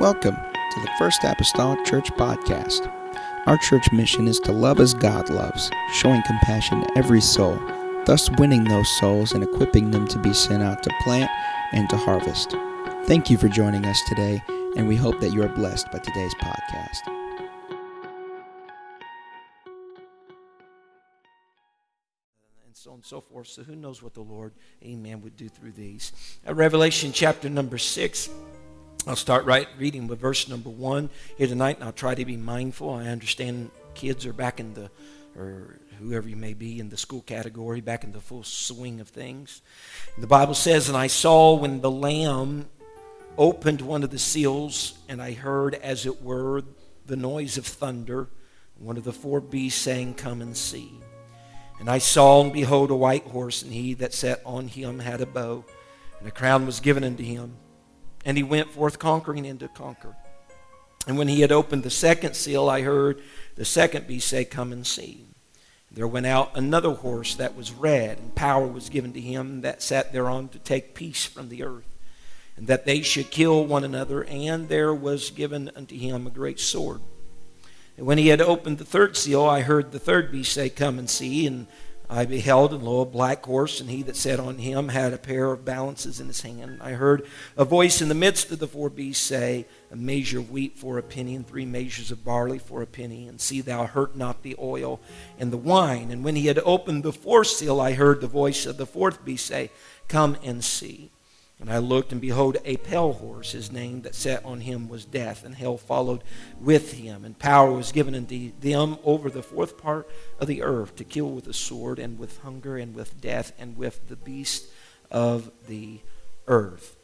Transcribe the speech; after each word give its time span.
Welcome 0.00 0.36
to 0.36 0.80
the 0.80 0.90
First 0.98 1.24
Apostolic 1.24 1.84
Church 1.84 2.10
Podcast. 2.12 2.90
Our 3.44 3.58
church 3.58 3.92
mission 3.92 4.28
is 4.28 4.40
to 4.40 4.50
love 4.50 4.80
as 4.80 4.94
God 4.94 5.28
loves, 5.28 5.70
showing 5.92 6.22
compassion 6.22 6.80
to 6.80 6.96
every 6.96 7.20
soul, 7.20 7.60
thus 8.06 8.30
winning 8.38 8.64
those 8.64 8.88
souls 8.98 9.32
and 9.32 9.44
equipping 9.44 9.90
them 9.90 10.08
to 10.08 10.18
be 10.18 10.32
sent 10.32 10.62
out 10.62 10.82
to 10.84 10.90
plant 11.02 11.30
and 11.72 11.86
to 11.90 11.98
harvest. 11.98 12.52
Thank 13.04 13.28
you 13.28 13.36
for 13.36 13.48
joining 13.48 13.84
us 13.84 14.00
today, 14.08 14.42
and 14.74 14.88
we 14.88 14.96
hope 14.96 15.20
that 15.20 15.34
you 15.34 15.42
are 15.42 15.50
blessed 15.50 15.92
by 15.92 15.98
today's 15.98 16.34
podcast. 16.36 17.06
and 22.64 22.74
so 22.74 22.90
on 22.92 22.96
and 22.96 23.04
so 23.04 23.20
forth. 23.20 23.48
So 23.48 23.64
who 23.64 23.76
knows 23.76 24.02
what 24.02 24.14
the 24.14 24.22
Lord, 24.22 24.54
amen, 24.82 25.20
would 25.20 25.36
do 25.36 25.50
through 25.50 25.72
these. 25.72 26.12
At 26.46 26.56
Revelation 26.56 27.12
chapter 27.12 27.50
number 27.50 27.76
6, 27.76 28.30
I'll 29.06 29.16
start 29.16 29.46
right 29.46 29.66
reading 29.78 30.08
with 30.08 30.20
verse 30.20 30.46
number 30.46 30.68
1 30.68 31.08
here 31.38 31.46
tonight, 31.46 31.76
and 31.76 31.84
I'll 31.84 31.92
try 31.92 32.14
to 32.14 32.24
be 32.24 32.36
mindful. 32.36 32.90
I 32.90 33.06
understand 33.06 33.70
kids 33.94 34.26
are 34.26 34.32
back 34.34 34.60
in 34.60 34.74
the, 34.74 34.90
or 35.34 35.78
whoever 35.98 36.28
you 36.28 36.36
may 36.36 36.52
be, 36.52 36.78
in 36.78 36.90
the 36.90 36.98
school 36.98 37.22
category, 37.22 37.80
back 37.80 38.04
in 38.04 38.12
the 38.12 38.20
full 38.20 38.42
swing 38.42 39.00
of 39.00 39.08
things. 39.08 39.62
The 40.18 40.26
Bible 40.26 40.52
says, 40.52 40.88
And 40.88 40.98
I 40.98 41.06
saw 41.06 41.54
when 41.54 41.80
the 41.80 41.90
Lamb 41.90 42.68
opened 43.38 43.80
one 43.80 44.02
of 44.02 44.10
the 44.10 44.18
seals, 44.18 44.98
and 45.08 45.22
I 45.22 45.32
heard, 45.32 45.76
as 45.76 46.04
it 46.04 46.22
were, 46.22 46.62
the 47.06 47.16
noise 47.16 47.56
of 47.56 47.64
thunder, 47.64 48.28
one 48.78 48.98
of 48.98 49.04
the 49.04 49.14
four 49.14 49.40
beasts 49.40 49.80
saying, 49.80 50.14
Come 50.14 50.42
and 50.42 50.54
see. 50.54 50.92
And 51.78 51.88
I 51.88 51.98
saw, 51.98 52.42
and 52.42 52.52
behold, 52.52 52.90
a 52.90 52.96
white 52.96 53.26
horse, 53.28 53.62
and 53.62 53.72
he 53.72 53.94
that 53.94 54.12
sat 54.12 54.42
on 54.44 54.68
him 54.68 54.98
had 54.98 55.22
a 55.22 55.26
bow, 55.26 55.64
and 56.18 56.28
a 56.28 56.30
crown 56.30 56.66
was 56.66 56.80
given 56.80 57.02
unto 57.02 57.24
him. 57.24 57.56
And 58.24 58.36
he 58.36 58.42
went 58.42 58.70
forth 58.70 58.98
conquering 58.98 59.46
and 59.46 59.58
to 59.60 59.68
conquer. 59.68 60.14
And 61.06 61.16
when 61.16 61.28
he 61.28 61.40
had 61.40 61.52
opened 61.52 61.82
the 61.82 61.90
second 61.90 62.34
seal, 62.34 62.68
I 62.68 62.82
heard 62.82 63.22
the 63.56 63.64
second 63.64 64.06
beast 64.06 64.28
say, 64.28 64.44
Come 64.44 64.72
and 64.72 64.86
see. 64.86 65.24
There 65.90 66.06
went 66.06 66.26
out 66.26 66.56
another 66.56 66.92
horse 66.92 67.34
that 67.34 67.56
was 67.56 67.72
red, 67.72 68.18
and 68.18 68.34
power 68.34 68.66
was 68.66 68.90
given 68.90 69.12
to 69.14 69.20
him 69.20 69.62
that 69.62 69.82
sat 69.82 70.12
thereon 70.12 70.48
to 70.50 70.58
take 70.60 70.94
peace 70.94 71.24
from 71.24 71.48
the 71.48 71.64
earth, 71.64 71.88
and 72.56 72.68
that 72.68 72.84
they 72.84 73.02
should 73.02 73.30
kill 73.30 73.64
one 73.64 73.82
another. 73.82 74.22
And 74.24 74.68
there 74.68 74.94
was 74.94 75.30
given 75.30 75.70
unto 75.74 75.96
him 75.96 76.26
a 76.26 76.30
great 76.30 76.60
sword. 76.60 77.00
And 77.96 78.06
when 78.06 78.18
he 78.18 78.28
had 78.28 78.40
opened 78.40 78.78
the 78.78 78.84
third 78.84 79.16
seal, 79.16 79.44
I 79.44 79.62
heard 79.62 79.90
the 79.90 79.98
third 79.98 80.30
beast 80.30 80.52
say, 80.52 80.70
Come 80.70 80.98
and 80.98 81.10
see. 81.10 81.46
And 81.46 81.66
I 82.12 82.24
beheld, 82.24 82.74
and 82.74 82.82
lo, 82.82 83.02
a 83.02 83.06
black 83.06 83.46
horse, 83.46 83.80
and 83.80 83.88
he 83.88 84.02
that 84.02 84.16
sat 84.16 84.40
on 84.40 84.58
him 84.58 84.88
had 84.88 85.12
a 85.12 85.18
pair 85.18 85.52
of 85.52 85.64
balances 85.64 86.18
in 86.18 86.26
his 86.26 86.40
hand. 86.40 86.78
I 86.80 86.90
heard 86.92 87.24
a 87.56 87.64
voice 87.64 88.02
in 88.02 88.08
the 88.08 88.16
midst 88.16 88.50
of 88.50 88.58
the 88.58 88.66
four 88.66 88.90
beasts 88.90 89.24
say, 89.24 89.64
A 89.92 89.96
measure 89.96 90.40
of 90.40 90.50
wheat 90.50 90.76
for 90.76 90.98
a 90.98 91.04
penny, 91.04 91.36
and 91.36 91.46
three 91.46 91.64
measures 91.64 92.10
of 92.10 92.24
barley 92.24 92.58
for 92.58 92.82
a 92.82 92.86
penny, 92.86 93.28
and 93.28 93.40
see 93.40 93.60
thou 93.60 93.86
hurt 93.86 94.16
not 94.16 94.42
the 94.42 94.56
oil 94.58 95.00
and 95.38 95.52
the 95.52 95.56
wine. 95.56 96.10
And 96.10 96.24
when 96.24 96.34
he 96.34 96.48
had 96.48 96.58
opened 96.64 97.04
the 97.04 97.12
fourth 97.12 97.46
seal, 97.46 97.80
I 97.80 97.92
heard 97.92 98.20
the 98.20 98.26
voice 98.26 98.66
of 98.66 98.76
the 98.76 98.86
fourth 98.86 99.24
beast 99.24 99.46
say, 99.46 99.70
Come 100.08 100.36
and 100.42 100.64
see. 100.64 101.12
And 101.60 101.70
I 101.70 101.76
looked, 101.76 102.10
and 102.10 102.20
behold, 102.20 102.56
a 102.64 102.78
pale 102.78 103.12
horse. 103.12 103.52
His 103.52 103.70
name 103.70 104.00
that 104.02 104.14
sat 104.14 104.44
on 104.46 104.62
him 104.62 104.88
was 104.88 105.04
Death, 105.04 105.44
and 105.44 105.54
hell 105.54 105.76
followed 105.76 106.24
with 106.58 106.94
him. 106.94 107.24
And 107.24 107.38
power 107.38 107.72
was 107.72 107.92
given 107.92 108.14
unto 108.14 108.52
them 108.60 108.96
over 109.04 109.28
the 109.28 109.42
fourth 109.42 109.76
part 109.76 110.08
of 110.38 110.46
the 110.46 110.62
earth 110.62 110.96
to 110.96 111.04
kill 111.04 111.30
with 111.30 111.44
the 111.44 111.52
sword, 111.52 111.98
and 111.98 112.18
with 112.18 112.38
hunger, 112.38 112.78
and 112.78 112.94
with 112.94 113.20
death, 113.20 113.52
and 113.58 113.76
with 113.76 114.08
the 114.08 114.16
beast 114.16 114.68
of 115.10 115.50
the 115.68 116.00
earth. 116.46 116.96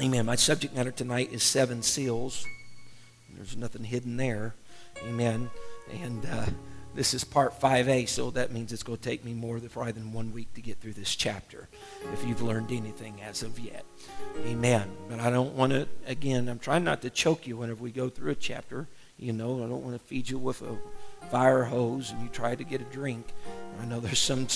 Amen. 0.00 0.26
My 0.26 0.36
subject 0.36 0.74
matter 0.74 0.90
tonight 0.90 1.32
is 1.32 1.42
seven 1.42 1.82
seals. 1.82 2.46
There's 3.34 3.56
nothing 3.56 3.84
hidden 3.84 4.18
there. 4.18 4.54
Amen. 5.06 5.50
And 6.02 6.26
uh, 6.26 6.46
this 6.94 7.14
is 7.14 7.24
part 7.24 7.58
5A, 7.60 8.08
so 8.08 8.30
that 8.32 8.52
means 8.52 8.72
it's 8.72 8.82
going 8.82 8.98
to 8.98 9.04
take 9.08 9.24
me 9.24 9.32
more 9.32 9.60
than 9.60 9.68
probably 9.68 9.92
than 9.92 10.12
one 10.12 10.32
week 10.32 10.52
to 10.54 10.60
get 10.60 10.78
through 10.78 10.92
this 10.92 11.14
chapter, 11.14 11.68
if 12.12 12.26
you've 12.26 12.42
learned 12.42 12.70
anything 12.70 13.20
as 13.22 13.42
of 13.42 13.58
yet. 13.58 13.84
Amen. 14.46 14.90
But 15.08 15.20
I 15.20 15.30
don't 15.30 15.54
want 15.54 15.72
to, 15.72 15.88
again, 16.06 16.48
I'm 16.48 16.58
trying 16.58 16.84
not 16.84 17.02
to 17.02 17.10
choke 17.10 17.46
you 17.46 17.56
whenever 17.56 17.82
we 17.82 17.90
go 17.90 18.08
through 18.08 18.32
a 18.32 18.34
chapter. 18.34 18.88
You 19.18 19.32
know, 19.32 19.62
I 19.64 19.68
don't 19.68 19.82
want 19.82 19.94
to 19.94 20.04
feed 20.04 20.28
you 20.28 20.38
with 20.38 20.62
a 20.62 20.76
fire 21.30 21.64
hose 21.64 22.10
and 22.10 22.22
you 22.22 22.28
try 22.28 22.54
to 22.54 22.64
get 22.64 22.80
a 22.80 22.84
drink. 22.84 23.32
I 23.80 23.84
know 23.86 24.00
there's 24.00 24.18
some 24.18 24.48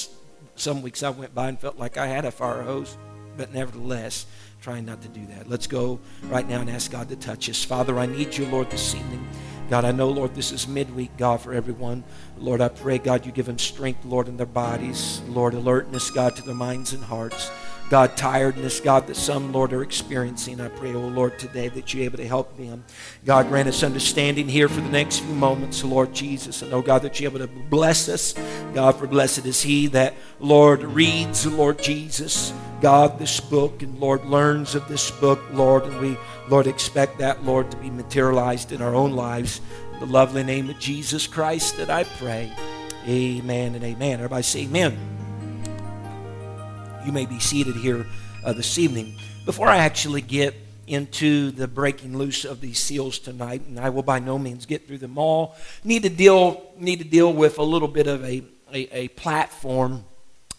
some 0.56 0.82
weeks 0.82 1.02
I 1.02 1.10
went 1.10 1.34
by 1.34 1.48
and 1.48 1.58
felt 1.58 1.78
like 1.78 1.96
I 1.96 2.06
had 2.06 2.24
a 2.24 2.30
fire 2.30 2.62
hose, 2.62 2.96
but 3.36 3.52
nevertheless, 3.52 4.26
trying 4.60 4.86
not 4.86 5.02
to 5.02 5.08
do 5.08 5.24
that. 5.26 5.48
Let's 5.48 5.66
go 5.66 6.00
right 6.24 6.48
now 6.48 6.60
and 6.60 6.70
ask 6.70 6.90
God 6.90 7.08
to 7.10 7.16
touch 7.16 7.48
us. 7.48 7.62
Father, 7.62 7.98
I 7.98 8.06
need 8.06 8.36
you, 8.36 8.46
Lord, 8.46 8.70
this 8.70 8.94
evening. 8.94 9.28
God, 9.68 9.84
I 9.84 9.90
know, 9.90 10.08
Lord, 10.08 10.36
this 10.36 10.52
is 10.52 10.68
midweek, 10.68 11.16
God, 11.16 11.40
for 11.40 11.52
everyone. 11.52 12.04
Lord, 12.38 12.60
I 12.60 12.68
pray, 12.68 12.98
God, 12.98 13.26
you 13.26 13.32
give 13.32 13.46
them 13.46 13.58
strength, 13.58 14.04
Lord, 14.04 14.28
in 14.28 14.36
their 14.36 14.46
bodies. 14.46 15.20
Lord, 15.28 15.54
alertness, 15.54 16.08
God, 16.10 16.36
to 16.36 16.42
their 16.42 16.54
minds 16.54 16.92
and 16.92 17.02
hearts. 17.02 17.50
God, 17.88 18.16
tiredness, 18.16 18.80
God, 18.80 19.06
that 19.06 19.14
some, 19.14 19.52
Lord, 19.52 19.72
are 19.72 19.82
experiencing. 19.82 20.60
I 20.60 20.68
pray, 20.68 20.92
oh 20.92 21.06
Lord, 21.06 21.38
today 21.38 21.68
that 21.68 21.94
you're 21.94 22.04
able 22.04 22.16
to 22.16 22.26
help 22.26 22.56
them. 22.56 22.84
God, 23.24 23.48
grant 23.48 23.68
us 23.68 23.84
understanding 23.84 24.48
here 24.48 24.68
for 24.68 24.80
the 24.80 24.88
next 24.88 25.20
few 25.20 25.34
moments, 25.34 25.84
Lord 25.84 26.12
Jesus. 26.12 26.62
And 26.62 26.72
oh 26.72 26.82
God, 26.82 27.02
that 27.02 27.20
you're 27.20 27.30
able 27.30 27.46
to 27.46 27.52
bless 27.70 28.08
us. 28.08 28.34
God, 28.74 28.96
for 28.96 29.06
blessed 29.06 29.46
is 29.46 29.62
he 29.62 29.86
that, 29.88 30.14
Lord, 30.40 30.82
reads, 30.82 31.46
Lord 31.46 31.80
Jesus, 31.80 32.52
God, 32.80 33.20
this 33.20 33.38
book, 33.38 33.82
and 33.82 33.98
Lord, 34.00 34.24
learns 34.24 34.74
of 34.74 34.86
this 34.88 35.10
book, 35.12 35.40
Lord, 35.52 35.84
and 35.84 36.00
we, 36.00 36.16
Lord, 36.48 36.66
expect 36.66 37.18
that, 37.18 37.44
Lord, 37.44 37.70
to 37.70 37.76
be 37.76 37.90
materialized 37.90 38.72
in 38.72 38.82
our 38.82 38.94
own 38.96 39.12
lives. 39.12 39.60
In 39.94 40.00
the 40.00 40.06
lovely 40.06 40.42
name 40.42 40.68
of 40.68 40.78
Jesus 40.80 41.26
Christ 41.26 41.76
that 41.76 41.88
I 41.88 42.04
pray. 42.04 42.52
Amen 43.06 43.76
and 43.76 43.84
amen. 43.84 44.14
Everybody 44.14 44.42
say 44.42 44.64
amen. 44.64 45.25
You 47.06 47.12
may 47.12 47.24
be 47.24 47.38
seated 47.38 47.76
here 47.76 48.04
uh, 48.44 48.52
this 48.52 48.78
evening. 48.78 49.14
Before 49.44 49.68
I 49.68 49.76
actually 49.76 50.22
get 50.22 50.56
into 50.88 51.52
the 51.52 51.68
breaking 51.68 52.18
loose 52.18 52.44
of 52.44 52.60
these 52.60 52.80
seals 52.80 53.20
tonight, 53.20 53.62
and 53.68 53.78
I 53.78 53.90
will 53.90 54.02
by 54.02 54.18
no 54.18 54.40
means 54.40 54.66
get 54.66 54.88
through 54.88 54.98
them 54.98 55.16
all, 55.16 55.54
need 55.84 56.02
to 56.02 56.08
deal, 56.08 56.72
need 56.76 56.98
to 56.98 57.04
deal 57.04 57.32
with 57.32 57.58
a 57.58 57.62
little 57.62 57.86
bit 57.86 58.08
of 58.08 58.24
a, 58.24 58.42
a, 58.72 59.04
a 59.04 59.08
platform 59.08 60.04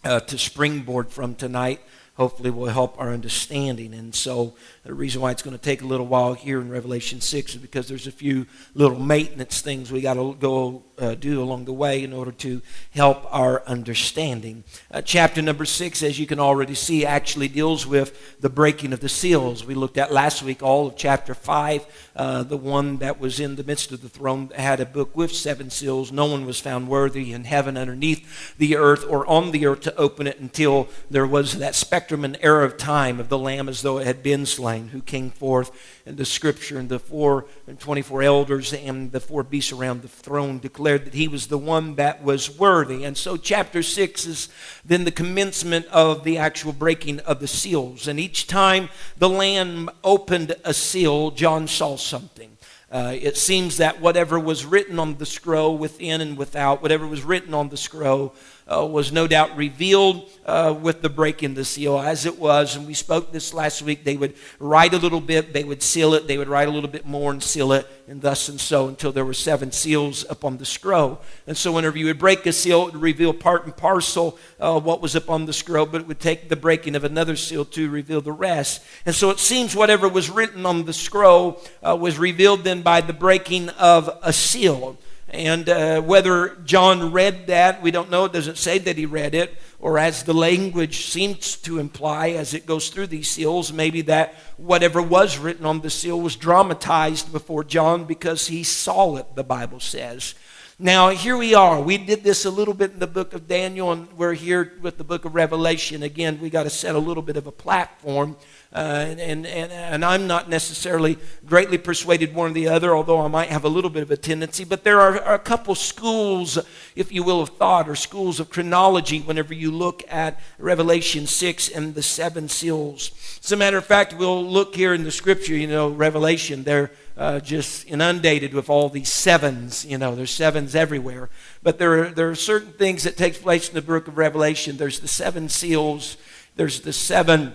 uh, 0.06 0.22
to 0.22 0.38
springboard 0.38 1.09
from 1.09 1.36
tonight 1.36 1.81
hopefully 2.18 2.50
will 2.50 2.66
help 2.66 3.00
our 3.00 3.12
understanding. 3.12 3.94
And 3.94 4.13
so 4.13 4.56
the 4.84 4.94
reason 4.94 5.22
why 5.22 5.31
it's 5.31 5.44
going 5.44 5.56
to 5.56 5.62
take 5.62 5.84
a 5.84 5.86
little 5.86 6.07
while 6.07 6.34
here 6.34 6.59
in 6.59 6.69
Revelation 6.69 7.22
6 7.22 7.56
is 7.56 7.62
because 7.62 7.88
there's 7.88 8.07
a 8.07 8.12
few 8.12 8.47
little 8.74 9.00
maintenance 9.00 9.62
things 9.62 9.91
we 9.91 10.02
got 10.02 10.16
to 10.16 10.34
go 10.40 10.84
uh, 11.00 11.16
do 11.16 11.41
along 11.41 11.66
the 11.66 11.74
way 11.74 12.03
in 12.03 12.13
order 12.13 12.31
to 12.31 12.62
help 12.91 13.25
our 13.34 13.63
understanding. 13.66 14.63
Uh, 14.90 15.02
chapter 15.02 15.41
number 15.41 15.66
6, 15.66 16.02
as 16.03 16.19
you 16.19 16.25
can 16.25 16.40
already 16.40 16.74
see, 16.74 17.06
actually 17.06 17.47
deals 17.47 17.85
with 17.85 18.40
the 18.40 18.50
breaking 18.50 18.94
of 18.94 19.00
the 19.00 19.09
seals. 19.09 19.66
We 19.66 19.75
looked 19.75 19.97
at 19.97 20.12
last 20.12 20.41
week 20.41 20.63
all 20.63 20.88
of 20.88 20.96
chapter 20.96 21.34
5, 21.34 22.12
uh, 22.16 22.44
the 22.44 22.57
one 22.57 22.97
that 22.97 23.19
was 23.19 23.40
in 23.40 23.56
the 23.56 23.63
midst 23.63 23.91
of 23.91 24.02
the 24.02 24.09
throne 24.09 24.50
had 24.56 24.80
a 24.80 24.86
book 24.86 25.16
with 25.16 25.31
seven 25.31 25.69
seals. 25.69 26.12
No 26.12 26.25
one 26.25 26.46
was 26.46 26.59
found 26.59 26.88
worthy 26.88 27.31
in 27.31 27.44
heaven, 27.44 27.78
underneath 27.78 28.57
the 28.57 28.75
earth, 28.75 29.06
or 29.07 29.25
on 29.28 29.52
the 29.52 29.68
earth 29.68 29.81
to 29.81 29.96
open 29.96 30.25
it 30.25 30.40
until 30.40 30.88
there 31.12 31.28
was 31.28 31.59
that 31.59 31.75
spectrum 31.75 32.25
and 32.25 32.38
era 32.41 32.66
of 32.66 32.78
time 32.78 33.19
of 33.19 33.30
the 33.30 33.38
Lamb 33.38 33.69
as 33.69 33.84
though 33.84 34.00
it 34.00 34.07
had 34.07 34.24
been 34.24 34.46
slain, 34.46 34.90
who 34.90 35.02
came 35.02 35.30
forth 35.30 35.72
in 36.06 36.16
the 36.16 36.25
scripture, 36.25 36.80
and 36.80 36.90
the 36.90 37.00
four 37.00 37.46
and 37.68 37.80
24 37.80 38.24
elders 38.24 38.74
and 38.74 39.12
the 39.12 39.19
four 39.19 39.44
beasts 39.44 39.72
around 39.72 40.02
the 40.02 40.07
throne 40.07 40.57
declared 40.57 40.87
that 40.96 41.14
he 41.14 41.28
was 41.28 41.48
the 41.48 41.58
one 41.58 41.96
that 41.96 42.24
was 42.24 42.58
worthy. 42.58 43.03
And 43.03 43.18
so, 43.18 43.36
chapter 43.36 43.81
6 43.81 44.25
is 44.28 44.50
then 44.86 45.03
the 45.03 45.12
commencement 45.12 45.88
of 45.88 46.24
the 46.24 46.38
actual 46.38 46.72
breaking 46.72 47.20
of 47.22 47.40
the 47.40 47.48
seals. 47.48 48.08
And 48.08 48.20
each 48.20 48.46
time 48.46 48.90
the 49.18 49.30
Lamb 49.30 49.90
opened 50.03 50.56
a 50.64 50.74
seal, 50.74 51.31
John 51.31 51.68
saw 51.68 51.98
something. 51.98 52.57
Uh, 52.89 53.16
it 53.19 53.36
seems 53.36 53.78
that 53.78 54.00
whatever 54.00 54.39
was 54.39 54.66
written 54.66 54.98
on 55.00 55.18
the 55.18 55.25
scroll 55.25 55.78
within 55.78 56.22
and 56.22 56.38
without, 56.38 56.81
whatever 56.81 57.06
was 57.06 57.24
written 57.24 57.54
on 57.54 57.68
the 57.69 57.75
scroll, 57.75 58.34
uh, 58.72 58.86
was 58.86 59.12
no 59.12 59.28
doubt 59.28 59.56
revealed 59.56 60.30
uh, 60.46 60.75
with 60.80 61.02
the 61.02 61.10
breaking 61.10 61.52
of 61.52 61.56
the 61.56 61.66
seal, 61.66 62.00
as 62.00 62.25
it 62.25 62.40
was. 62.40 62.75
And 62.75 62.88
we 62.88 62.94
spoke 62.94 63.31
this 63.31 63.54
last 63.54 63.81
week. 63.81 64.04
They 64.04 64.18
would 64.18 64.36
write 64.60 64.94
a 64.94 64.98
little 64.98 65.22
bit, 65.22 65.54
they 65.54 65.64
would 65.64 65.81
seal 65.81 66.14
it, 66.14 66.28
they 66.28 66.38
would 66.38 66.48
write 66.48 66.68
a 66.68 66.72
little 66.72 66.90
bit 66.90 67.06
more 67.06 67.31
and 67.31 67.42
seal 67.42 67.72
it, 67.74 67.88
and 68.08 68.22
thus 68.22 68.50
and 68.50 68.60
so 68.60 68.88
until 68.88 69.12
there 69.12 69.25
were 69.25 69.34
seven 69.34 69.72
seals 69.72 70.25
upon 70.30 70.58
the 70.58 70.66
scroll. 70.66 71.22
And 71.46 71.58
so, 71.58 71.72
whenever 71.72 71.98
you 71.98 72.06
would 72.06 72.19
break 72.19 72.46
a 72.46 72.54
seal, 72.54 72.84
it 72.84 72.94
would 72.94 73.02
reveal 73.02 73.34
part 73.34 73.66
and 73.66 73.75
parcel 73.75 74.38
uh, 74.60 74.80
what 74.80 75.02
was 75.02 75.16
upon 75.16 75.46
the 75.46 75.54
scroll, 75.54 75.86
but 75.86 76.02
it 76.02 76.08
would 76.08 76.20
take 76.20 76.50
the 76.50 76.56
breaking 76.56 76.96
of 76.96 77.04
another 77.04 77.36
seal 77.36 77.66
to 77.66 77.90
reveal 77.90 78.22
the 78.22 78.31
rest. 78.31 78.84
And 79.06 79.13
so, 79.16 79.30
it 79.30 79.40
seems 79.40 79.75
whatever 79.75 80.08
was 80.08 80.30
written 80.30 80.66
on 80.66 80.86
the 80.86 80.94
scroll 80.94 81.62
uh, 81.84 81.96
was 81.96 82.18
revealed 82.18 82.63
then 82.63 82.81
by 82.81 83.02
the 83.02 83.13
breaking 83.13 83.70
of 83.70 84.10
a 84.22 84.34
seal. 84.34 84.98
And 85.29 85.68
uh, 85.68 86.01
whether 86.01 86.56
John 86.63 87.12
read 87.12 87.47
that, 87.47 87.81
we 87.81 87.91
don't 87.91 88.09
know. 88.09 88.25
It 88.25 88.33
doesn't 88.33 88.57
say 88.57 88.77
that 88.79 88.97
he 88.97 89.06
read 89.06 89.35
it. 89.35 89.57
Or 89.79 90.00
as 90.00 90.24
the 90.24 90.33
language 90.33 91.06
seems 91.06 91.57
to 91.57 91.79
imply 91.79 92.29
as 92.29 92.53
it 92.53 92.65
goes 92.65 92.89
through 92.89 93.07
these 93.07 93.29
seals, 93.29 93.74
maybe 93.74 94.01
that 94.03 94.35
whatever 94.56 95.01
was 95.01 95.38
written 95.38 95.65
on 95.65 95.81
the 95.81 95.89
seal 95.89 96.19
was 96.19 96.35
dramatized 96.35 97.31
before 97.31 97.63
John 97.63 98.06
because 98.06 98.47
he 98.47 98.63
saw 98.63 99.18
it, 99.18 99.35
the 99.35 99.44
Bible 99.44 99.79
says. 99.79 100.33
Now, 100.79 101.09
here 101.09 101.35
we 101.35 101.56
are. 101.56 101.81
We 101.81 101.97
did 101.97 102.24
this 102.24 102.45
a 102.45 102.51
little 102.51 102.75
bit 102.75 102.91
in 102.91 103.00
the 103.00 103.07
book 103.07 103.33
of 103.33 103.47
Daniel, 103.47 103.91
and 103.91 104.12
we're 104.13 104.33
here 104.33 104.74
with 104.81 105.00
the 105.00 105.03
book 105.03 105.25
of 105.25 105.33
Revelation. 105.33 106.03
Again, 106.03 106.39
we 106.39 106.51
got 106.51 106.63
to 106.63 106.69
set 106.69 106.94
a 106.94 107.00
little 107.00 107.24
bit 107.24 107.35
of 107.35 107.47
a 107.47 107.51
platform. 107.51 108.38
Uh, 108.74 109.06
and, 109.18 109.46
and, 109.46 109.72
and 109.72 110.04
I'm 110.04 110.28
not 110.28 110.50
necessarily 110.50 111.18
greatly 111.46 111.78
persuaded 111.78 112.36
one 112.36 112.52
or 112.52 112.54
the 112.54 112.68
other, 112.68 112.96
although 112.96 113.22
I 113.22 113.28
might 113.30 113.50
have 113.50 113.64
a 113.64 113.69
little 113.69 113.90
bit 113.90 114.04
of 114.04 114.12
a 114.12 114.18
tendency. 114.18 114.66
But 114.66 114.84
there 114.84 115.00
are, 115.00 115.19
are 115.22 115.36
a 115.36 115.40
couple 115.40 115.74
schools, 115.74 116.60
if 116.96 117.12
you 117.12 117.24
will, 117.24 117.42
of 117.42 117.50
thought 117.50 117.88
or 117.88 117.96
schools 117.96 118.40
of 118.40 118.50
chronology 118.50 119.22
whenever 119.22 119.54
you 119.54 119.72
look 119.72 120.04
at 120.10 120.40
Revelation 120.60 121.28
6 121.28 121.69
and 121.69 121.96
the 121.96 122.04
seven 122.04 122.50
seals. 122.50 123.12
As 123.42 123.52
a 123.52 123.56
matter 123.56 123.78
of 123.78 123.86
fact, 123.86 124.14
we'll 124.14 124.46
look 124.46 124.75
here 124.75 124.94
in 124.94 125.04
the 125.04 125.12
scripture, 125.12 125.56
you 125.56 125.68
know, 125.68 125.90
Revelation, 125.90 126.63
they're 126.63 126.92
uh, 127.18 127.40
just 127.40 127.88
inundated 127.88 128.54
with 128.54 128.70
all 128.70 128.90
these 128.90 129.12
sevens. 129.12 129.86
You 129.86 129.98
know, 129.98 130.13
there's 130.13 130.31
sevens 130.31 130.75
everywhere. 130.75 131.30
But 131.63 131.80
there 131.80 132.04
are, 132.04 132.10
there 132.10 132.30
are 132.30 132.36
certain 132.36 132.74
things 132.74 133.04
that 133.04 133.18
take 133.18 133.42
place 133.42 133.70
in 133.70 133.75
the 133.75 133.81
book 133.81 134.08
of 134.08 134.18
Revelation. 134.18 134.78
There's 134.78 135.00
the 135.00 135.08
seven 135.08 135.50
seals. 135.50 136.18
There's 136.56 136.81
the 136.81 136.94
seven 136.94 137.54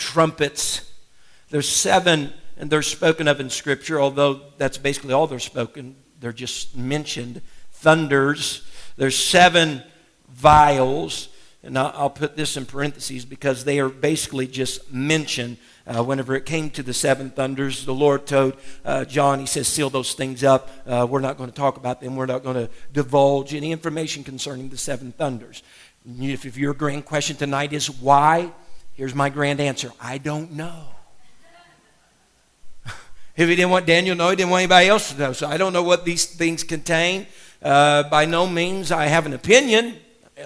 trumpets. 0.00 0.90
There's 1.50 1.68
seven, 1.68 2.32
and 2.56 2.70
they're 2.70 2.82
spoken 2.82 3.28
of 3.28 3.38
in 3.38 3.50
Scripture, 3.50 4.00
although 4.00 4.40
that's 4.58 4.78
basically 4.78 5.12
all 5.12 5.28
they're 5.28 5.38
spoken. 5.38 5.94
They're 6.18 6.32
just 6.32 6.76
mentioned. 6.76 7.42
Thunders. 7.70 8.66
There's 8.96 9.16
seven 9.16 9.82
vials. 10.28 11.28
And 11.62 11.78
I'll 11.78 12.10
put 12.10 12.36
this 12.36 12.56
in 12.56 12.64
parentheses 12.64 13.26
because 13.26 13.64
they 13.64 13.78
are 13.80 13.90
basically 13.90 14.46
just 14.46 14.90
mentioned. 14.92 15.58
Uh, 15.86 16.02
whenever 16.02 16.34
it 16.34 16.46
came 16.46 16.70
to 16.70 16.82
the 16.82 16.94
seven 16.94 17.30
thunders, 17.30 17.84
the 17.84 17.94
Lord 17.94 18.26
told 18.26 18.56
uh, 18.84 19.04
John, 19.04 19.40
He 19.40 19.46
says, 19.46 19.68
seal 19.68 19.90
those 19.90 20.14
things 20.14 20.42
up. 20.42 20.70
Uh, 20.86 21.06
we're 21.08 21.20
not 21.20 21.36
going 21.36 21.50
to 21.50 21.56
talk 21.56 21.76
about 21.76 22.00
them. 22.00 22.16
We're 22.16 22.26
not 22.26 22.42
going 22.42 22.56
to 22.56 22.70
divulge 22.92 23.54
any 23.54 23.72
information 23.72 24.24
concerning 24.24 24.70
the 24.70 24.78
seven 24.78 25.12
thunders. 25.12 25.62
If, 26.18 26.46
if 26.46 26.56
your 26.56 26.72
grand 26.72 27.04
question 27.04 27.36
tonight 27.36 27.74
is 27.74 27.90
why, 27.90 28.52
here's 29.00 29.14
my 29.14 29.30
grand 29.30 29.60
answer 29.60 29.90
I 29.98 30.18
don't 30.18 30.52
know. 30.52 30.88
if 33.34 33.48
he 33.48 33.56
didn't 33.56 33.70
want 33.70 33.86
Daniel 33.86 34.14
to 34.14 34.18
know, 34.18 34.28
he 34.28 34.36
didn't 34.36 34.50
want 34.50 34.60
anybody 34.60 34.88
else 34.88 35.10
to 35.10 35.18
know. 35.18 35.32
So 35.32 35.48
I 35.48 35.56
don't 35.56 35.72
know 35.72 35.82
what 35.82 36.04
these 36.04 36.26
things 36.26 36.62
contain. 36.62 37.26
Uh, 37.62 38.02
by 38.10 38.26
no 38.26 38.46
means 38.46 38.92
I 38.92 39.06
have 39.06 39.24
an 39.24 39.32
opinion 39.32 39.96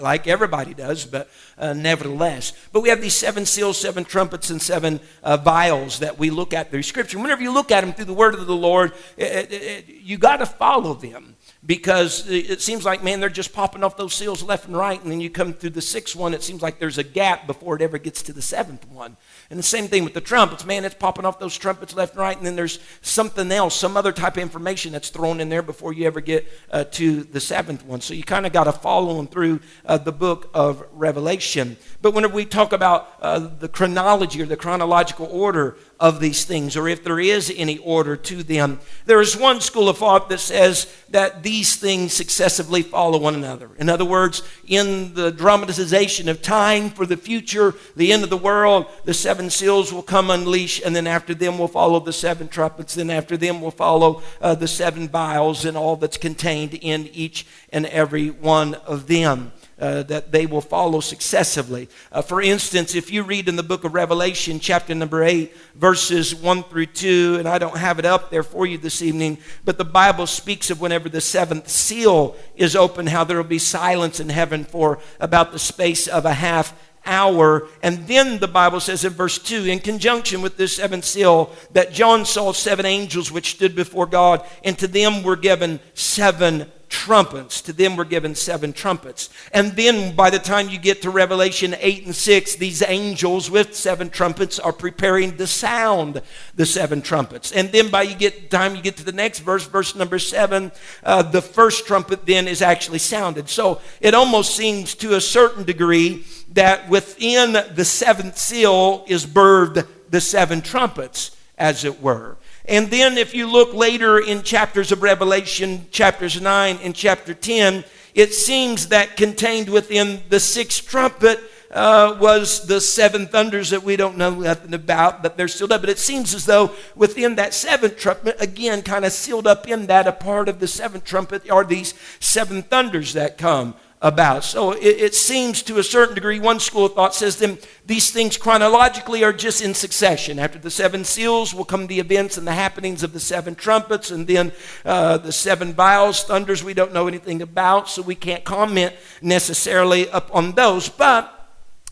like 0.00 0.28
everybody 0.28 0.72
does, 0.72 1.04
but 1.04 1.28
uh, 1.58 1.72
nevertheless. 1.72 2.52
But 2.72 2.82
we 2.82 2.90
have 2.90 3.00
these 3.00 3.14
seven 3.14 3.44
seals, 3.44 3.76
seven 3.76 4.04
trumpets, 4.04 4.50
and 4.50 4.62
seven 4.62 5.00
uh, 5.24 5.36
vials 5.36 5.98
that 5.98 6.16
we 6.16 6.30
look 6.30 6.54
at 6.54 6.70
through 6.70 6.84
Scripture. 6.84 7.18
Whenever 7.18 7.42
you 7.42 7.52
look 7.52 7.72
at 7.72 7.80
them 7.80 7.92
through 7.92 8.04
the 8.04 8.14
Word 8.14 8.34
of 8.34 8.46
the 8.46 8.54
Lord, 8.54 8.92
it, 9.16 9.52
it, 9.52 9.52
it, 9.52 9.88
you 9.88 10.16
got 10.16 10.36
to 10.36 10.46
follow 10.46 10.94
them 10.94 11.34
because 11.66 12.28
it 12.28 12.60
seems 12.60 12.84
like, 12.84 13.02
man, 13.02 13.20
they're 13.20 13.30
just 13.30 13.54
popping 13.54 13.82
off 13.82 13.96
those 13.96 14.12
seals 14.12 14.42
left 14.42 14.66
and 14.66 14.76
right. 14.76 15.00
And 15.02 15.10
then 15.10 15.20
you 15.20 15.30
come 15.30 15.54
through 15.54 15.70
the 15.70 15.80
sixth 15.80 16.14
one, 16.14 16.34
it 16.34 16.42
seems 16.42 16.60
like 16.60 16.78
there's 16.78 16.98
a 16.98 17.04
gap 17.04 17.46
before 17.46 17.74
it 17.76 17.80
ever 17.80 17.96
gets 17.96 18.22
to 18.24 18.34
the 18.34 18.42
seventh 18.42 18.86
one. 18.88 19.16
And 19.48 19.58
the 19.58 19.62
same 19.62 19.88
thing 19.88 20.04
with 20.04 20.12
the 20.12 20.20
trumpets. 20.20 20.66
Man, 20.66 20.84
it's 20.84 20.94
popping 20.94 21.24
off 21.24 21.38
those 21.38 21.56
trumpets 21.56 21.94
left 21.94 22.12
and 22.12 22.20
right, 22.20 22.36
and 22.36 22.44
then 22.44 22.54
there's 22.54 22.80
something 23.00 23.50
else, 23.50 23.74
some 23.74 23.96
other 23.96 24.12
type 24.12 24.36
of 24.36 24.42
information 24.42 24.92
that's 24.92 25.08
thrown 25.08 25.40
in 25.40 25.48
there 25.48 25.62
before 25.62 25.94
you 25.94 26.06
ever 26.06 26.20
get 26.20 26.46
uh, 26.70 26.84
to 26.84 27.22
the 27.24 27.40
seventh 27.40 27.84
one. 27.84 28.02
So 28.02 28.12
you 28.12 28.24
kind 28.24 28.44
of 28.44 28.52
got 28.52 28.64
to 28.64 28.72
follow 28.72 29.16
them 29.16 29.26
through 29.26 29.60
uh, 29.86 29.96
the 29.96 30.12
book 30.12 30.50
of 30.52 30.84
Revelation. 30.92 31.78
But 32.02 32.12
whenever 32.12 32.34
we 32.34 32.44
talk 32.44 32.74
about 32.74 33.08
uh, 33.22 33.38
the 33.38 33.68
chronology 33.68 34.42
or 34.42 34.46
the 34.46 34.56
chronological 34.56 35.26
order 35.30 35.78
of 36.00 36.20
these 36.20 36.44
things, 36.44 36.76
or 36.76 36.88
if 36.88 37.04
there 37.04 37.20
is 37.20 37.52
any 37.56 37.78
order 37.78 38.16
to 38.16 38.42
them. 38.42 38.80
There 39.06 39.20
is 39.20 39.36
one 39.36 39.60
school 39.60 39.88
of 39.88 39.98
thought 39.98 40.28
that 40.28 40.40
says 40.40 40.92
that 41.10 41.42
these 41.42 41.76
things 41.76 42.12
successively 42.12 42.82
follow 42.82 43.18
one 43.18 43.34
another. 43.34 43.70
In 43.78 43.88
other 43.88 44.04
words, 44.04 44.42
in 44.66 45.14
the 45.14 45.30
dramatization 45.30 46.28
of 46.28 46.42
time 46.42 46.90
for 46.90 47.06
the 47.06 47.16
future, 47.16 47.74
the 47.96 48.12
end 48.12 48.24
of 48.24 48.30
the 48.30 48.36
world, 48.36 48.86
the 49.04 49.14
seven 49.14 49.50
seals 49.50 49.92
will 49.92 50.02
come 50.02 50.30
unleashed, 50.30 50.82
and 50.84 50.94
then 50.94 51.06
after 51.06 51.34
them 51.34 51.58
will 51.58 51.68
follow 51.68 52.00
the 52.00 52.12
seven 52.12 52.48
trumpets, 52.48 52.94
then 52.94 53.10
after 53.10 53.36
them 53.36 53.60
will 53.60 53.70
follow 53.70 54.22
uh, 54.40 54.54
the 54.54 54.68
seven 54.68 55.08
vials 55.08 55.64
and 55.64 55.76
all 55.76 55.96
that's 55.96 56.16
contained 56.16 56.74
in 56.74 57.06
each 57.08 57.46
and 57.72 57.86
every 57.86 58.30
one 58.30 58.74
of 58.74 59.06
them 59.06 59.52
uh, 59.84 60.02
that 60.04 60.32
they 60.32 60.46
will 60.46 60.62
follow 60.62 60.98
successively. 60.98 61.90
Uh, 62.10 62.22
for 62.22 62.40
instance, 62.40 62.94
if 62.94 63.12
you 63.12 63.22
read 63.22 63.50
in 63.50 63.56
the 63.56 63.62
book 63.62 63.84
of 63.84 63.92
Revelation, 63.92 64.58
chapter 64.58 64.94
number 64.94 65.22
8, 65.22 65.54
verses 65.74 66.34
1 66.34 66.62
through 66.64 66.86
2, 66.86 67.36
and 67.38 67.46
I 67.46 67.58
don't 67.58 67.76
have 67.76 67.98
it 67.98 68.06
up 68.06 68.30
there 68.30 68.42
for 68.42 68.64
you 68.64 68.78
this 68.78 69.02
evening, 69.02 69.36
but 69.62 69.76
the 69.76 69.84
Bible 69.84 70.26
speaks 70.26 70.70
of 70.70 70.80
whenever 70.80 71.10
the 71.10 71.20
seventh 71.20 71.68
seal 71.68 72.34
is 72.56 72.74
opened, 72.74 73.10
how 73.10 73.24
there 73.24 73.36
will 73.36 73.44
be 73.44 73.58
silence 73.58 74.20
in 74.20 74.30
heaven 74.30 74.64
for 74.64 75.00
about 75.20 75.52
the 75.52 75.58
space 75.58 76.08
of 76.08 76.24
a 76.24 76.32
half 76.32 76.74
hour. 77.04 77.68
And 77.82 78.06
then 78.06 78.38
the 78.38 78.48
Bible 78.48 78.80
says 78.80 79.04
in 79.04 79.12
verse 79.12 79.38
2, 79.38 79.66
in 79.66 79.80
conjunction 79.80 80.40
with 80.40 80.56
this 80.56 80.76
seventh 80.76 81.04
seal, 81.04 81.52
that 81.72 81.92
John 81.92 82.24
saw 82.24 82.54
seven 82.54 82.86
angels 82.86 83.30
which 83.30 83.50
stood 83.50 83.76
before 83.76 84.06
God, 84.06 84.46
and 84.64 84.78
to 84.78 84.88
them 84.88 85.22
were 85.22 85.36
given 85.36 85.80
seven 85.92 86.72
trumpets. 86.94 87.60
To 87.62 87.72
them 87.72 87.96
were 87.96 88.04
given 88.04 88.36
seven 88.36 88.72
trumpets. 88.72 89.28
And 89.52 89.72
then 89.72 90.14
by 90.14 90.30
the 90.30 90.38
time 90.38 90.68
you 90.68 90.78
get 90.78 91.02
to 91.02 91.10
Revelation 91.10 91.74
8 91.76 92.06
and 92.06 92.14
6, 92.14 92.54
these 92.54 92.82
angels 92.86 93.50
with 93.50 93.74
seven 93.74 94.10
trumpets 94.10 94.60
are 94.60 94.72
preparing 94.72 95.36
to 95.36 95.46
sound 95.48 96.22
the 96.54 96.64
seven 96.64 97.02
trumpets. 97.02 97.50
And 97.50 97.72
then 97.72 97.90
by 97.90 98.02
you 98.02 98.14
get 98.14 98.48
time 98.48 98.76
you 98.76 98.80
get 98.80 98.96
to 98.98 99.04
the 99.04 99.10
next 99.10 99.40
verse, 99.40 99.66
verse 99.66 99.96
number 99.96 100.20
7, 100.20 100.70
uh, 101.02 101.22
the 101.22 101.42
first 101.42 101.84
trumpet 101.84 102.26
then 102.26 102.46
is 102.46 102.62
actually 102.62 103.00
sounded. 103.00 103.48
So 103.48 103.80
it 104.00 104.14
almost 104.14 104.54
seems 104.54 104.94
to 104.96 105.16
a 105.16 105.20
certain 105.20 105.64
degree 105.64 106.24
that 106.52 106.88
within 106.88 107.54
the 107.74 107.84
seventh 107.84 108.38
seal 108.38 109.04
is 109.08 109.26
birthed 109.26 109.84
the 110.10 110.20
seven 110.20 110.62
trumpets, 110.62 111.36
as 111.58 111.84
it 111.84 112.00
were. 112.00 112.36
And 112.66 112.90
then, 112.90 113.18
if 113.18 113.34
you 113.34 113.46
look 113.46 113.74
later 113.74 114.18
in 114.18 114.42
chapters 114.42 114.90
of 114.90 115.02
Revelation, 115.02 115.86
chapters 115.90 116.40
9 116.40 116.78
and 116.82 116.94
chapter 116.94 117.34
10, 117.34 117.84
it 118.14 118.32
seems 118.32 118.88
that 118.88 119.16
contained 119.16 119.68
within 119.68 120.22
the 120.30 120.40
sixth 120.40 120.88
trumpet 120.88 121.40
uh, 121.70 122.16
was 122.20 122.66
the 122.66 122.80
seven 122.80 123.26
thunders 123.26 123.70
that 123.70 123.82
we 123.82 123.96
don't 123.96 124.16
know 124.16 124.30
nothing 124.30 124.72
about, 124.72 125.22
but 125.22 125.36
they're 125.36 125.48
sealed 125.48 125.72
up. 125.72 125.82
But 125.82 125.90
it 125.90 125.98
seems 125.98 126.32
as 126.34 126.46
though 126.46 126.70
within 126.94 127.34
that 127.34 127.52
seventh 127.52 127.98
trumpet, 127.98 128.36
again, 128.40 128.80
kind 128.80 129.04
of 129.04 129.12
sealed 129.12 129.46
up 129.46 129.68
in 129.68 129.86
that, 129.86 130.06
a 130.06 130.12
part 130.12 130.48
of 130.48 130.60
the 130.60 130.68
seventh 130.68 131.04
trumpet 131.04 131.50
are 131.50 131.64
these 131.64 131.92
seven 132.20 132.62
thunders 132.62 133.12
that 133.12 133.36
come 133.36 133.74
about. 134.04 134.44
So 134.44 134.72
it, 134.72 134.84
it, 134.84 135.14
seems 135.14 135.62
to 135.62 135.78
a 135.78 135.82
certain 135.82 136.14
degree, 136.14 136.38
one 136.38 136.60
school 136.60 136.84
of 136.84 136.92
thought 136.92 137.14
says 137.14 137.38
them, 137.38 137.56
these 137.86 138.10
things 138.10 138.36
chronologically 138.36 139.24
are 139.24 139.32
just 139.32 139.62
in 139.62 139.72
succession. 139.72 140.38
After 140.38 140.58
the 140.58 140.70
seven 140.70 141.04
seals 141.04 141.54
will 141.54 141.64
come 141.64 141.86
the 141.86 142.00
events 142.00 142.36
and 142.36 142.46
the 142.46 142.52
happenings 142.52 143.02
of 143.02 143.14
the 143.14 143.18
seven 143.18 143.54
trumpets, 143.54 144.10
and 144.10 144.26
then 144.26 144.52
uh, 144.84 145.16
the 145.16 145.32
seven 145.32 145.72
vials, 145.72 146.22
thunders 146.22 146.62
we 146.62 146.74
don't 146.74 146.92
know 146.92 147.08
anything 147.08 147.40
about, 147.40 147.88
so 147.88 148.02
we 148.02 148.14
can't 148.14 148.44
comment 148.44 148.92
necessarily 149.22 150.06
upon 150.08 150.52
those. 150.52 150.90
But 150.90 151.30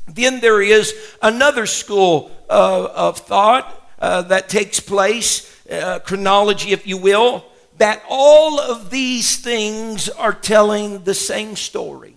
then 0.07 0.40
there 0.40 0.61
is 0.61 0.95
another 1.23 1.64
school 1.64 2.31
uh, 2.50 2.88
of 2.95 3.21
thought 3.21 3.90
uh, 3.99 4.21
that 4.23 4.50
takes 4.50 4.81
place, 4.81 5.66
uh, 5.71 6.00
chronology, 6.00 6.73
if 6.73 6.87
you 6.87 6.99
will 6.99 7.47
that 7.83 8.01
all 8.09 8.61
of 8.61 8.91
these 8.91 9.39
things 9.39 10.09
are 10.09 10.33
telling 10.33 11.03
the 11.03 11.15
same 11.15 11.57
story. 11.57 12.15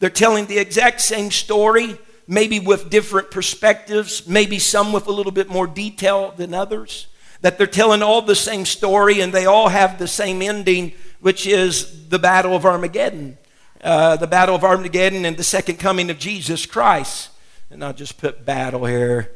They're 0.00 0.10
telling 0.10 0.46
the 0.46 0.58
exact 0.58 1.02
same 1.02 1.30
story, 1.30 1.96
maybe 2.26 2.58
with 2.58 2.90
different 2.90 3.30
perspectives, 3.30 4.26
maybe 4.26 4.58
some 4.58 4.92
with 4.92 5.06
a 5.06 5.12
little 5.12 5.30
bit 5.30 5.48
more 5.48 5.68
detail 5.68 6.34
than 6.36 6.52
others. 6.52 7.06
That 7.42 7.58
they're 7.58 7.68
telling 7.68 8.02
all 8.02 8.22
the 8.22 8.34
same 8.34 8.64
story 8.64 9.20
and 9.20 9.32
they 9.32 9.46
all 9.46 9.68
have 9.68 10.00
the 10.00 10.08
same 10.08 10.42
ending, 10.42 10.94
which 11.20 11.46
is 11.46 12.08
the 12.08 12.18
Battle 12.18 12.56
of 12.56 12.66
Armageddon. 12.66 13.38
Uh, 13.80 14.16
the 14.16 14.26
Battle 14.26 14.56
of 14.56 14.64
Armageddon 14.64 15.24
and 15.24 15.36
the 15.36 15.44
second 15.44 15.76
coming 15.76 16.10
of 16.10 16.18
Jesus 16.18 16.66
Christ. 16.66 17.30
And 17.70 17.84
I'll 17.84 17.92
just 17.92 18.18
put 18.18 18.44
battle 18.44 18.84
here 18.84 19.30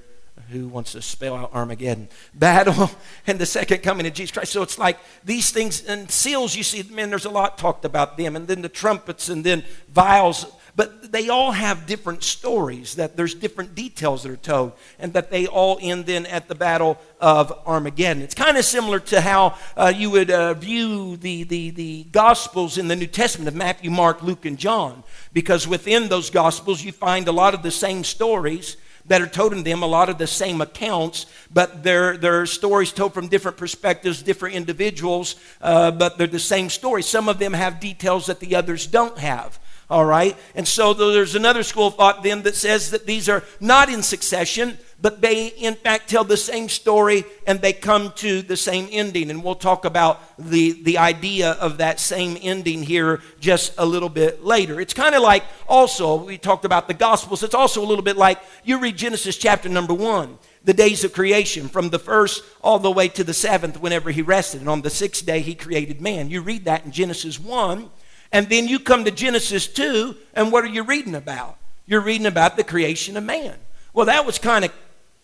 who 0.50 0.68
wants 0.68 0.92
to 0.92 1.02
spell 1.02 1.37
out 1.37 1.52
Armageddon? 1.52 2.09
Battle 2.35 2.90
and 3.26 3.38
the 3.38 3.47
second 3.47 3.83
coming 3.83 4.07
of 4.07 4.14
Jesus 4.14 4.33
Christ. 4.33 4.52
So 4.52 4.62
it's 4.62 4.78
like 4.78 4.99
these 5.25 5.50
things 5.50 5.85
and 5.85 6.11
seals, 6.11 6.57
you 6.57 6.62
see, 6.62 6.83
man, 6.90 7.11
there's 7.11 7.25
a 7.25 7.30
lot 7.30 7.59
talked 7.59 7.85
about 7.85 8.16
them. 8.16 8.37
And 8.37 8.47
then 8.47 8.62
the 8.62 8.68
trumpets 8.68 9.28
and 9.28 9.45
then 9.45 9.64
vials. 9.88 10.47
but 10.76 11.11
they 11.11 11.28
all 11.28 11.50
have 11.50 11.87
different 11.87 12.23
stories, 12.23 12.95
that 12.95 13.16
there's 13.16 13.35
different 13.35 13.75
details 13.75 14.23
that 14.23 14.30
are 14.30 14.37
told, 14.37 14.73
and 15.00 15.12
that 15.12 15.28
they 15.28 15.47
all 15.47 15.78
end 15.83 16.07
then 16.07 16.25
at 16.26 16.47
the 16.47 16.54
Battle 16.54 16.99
of 17.21 17.52
Armageddon. 17.66 18.23
It's 18.23 18.35
kind 18.35 18.57
of 18.57 18.64
similar 18.64 19.00
to 19.00 19.21
how 19.21 19.57
uh, 19.76 19.92
you 19.95 20.11
would 20.11 20.30
uh, 20.30 20.54
view 20.54 21.16
the, 21.16 21.42
the, 21.42 21.71
the 21.71 22.04
Gospels 22.12 22.78
in 22.78 22.87
the 22.87 22.95
New 22.95 23.09
Testament 23.09 23.49
of 23.49 23.57
Matthew, 23.57 23.90
Mark, 23.90 24.23
Luke, 24.23 24.45
and 24.45 24.57
John, 24.57 25.02
because 25.33 25.66
within 25.66 26.09
those 26.09 26.30
Gospels 26.30 26.85
you 26.85 26.92
find 26.92 27.26
a 27.26 27.33
lot 27.33 27.54
of 27.54 27.62
the 27.64 27.73
same 27.73 28.04
stories 28.04 28.76
that 29.08 29.20
are 29.20 29.26
told 29.26 29.52
in 29.52 29.64
them, 29.64 29.82
a 29.82 29.86
lot 29.86 30.08
of 30.08 30.18
the 30.18 30.26
same 30.26 30.60
accounts, 30.60 31.26
but 31.52 31.82
they're, 31.82 32.16
they're 32.16 32.46
stories 32.46 32.92
told 32.92 33.14
from 33.14 33.28
different 33.28 33.56
perspectives, 33.56 34.22
different 34.22 34.54
individuals, 34.54 35.36
uh, 35.60 35.90
but 35.90 36.18
they're 36.18 36.26
the 36.26 36.38
same 36.38 36.70
story. 36.70 37.02
Some 37.02 37.28
of 37.28 37.38
them 37.38 37.52
have 37.52 37.80
details 37.80 38.26
that 38.26 38.40
the 38.40 38.54
others 38.54 38.86
don't 38.86 39.18
have. 39.18 39.58
All 39.90 40.04
right? 40.04 40.36
And 40.54 40.68
so 40.68 40.92
there's 40.92 41.34
another 41.34 41.62
school 41.62 41.86
of 41.86 41.94
thought 41.94 42.22
then 42.22 42.42
that 42.42 42.54
says 42.54 42.90
that 42.90 43.06
these 43.06 43.28
are 43.28 43.42
not 43.58 43.88
in 43.88 44.02
succession, 44.02 44.76
but 45.00 45.21
they 45.21 45.49
in 45.49 45.75
fact 45.75 46.11
tell 46.11 46.25
the 46.25 46.37
same 46.37 46.69
story 46.69 47.25
and 47.47 47.61
they 47.61 47.73
come 47.73 48.12
to 48.17 48.43
the 48.43 48.57
same 48.57 48.88
ending. 48.90 49.31
And 49.31 49.45
we'll 49.45 49.55
talk 49.55 49.85
about 49.85 50.21
the, 50.38 50.83
the 50.83 50.99
idea 50.99 51.52
of 51.52 51.78
that 51.78 52.00
same 52.00 52.37
ending 52.40 52.83
here 52.83 53.21
just 53.38 53.73
a 53.78 53.87
little 53.87 54.09
bit 54.09 54.45
later. 54.45 54.81
It's 54.81 54.95
kind 54.95 55.14
of 55.14 55.23
like 55.23 55.45
also, 55.69 56.17
we 56.25 56.38
talked 56.38 56.64
about 56.64 56.88
the 56.88 56.95
Gospels, 56.95 57.43
it's 57.43 57.55
also 57.55 57.83
a 57.83 57.87
little 57.87 58.05
bit 58.05 58.17
like 58.17 58.40
you 58.64 58.78
read 58.81 58.97
Genesis 58.97 59.37
chapter 59.37 59.69
number 59.69 59.95
one 59.95 60.38
the 60.64 60.75
days 60.75 61.05
of 61.05 61.14
creation, 61.14 61.69
from 61.69 61.88
the 61.88 61.99
first 61.99 62.45
all 62.61 62.78
the 62.78 62.90
way 62.90 63.09
to 63.09 63.25
the 63.25 63.33
seventh, 63.33 63.81
whenever 63.81 64.11
he 64.11 64.21
rested. 64.21 64.61
And 64.61 64.69
on 64.69 64.83
the 64.83 64.90
sixth 64.90 65.25
day, 65.25 65.40
he 65.40 65.55
created 65.55 66.00
man. 66.00 66.28
You 66.28 66.43
read 66.43 66.67
that 66.67 66.85
in 66.85 66.93
Genesis 66.93 67.40
1, 67.40 67.88
and 68.33 68.49
then 68.50 68.69
you 68.69 68.78
come 68.78 69.05
to 69.05 69.11
Genesis 69.11 69.67
2, 69.67 70.14
and 70.35 70.52
what 70.52 70.64
are 70.64 70.69
you 70.69 70.83
reading 70.83 71.14
about? 71.14 71.57
You're 71.87 72.02
reading 72.02 72.26
about 72.26 72.57
the 72.57 72.64
creation 72.64 73.17
of 73.17 73.25
man. 73.25 73.55
Well, 73.95 74.07
that 74.07 74.26
was 74.26 74.38
kind 74.38 74.64
of 74.64 74.73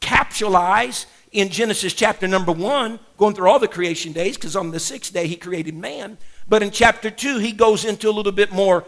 capsulized 0.04 1.06
in 1.32 1.48
Genesis 1.48 1.94
chapter 1.94 2.28
number 2.28 2.52
1, 2.52 3.00
going 3.16 3.34
through 3.34 3.48
all 3.48 3.58
the 3.58 3.66
creation 3.66 4.12
days, 4.12 4.36
because 4.36 4.54
on 4.54 4.70
the 4.70 4.78
sixth 4.78 5.12
day 5.12 5.26
he 5.26 5.34
created 5.34 5.74
man. 5.74 6.18
But 6.48 6.62
in 6.62 6.70
chapter 6.70 7.10
2, 7.10 7.38
he 7.38 7.52
goes 7.52 7.84
into 7.84 8.08
a 8.08 8.12
little 8.12 8.30
bit 8.30 8.52
more 8.52 8.84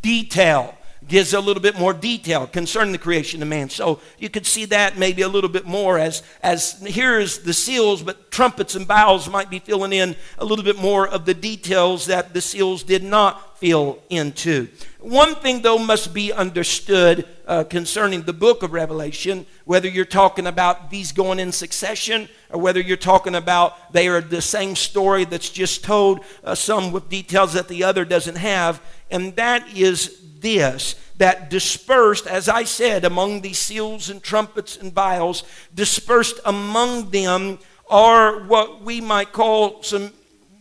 detail 0.00 0.76
gives 1.08 1.32
a 1.32 1.40
little 1.40 1.62
bit 1.62 1.78
more 1.78 1.92
detail 1.92 2.46
concerning 2.46 2.92
the 2.92 2.98
creation 2.98 3.42
of 3.42 3.48
man. 3.48 3.70
So 3.70 4.00
you 4.18 4.28
could 4.28 4.46
see 4.46 4.66
that 4.66 4.98
maybe 4.98 5.22
a 5.22 5.28
little 5.28 5.50
bit 5.50 5.66
more 5.66 5.98
as, 5.98 6.22
as 6.42 6.80
here's 6.86 7.38
the 7.38 7.54
seals, 7.54 8.02
but 8.02 8.30
trumpets 8.30 8.74
and 8.74 8.86
bowls 8.86 9.28
might 9.28 9.50
be 9.50 9.58
filling 9.58 9.92
in 9.92 10.14
a 10.38 10.44
little 10.44 10.64
bit 10.64 10.78
more 10.78 11.08
of 11.08 11.24
the 11.24 11.34
details 11.34 12.06
that 12.06 12.34
the 12.34 12.40
seals 12.40 12.82
did 12.82 13.02
not 13.02 13.58
fill 13.58 13.98
into. 14.08 14.68
One 15.00 15.34
thing, 15.34 15.62
though, 15.62 15.78
must 15.78 16.14
be 16.14 16.32
understood 16.32 17.26
uh, 17.46 17.64
concerning 17.64 18.22
the 18.22 18.32
book 18.32 18.62
of 18.62 18.72
Revelation, 18.72 19.46
whether 19.64 19.88
you're 19.88 20.04
talking 20.04 20.46
about 20.46 20.90
these 20.90 21.12
going 21.12 21.38
in 21.38 21.52
succession 21.52 22.28
or 22.50 22.60
whether 22.60 22.80
you're 22.80 22.96
talking 22.96 23.34
about 23.34 23.92
they 23.92 24.08
are 24.08 24.20
the 24.20 24.42
same 24.42 24.76
story 24.76 25.24
that's 25.24 25.50
just 25.50 25.82
told, 25.82 26.20
uh, 26.44 26.54
some 26.54 26.92
with 26.92 27.08
details 27.08 27.54
that 27.54 27.68
the 27.68 27.84
other 27.84 28.04
doesn't 28.04 28.36
have, 28.36 28.80
and 29.10 29.34
that 29.36 29.66
is 29.76 30.20
this 30.40 30.94
that 31.18 31.50
dispersed, 31.50 32.26
as 32.26 32.48
I 32.48 32.64
said, 32.64 33.04
among 33.04 33.42
these 33.42 33.58
seals 33.58 34.08
and 34.08 34.22
trumpets 34.22 34.76
and 34.76 34.92
vials, 34.92 35.44
dispersed 35.74 36.40
among 36.44 37.10
them 37.10 37.58
are 37.90 38.44
what 38.44 38.82
we 38.82 39.00
might 39.00 39.32
call 39.32 39.82
some, 39.82 40.12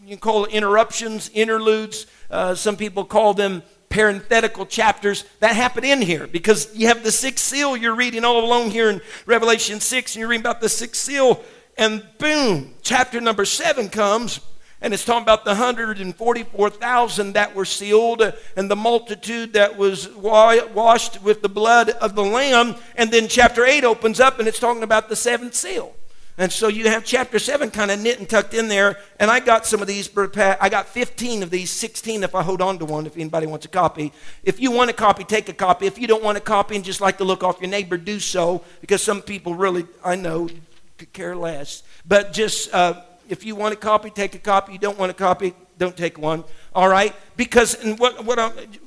you 0.05 0.17
call 0.17 0.45
interruptions, 0.45 1.29
interludes. 1.33 2.07
Uh, 2.29 2.55
some 2.55 2.75
people 2.75 3.05
call 3.05 3.33
them 3.33 3.63
parenthetical 3.89 4.65
chapters 4.65 5.25
that 5.39 5.55
happen 5.55 5.83
in 5.83 6.01
here 6.01 6.27
because 6.27 6.75
you 6.75 6.87
have 6.87 7.03
the 7.03 7.11
sixth 7.11 7.43
seal 7.43 7.75
you're 7.75 7.95
reading 7.95 8.23
all 8.23 8.45
along 8.45 8.69
here 8.69 8.89
in 8.89 9.01
Revelation 9.25 9.79
6 9.79 10.15
and 10.15 10.19
you're 10.19 10.29
reading 10.29 10.45
about 10.45 10.61
the 10.61 10.69
sixth 10.69 11.01
seal 11.01 11.43
and 11.75 12.05
boom 12.19 12.75
chapter 12.83 13.19
number 13.19 13.45
7 13.45 13.89
comes 13.89 14.41
and 14.81 14.93
it's 14.93 15.03
talking 15.03 15.23
about 15.23 15.43
the 15.43 15.51
144,000 15.51 17.33
that 17.33 17.53
were 17.53 17.65
sealed 17.65 18.33
and 18.55 18.71
the 18.71 18.75
multitude 18.77 19.53
that 19.53 19.77
was 19.77 20.07
washed 20.09 21.21
with 21.21 21.41
the 21.41 21.49
blood 21.49 21.89
of 21.89 22.15
the 22.15 22.23
Lamb. 22.23 22.75
And 22.95 23.11
then 23.11 23.27
chapter 23.27 23.65
8 23.65 23.83
opens 23.83 24.21
up 24.21 24.39
and 24.39 24.47
it's 24.47 24.59
talking 24.59 24.83
about 24.83 25.09
the 25.09 25.17
seventh 25.17 25.53
seal. 25.53 25.95
And 26.37 26.49
so 26.49 26.69
you 26.69 26.87
have 26.87 27.03
chapter 27.03 27.37
7 27.37 27.69
kind 27.71 27.91
of 27.91 27.99
knit 27.99 28.19
and 28.19 28.29
tucked 28.29 28.53
in 28.53 28.69
there. 28.69 28.97
And 29.19 29.29
I 29.29 29.41
got 29.41 29.65
some 29.65 29.81
of 29.81 29.89
these, 29.89 30.09
I 30.37 30.69
got 30.69 30.87
15 30.87 31.43
of 31.43 31.49
these, 31.49 31.69
16 31.69 32.23
if 32.23 32.33
I 32.33 32.41
hold 32.41 32.61
on 32.61 32.79
to 32.79 32.85
one, 32.85 33.05
if 33.05 33.17
anybody 33.17 33.47
wants 33.47 33.65
a 33.65 33.69
copy. 33.69 34.13
If 34.43 34.61
you 34.61 34.71
want 34.71 34.89
a 34.89 34.93
copy, 34.93 35.25
take 35.25 35.49
a 35.49 35.53
copy. 35.53 35.87
If 35.87 35.99
you 35.99 36.07
don't 36.07 36.23
want 36.23 36.37
a 36.37 36.41
copy 36.41 36.77
and 36.77 36.85
just 36.85 37.01
like 37.01 37.17
to 37.17 37.25
look 37.25 37.43
off 37.43 37.59
your 37.59 37.69
neighbor, 37.69 37.97
do 37.97 38.21
so. 38.21 38.63
Because 38.79 39.03
some 39.03 39.21
people 39.21 39.55
really, 39.55 39.85
I 40.05 40.15
know, 40.15 40.47
could 40.97 41.11
care 41.11 41.35
less. 41.35 41.83
But 42.07 42.31
just. 42.31 42.73
Uh, 42.73 43.01
if 43.29 43.45
you 43.45 43.55
want 43.55 43.73
a 43.73 43.77
copy, 43.77 44.09
take 44.09 44.35
a 44.35 44.39
copy. 44.39 44.73
You 44.73 44.79
don't 44.79 44.97
want 44.97 45.11
a 45.11 45.13
copy, 45.13 45.53
don't 45.77 45.95
take 45.95 46.17
one. 46.17 46.43
All 46.73 46.87
right? 46.87 47.15
Because 47.35 47.81
what, 47.97 48.25
what, 48.25 48.37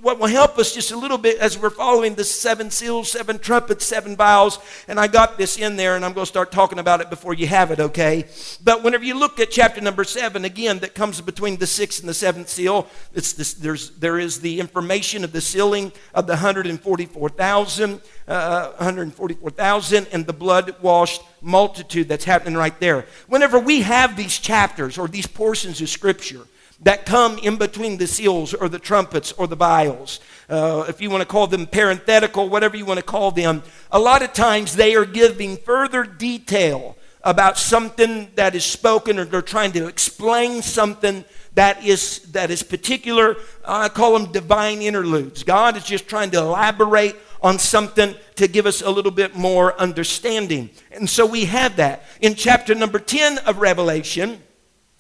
what 0.03 0.19
will 0.21 0.29
help 0.29 0.59
us 0.59 0.75
just 0.75 0.93
a 0.93 0.97
little 0.97 1.19
bit 1.19 1.39
as 1.39 1.59
we're 1.59 1.71
following 1.71 2.15
the 2.15 2.23
seven 2.23 2.71
seals, 2.71 3.11
seven 3.11 3.39
trumpets, 3.39 3.85
seven 3.85 4.15
vials, 4.15 4.59
and 4.87 5.01
I 5.01 5.09
got 5.09 5.37
this 5.37 5.57
in 5.57 5.77
there 5.77 5.97
and 5.97 6.05
I'm 6.05 6.13
going 6.13 6.27
to 6.27 6.31
start 6.31 6.53
talking 6.53 6.79
about 6.79 7.01
it 7.01 7.11
before 7.11 7.35
you 7.35 7.47
have 7.47 7.71
it, 7.71 7.81
okay? 7.81 8.27
But 8.63 8.85
whenever 8.85 9.05
you 9.05 9.19
look 9.19 9.41
at 9.41 9.51
chapter 9.51 9.81
number 9.81 10.05
seven, 10.05 10.45
again, 10.45 10.79
that 10.81 10.95
comes 10.95 11.21
between 11.21 11.57
the 11.57 11.67
sixth 11.67 12.01
and 12.01 12.09
the 12.09 12.15
seventh 12.15 12.49
seal, 12.51 12.87
it's 13.15 13.33
this, 13.33 13.55
there's, 13.55 13.91
there 13.93 14.19
is 14.19 14.41
the 14.41 14.61
information 14.61 15.25
of 15.25 15.33
the 15.33 15.41
sealing 15.41 15.91
of 16.15 16.27
the 16.27 16.35
144,000, 16.35 18.01
uh, 18.29 18.69
144,000 18.73 20.07
and 20.13 20.27
the 20.27 20.33
blood 20.33 20.77
washed 20.83 21.23
multitude 21.41 22.07
that's 22.07 22.25
happening 22.25 22.55
right 22.55 22.79
there. 22.81 23.07
Whenever 23.27 23.59
we 23.59 23.81
have 23.81 24.17
these 24.17 24.39
chapters 24.39 24.99
or 24.99 25.09
these 25.09 25.27
portions 25.27 25.81
of 25.81 25.89
Scripture, 25.89 26.47
that 26.83 27.07
come 27.07 27.39
in 27.39 27.57
between 27.57 27.97
the 27.97 28.07
seals 28.07 28.55
or 28.55 28.69
the 28.69 28.79
trumpets 28.79 29.33
or 29.33 29.47
the 29.47 29.57
vials. 29.57 30.21
Uh, 30.49 30.85
if 30.89 31.01
you 31.01 31.11
want 31.11 31.23
to 31.23 31.27
call 31.27 31.47
them 31.47 31.67
parenthetical, 31.67 32.49
whatever 32.49 32.77
you 32.77 32.85
want 32.85 32.99
to 32.99 33.05
call 33.05 33.31
them, 33.31 33.63
a 33.91 33.99
lot 33.99 34.23
of 34.23 34.33
times 34.33 34.77
they 34.77 34.95
are 34.95 35.05
giving 35.05 35.57
further 35.57 36.05
detail 36.05 36.97
about 37.25 37.57
something 37.57 38.29
that 38.35 38.55
is 38.55 38.65
spoken 38.65 39.19
or 39.19 39.25
they're 39.25 39.43
trying 39.43 39.73
to 39.73 39.87
explain 39.87 40.61
something 40.61 41.25
that 41.55 41.85
is, 41.85 42.21
that 42.33 42.51
is 42.51 42.63
particular. 42.63 43.37
I 43.65 43.89
call 43.89 44.19
them 44.19 44.33
divine 44.33 44.83
interludes. 44.83 45.45
God 45.45 45.77
is 45.77 45.85
just 45.85 46.09
trying 46.09 46.31
to 46.33 46.39
elaborate 46.39 47.15
on 47.43 47.59
something 47.59 48.15
to 48.37 48.49
give 48.49 48.67
us 48.67 48.83
a 48.83 48.91
little 48.91 49.11
bit 49.11 49.37
more 49.37 49.79
understanding. 49.79 50.71
And 50.91 51.09
so 51.09 51.27
we 51.27 51.45
have 51.45 51.77
that. 51.77 52.05
In 52.21 52.35
chapter 52.35 52.75
number 52.75 52.99
10 52.99 53.39
of 53.39 53.59
Revelation, 53.59 54.41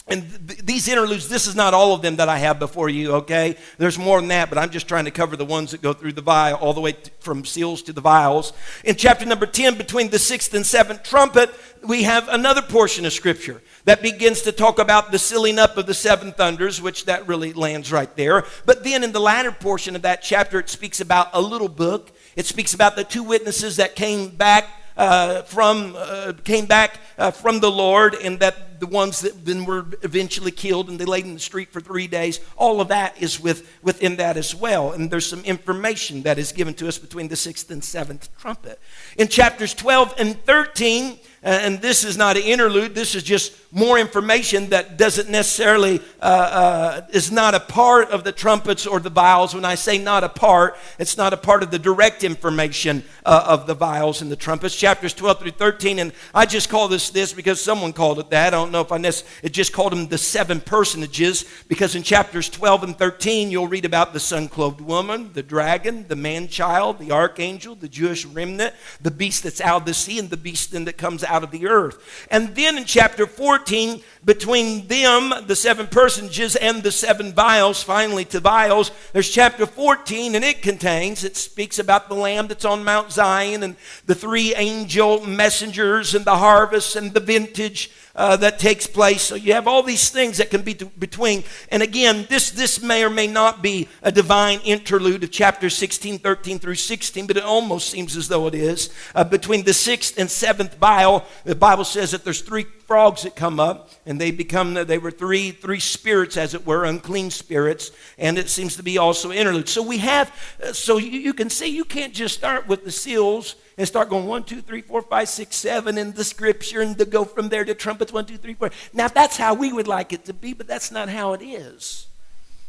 and 0.08 0.48
th- 0.48 0.60
these 0.60 0.88
interludes, 0.88 1.28
this 1.28 1.46
is 1.46 1.54
not 1.54 1.74
all 1.74 1.94
of 1.94 2.02
them 2.02 2.16
that 2.16 2.28
I 2.28 2.38
have 2.38 2.58
before 2.58 2.88
you, 2.88 3.12
okay? 3.16 3.56
There's 3.78 3.98
more 3.98 4.18
than 4.20 4.28
that, 4.28 4.48
but 4.48 4.58
I'm 4.58 4.70
just 4.70 4.88
trying 4.88 5.04
to 5.04 5.12
cover 5.12 5.36
the 5.36 5.44
ones 5.44 5.70
that 5.70 5.80
go 5.80 5.92
through 5.92 6.12
the 6.12 6.22
vial, 6.22 6.56
all 6.56 6.72
the 6.72 6.80
way 6.80 6.92
t- 6.92 7.10
from 7.20 7.44
seals 7.44 7.82
to 7.82 7.92
the 7.92 8.00
vials. 8.00 8.52
In 8.84 8.96
chapter 8.96 9.24
number 9.24 9.46
10, 9.46 9.78
between 9.78 10.10
the 10.10 10.18
sixth 10.18 10.54
and 10.54 10.66
seventh 10.66 11.04
trumpet, 11.04 11.50
we 11.86 12.02
have 12.02 12.28
another 12.28 12.62
portion 12.62 13.06
of 13.06 13.12
scripture 13.12 13.62
that 13.84 14.02
begins 14.02 14.42
to 14.42 14.52
talk 14.52 14.80
about 14.80 15.12
the 15.12 15.18
sealing 15.18 15.58
up 15.58 15.76
of 15.76 15.86
the 15.86 15.94
seven 15.94 16.32
thunders, 16.32 16.82
which 16.82 17.04
that 17.04 17.28
really 17.28 17.52
lands 17.52 17.92
right 17.92 18.14
there. 18.16 18.44
But 18.66 18.82
then 18.82 19.04
in 19.04 19.12
the 19.12 19.20
latter 19.20 19.52
portion 19.52 19.94
of 19.94 20.02
that 20.02 20.22
chapter, 20.22 20.58
it 20.58 20.68
speaks 20.68 21.00
about 21.00 21.28
a 21.32 21.40
little 21.40 21.68
book. 21.68 22.10
It 22.34 22.46
speaks 22.46 22.74
about 22.74 22.96
the 22.96 23.04
two 23.04 23.22
witnesses 23.22 23.76
that 23.76 23.94
came 23.94 24.30
back 24.30 24.81
uh, 24.96 25.42
from 25.42 25.94
uh, 25.96 26.32
came 26.44 26.66
back 26.66 27.00
uh, 27.18 27.30
from 27.30 27.60
the 27.60 27.70
Lord, 27.70 28.14
and 28.14 28.38
that 28.40 28.80
the 28.82 28.86
ones 28.88 29.20
that 29.20 29.44
then 29.44 29.64
were 29.64 29.86
eventually 30.02 30.50
killed 30.50 30.88
and 30.88 30.98
they 30.98 31.04
laid 31.04 31.24
in 31.24 31.34
the 31.34 31.40
street 31.40 31.72
for 31.72 31.80
three 31.80 32.08
days. 32.08 32.40
All 32.56 32.80
of 32.80 32.88
that 32.88 33.22
is 33.22 33.38
with, 33.38 33.70
within 33.80 34.16
that 34.16 34.36
as 34.36 34.56
well, 34.56 34.90
and 34.90 35.08
there's 35.08 35.28
some 35.28 35.44
information 35.44 36.22
that 36.22 36.36
is 36.36 36.50
given 36.50 36.74
to 36.74 36.88
us 36.88 36.98
between 36.98 37.28
the 37.28 37.36
sixth 37.36 37.70
and 37.70 37.82
seventh 37.82 38.28
trumpet. 38.38 38.80
In 39.16 39.28
chapters 39.28 39.72
12 39.72 40.14
and 40.18 40.44
13, 40.44 41.12
uh, 41.12 41.16
and 41.42 41.80
this 41.80 42.04
is 42.04 42.16
not 42.16 42.36
an 42.36 42.44
interlude, 42.44 42.94
this 42.94 43.14
is 43.14 43.22
just 43.22 43.52
more 43.72 43.98
information 43.98 44.68
that 44.68 44.98
doesn't 44.98 45.30
necessarily, 45.30 45.98
uh, 46.20 46.24
uh, 46.24 47.06
is 47.10 47.32
not 47.32 47.54
a 47.54 47.60
part 47.60 48.10
of 48.10 48.22
the 48.22 48.30
trumpets 48.30 48.86
or 48.86 49.00
the 49.00 49.10
vials. 49.10 49.54
When 49.54 49.64
I 49.64 49.74
say 49.74 49.98
not 49.98 50.22
a 50.22 50.28
part, 50.28 50.76
it's 50.98 51.16
not 51.16 51.32
a 51.32 51.36
part 51.38 51.62
of 51.62 51.70
the 51.70 51.78
direct 51.78 52.22
information 52.22 53.02
uh, 53.24 53.44
of 53.48 53.66
the 53.66 53.74
vials 53.74 54.20
and 54.20 54.30
the 54.30 54.36
trumpets. 54.36 54.76
Chapters 54.76 55.14
12 55.14 55.40
through 55.40 55.50
13, 55.52 55.98
and 55.98 56.12
I 56.34 56.46
just 56.46 56.68
call 56.68 56.86
this 56.86 57.10
this 57.10 57.32
because 57.32 57.60
someone 57.60 57.92
called 57.92 58.18
it 58.18 58.30
that. 58.30 58.48
I 58.48 58.50
don't 58.50 58.70
know 58.70 58.82
if 58.82 58.92
I 58.92 59.02
it 59.42 59.52
just 59.52 59.72
called 59.72 59.92
them 59.92 60.06
the 60.06 60.18
seven 60.18 60.60
personages 60.60 61.44
because 61.66 61.96
in 61.96 62.04
chapters 62.04 62.48
12 62.48 62.84
and 62.84 62.98
13, 62.98 63.50
you'll 63.50 63.66
read 63.66 63.84
about 63.84 64.12
the 64.12 64.20
sun 64.20 64.48
clothed 64.48 64.80
woman, 64.80 65.32
the 65.32 65.42
dragon, 65.42 66.06
the 66.06 66.14
man 66.14 66.46
child, 66.46 66.98
the 66.98 67.10
archangel, 67.10 67.74
the 67.74 67.88
Jewish 67.88 68.24
remnant, 68.24 68.74
the 69.00 69.10
beast 69.10 69.42
that's 69.42 69.60
out 69.60 69.80
of 69.80 69.86
the 69.86 69.94
sea, 69.94 70.20
and 70.20 70.30
the 70.30 70.36
beast 70.36 70.72
that 70.72 70.96
comes 70.96 71.24
out 71.24 71.31
out 71.32 71.42
of 71.42 71.50
the 71.50 71.66
earth. 71.66 72.26
And 72.30 72.54
then 72.54 72.76
in 72.76 72.84
chapter 72.84 73.26
14, 73.26 74.02
between 74.24 74.86
them, 74.86 75.32
the 75.46 75.56
seven 75.56 75.86
personages, 75.88 76.54
and 76.54 76.82
the 76.82 76.92
seven 76.92 77.32
vials, 77.32 77.82
finally 77.82 78.24
to 78.26 78.40
vials. 78.40 78.92
There's 79.12 79.30
chapter 79.30 79.66
14, 79.66 80.34
and 80.34 80.44
it 80.44 80.62
contains, 80.62 81.24
it 81.24 81.36
speaks 81.36 81.78
about 81.78 82.08
the 82.08 82.14
lamb 82.14 82.46
that's 82.46 82.64
on 82.64 82.84
Mount 82.84 83.10
Zion, 83.10 83.62
and 83.62 83.76
the 84.06 84.14
three 84.14 84.54
angel 84.54 85.26
messengers, 85.26 86.14
and 86.14 86.24
the 86.24 86.36
harvest, 86.36 86.94
and 86.94 87.12
the 87.12 87.20
vintage 87.20 87.90
uh, 88.14 88.36
that 88.36 88.58
takes 88.58 88.86
place. 88.86 89.22
So 89.22 89.34
you 89.34 89.54
have 89.54 89.66
all 89.66 89.82
these 89.82 90.10
things 90.10 90.38
that 90.38 90.50
can 90.50 90.62
be 90.62 90.74
between. 90.74 91.44
And 91.70 91.82
again, 91.82 92.26
this, 92.28 92.50
this 92.50 92.82
may 92.82 93.04
or 93.04 93.10
may 93.10 93.26
not 93.26 93.62
be 93.62 93.88
a 94.02 94.12
divine 94.12 94.60
interlude 94.60 95.24
of 95.24 95.30
chapter 95.30 95.70
16, 95.70 96.18
13 96.18 96.58
through 96.58 96.74
16, 96.74 97.26
but 97.26 97.36
it 97.36 97.44
almost 97.44 97.90
seems 97.90 98.16
as 98.16 98.28
though 98.28 98.46
it 98.46 98.54
is. 98.54 98.90
Uh, 99.14 99.24
between 99.24 99.64
the 99.64 99.74
sixth 99.74 100.18
and 100.18 100.30
seventh 100.30 100.76
vial, 100.76 101.24
the 101.44 101.54
Bible 101.54 101.84
says 101.84 102.10
that 102.10 102.24
there's 102.24 102.42
three 102.42 102.66
frogs 102.86 103.22
that 103.22 103.36
come 103.36 103.58
up 103.58 103.90
and 104.06 104.20
they 104.20 104.30
become 104.30 104.74
they 104.74 104.98
were 104.98 105.10
three 105.10 105.50
three 105.50 105.80
spirits 105.80 106.36
as 106.36 106.54
it 106.54 106.66
were 106.66 106.84
unclean 106.84 107.30
spirits 107.30 107.90
and 108.18 108.38
it 108.38 108.48
seems 108.48 108.76
to 108.76 108.82
be 108.82 108.98
also 108.98 109.30
interlude 109.32 109.68
so 109.68 109.82
we 109.82 109.98
have 109.98 110.30
uh, 110.62 110.72
so 110.72 110.98
you, 110.98 111.18
you 111.18 111.34
can 111.34 111.48
see 111.50 111.66
you 111.66 111.84
can't 111.84 112.12
just 112.12 112.34
start 112.34 112.66
with 112.68 112.84
the 112.84 112.90
seals 112.90 113.56
and 113.78 113.86
start 113.86 114.10
going 114.10 114.26
one, 114.26 114.44
two, 114.44 114.60
three, 114.60 114.82
four, 114.82 115.02
five, 115.02 115.28
six, 115.28 115.56
seven 115.56 115.96
in 115.98 116.12
the 116.12 116.24
scripture 116.24 116.80
and 116.80 116.98
to 116.98 117.04
go 117.04 117.24
from 117.24 117.48
there 117.48 117.64
to 117.64 117.74
trumpets 117.74 118.12
one, 118.12 118.24
two, 118.24 118.36
three, 118.36 118.54
four. 118.54 118.70
Now 118.92 119.08
that's 119.08 119.36
how 119.36 119.54
we 119.54 119.72
would 119.72 119.88
like 119.88 120.12
it 120.12 120.24
to 120.26 120.34
be, 120.34 120.52
but 120.52 120.66
that's 120.66 120.90
not 120.90 121.08
how 121.08 121.32
it 121.32 121.42
is. 121.42 122.06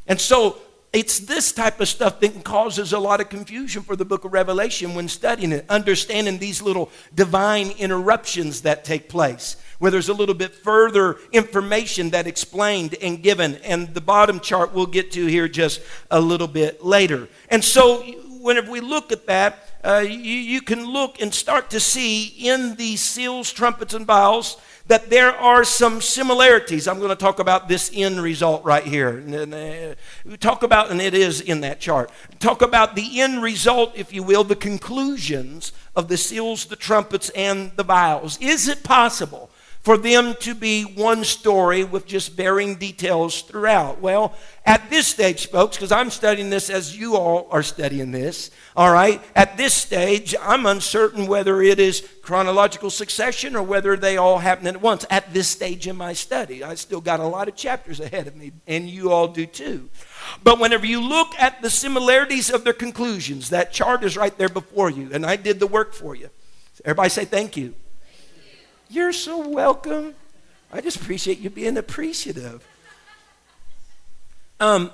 And 0.08 0.20
so 0.20 0.58
it's 0.91 1.20
this 1.20 1.51
type 1.51 1.79
of 1.82 1.88
stuff 1.88 2.20
that 2.20 2.43
causes 2.43 2.93
a 2.93 3.00
lot 3.00 3.20
of 3.20 3.29
confusion 3.29 3.82
for 3.82 3.96
the 3.96 4.05
book 4.05 4.25
of 4.25 4.34
Revelation 4.34 4.93
when 4.93 5.08
studying 5.08 5.51
it, 5.51 5.65
understanding 5.67 6.38
these 6.38 6.62
little 6.62 6.91
divine 7.15 7.72
interruptions 7.72 8.62
that 8.62 8.86
take 8.86 9.10
place, 9.10 9.55
where 9.80 9.92
there's 9.92 10.10
a 10.10 10.13
little 10.13 10.36
bit 10.36 10.53
further 10.53 11.18
information 11.32 12.12
that 12.12 12.27
explained 12.27 12.96
and 13.01 13.22
given. 13.22 13.56
And 13.63 13.94
the 13.94 14.01
bottom 14.01 14.39
chart 14.39 14.74
we'll 14.74 14.86
get 14.86 15.12
to 15.12 15.25
here 15.25 15.48
just 15.48 15.82
a 16.10 16.20
little 16.20 16.48
bit 16.48 16.84
later. 16.84 17.27
And 17.50 17.63
so 17.63 18.01
whenever 18.44 18.72
we 18.72 18.82
look 18.82 19.12
at 19.12 19.25
that, 19.27 19.70
uh, 19.84 20.03
you, 20.06 20.13
you 20.13 20.62
can 20.62 20.86
look 20.86 21.22
and 21.22 21.34
start 21.34 21.70
to 21.72 21.80
see 21.80 22.25
in 22.25 22.75
these 22.75 23.01
seals, 23.01 23.51
trumpets, 23.51 23.94
and 23.94 24.06
vials 24.06 24.58
that 24.88 25.10
there 25.10 25.32
are 25.32 25.63
some 25.63 26.01
similarities. 26.01 26.88
I'm 26.88 26.98
going 26.98 27.10
to 27.10 27.15
talk 27.15 27.39
about 27.39 27.68
this 27.68 27.89
end 27.94 28.22
result 28.22 28.65
right 28.65 28.84
here. 28.84 29.24
Uh, 30.30 30.36
talk 30.38 30.63
about, 30.63 30.92
and 30.92 31.01
it 31.01 31.13
is 31.13 31.39
in 31.39 31.62
that 31.62 31.80
chart. 31.80 32.12
Talk 32.39 32.62
about 32.62 32.96
the 32.96 33.22
end 33.22 33.42
result, 33.42 33.94
if 33.96 34.12
you 34.13 34.24
will, 34.24 34.44
the 34.44 34.58
conclusions 34.58 35.72
of 35.96 36.10
the 36.10 36.18
seals, 36.18 36.65
the 36.65 36.75
trumpets, 36.75 37.30
and 37.30 37.72
the 37.77 37.84
vials. 37.84 38.38
Is 38.42 38.68
it 38.68 38.84
possible 38.84 39.50
for 39.83 39.97
them 39.97 40.33
to 40.39 40.55
be 40.55 40.83
one 40.83 41.25
story 41.25 41.83
with 41.83 42.05
just 42.05 42.31
varying 42.31 42.75
details 42.75 43.41
throughout? 43.41 43.99
Well, 43.99 44.33
at 44.65 44.89
this 44.89 45.07
stage, 45.07 45.49
folks, 45.49 45.75
because 45.75 45.91
I'm 45.91 46.09
studying 46.09 46.49
this 46.49 46.69
as 46.69 46.97
you 46.97 47.17
all 47.17 47.49
are 47.51 47.61
studying 47.61 48.11
this, 48.11 48.49
all 48.77 48.91
right, 48.91 49.21
at 49.35 49.57
this 49.57 49.73
stage, 49.73 50.33
I'm 50.41 50.65
uncertain 50.65 51.27
whether 51.27 51.61
it 51.61 51.81
is 51.81 52.07
chronological 52.21 52.89
succession 52.89 53.57
or 53.57 53.63
whether 53.63 53.97
they 53.97 54.15
all 54.15 54.37
happen 54.37 54.67
at 54.67 54.81
once. 54.81 55.05
At 55.09 55.33
this 55.33 55.49
stage 55.49 55.85
in 55.85 55.97
my 55.97 56.13
study, 56.13 56.63
I 56.63 56.75
still 56.75 57.01
got 57.01 57.19
a 57.19 57.27
lot 57.27 57.49
of 57.49 57.55
chapters 57.57 57.99
ahead 57.99 58.27
of 58.27 58.37
me, 58.37 58.53
and 58.65 58.89
you 58.89 59.11
all 59.11 59.27
do 59.27 59.45
too. 59.45 59.89
But 60.45 60.59
whenever 60.59 60.85
you 60.85 61.01
look 61.01 61.35
at 61.37 61.61
the 61.61 61.69
similarities 61.69 62.49
of 62.49 62.63
their 62.63 62.71
conclusions, 62.71 63.49
that 63.49 63.73
chart 63.73 64.05
is 64.05 64.15
right 64.15 64.35
there 64.37 64.47
before 64.47 64.89
you, 64.89 65.09
and 65.11 65.25
I 65.25 65.35
did 65.35 65.59
the 65.59 65.67
work 65.67 65.93
for 65.93 66.15
you. 66.15 66.29
Everybody 66.85 67.09
say 67.09 67.25
thank 67.25 67.57
you. 67.57 67.75
You're 68.93 69.12
so 69.12 69.47
welcome. 69.50 70.13
I 70.71 70.79
just 70.79 70.97
appreciate 70.97 71.39
you 71.39 71.50
being 71.50 71.77
appreciative. 71.77 72.63
Um, 74.59 74.91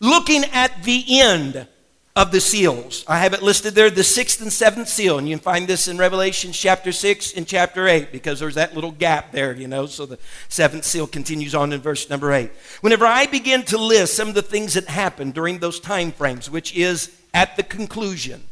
looking 0.00 0.44
at 0.46 0.82
the 0.82 1.04
end 1.20 1.68
of 2.16 2.32
the 2.32 2.40
seals. 2.40 3.04
I 3.06 3.18
have 3.18 3.34
it 3.34 3.42
listed 3.42 3.76
there, 3.76 3.88
the 3.88 4.02
sixth 4.02 4.42
and 4.42 4.52
seventh 4.52 4.88
seal, 4.88 5.18
and 5.18 5.28
you 5.28 5.36
can 5.36 5.42
find 5.44 5.68
this 5.68 5.86
in 5.86 5.96
Revelation 5.96 6.50
chapter 6.50 6.90
6 6.90 7.34
and 7.34 7.46
chapter 7.46 7.86
8 7.86 8.10
because 8.10 8.40
there's 8.40 8.56
that 8.56 8.74
little 8.74 8.90
gap 8.90 9.30
there, 9.30 9.52
you 9.52 9.68
know, 9.68 9.86
so 9.86 10.06
the 10.06 10.18
seventh 10.48 10.84
seal 10.84 11.06
continues 11.06 11.54
on 11.54 11.72
in 11.72 11.80
verse 11.80 12.10
number 12.10 12.32
8. 12.32 12.50
Whenever 12.80 13.06
I 13.06 13.26
begin 13.26 13.62
to 13.64 13.78
list 13.78 14.16
some 14.16 14.28
of 14.28 14.34
the 14.34 14.42
things 14.42 14.74
that 14.74 14.88
happened 14.88 15.34
during 15.34 15.58
those 15.58 15.78
time 15.78 16.10
frames, 16.10 16.50
which 16.50 16.74
is 16.74 17.16
at 17.32 17.54
the 17.56 17.62
conclusion, 17.62 18.42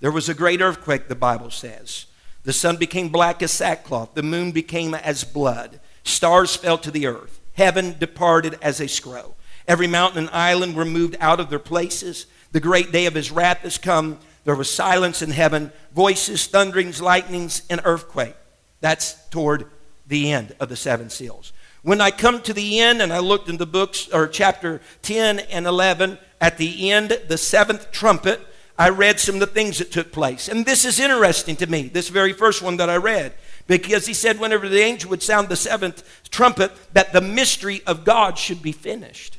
there 0.00 0.12
was 0.12 0.28
a 0.28 0.34
great 0.34 0.60
earthquake, 0.60 1.08
the 1.08 1.14
Bible 1.14 1.50
says. 1.50 2.06
The 2.44 2.52
sun 2.52 2.76
became 2.76 3.08
black 3.08 3.42
as 3.42 3.52
sackcloth, 3.52 4.14
the 4.14 4.22
moon 4.22 4.50
became 4.50 4.94
as 4.94 5.24
blood, 5.24 5.80
stars 6.02 6.56
fell 6.56 6.78
to 6.78 6.90
the 6.90 7.06
earth, 7.06 7.40
heaven 7.52 7.96
departed 7.98 8.58
as 8.60 8.80
a 8.80 8.88
scroll. 8.88 9.36
Every 9.68 9.86
mountain 9.86 10.24
and 10.24 10.30
island 10.30 10.74
were 10.74 10.84
moved 10.84 11.16
out 11.20 11.38
of 11.38 11.48
their 11.48 11.60
places. 11.60 12.26
The 12.50 12.60
great 12.60 12.90
day 12.90 13.06
of 13.06 13.14
his 13.14 13.30
wrath 13.30 13.58
has 13.58 13.78
come. 13.78 14.18
There 14.44 14.56
was 14.56 14.72
silence 14.72 15.22
in 15.22 15.30
heaven, 15.30 15.72
voices, 15.94 16.46
thunderings, 16.46 17.00
lightnings, 17.00 17.62
and 17.70 17.80
earthquake. 17.84 18.34
That's 18.80 19.14
toward 19.28 19.66
the 20.06 20.32
end 20.32 20.56
of 20.58 20.68
the 20.68 20.76
seven 20.76 21.10
seals. 21.10 21.52
When 21.82 22.00
I 22.00 22.10
come 22.10 22.42
to 22.42 22.52
the 22.52 22.80
end 22.80 23.00
and 23.00 23.12
I 23.12 23.18
looked 23.18 23.48
in 23.48 23.56
the 23.56 23.66
books 23.66 24.08
or 24.08 24.26
chapter 24.26 24.80
10 25.02 25.40
and 25.40 25.66
11, 25.66 26.18
at 26.40 26.58
the 26.58 26.90
end, 26.90 27.16
the 27.28 27.38
seventh 27.38 27.92
trumpet, 27.92 28.40
I 28.82 28.88
read 28.88 29.20
some 29.20 29.36
of 29.36 29.40
the 29.40 29.46
things 29.46 29.78
that 29.78 29.92
took 29.92 30.10
place. 30.10 30.48
And 30.48 30.66
this 30.66 30.84
is 30.84 30.98
interesting 30.98 31.54
to 31.56 31.68
me, 31.68 31.82
this 31.82 32.08
very 32.08 32.32
first 32.32 32.62
one 32.62 32.78
that 32.78 32.90
I 32.90 32.96
read, 32.96 33.32
because 33.68 34.08
he 34.08 34.12
said 34.12 34.40
whenever 34.40 34.68
the 34.68 34.80
angel 34.80 35.10
would 35.10 35.22
sound 35.22 35.48
the 35.48 35.54
seventh 35.54 36.02
trumpet, 36.30 36.72
that 36.92 37.12
the 37.12 37.20
mystery 37.20 37.80
of 37.86 38.04
God 38.04 38.36
should 38.36 38.60
be 38.60 38.72
finished. 38.72 39.38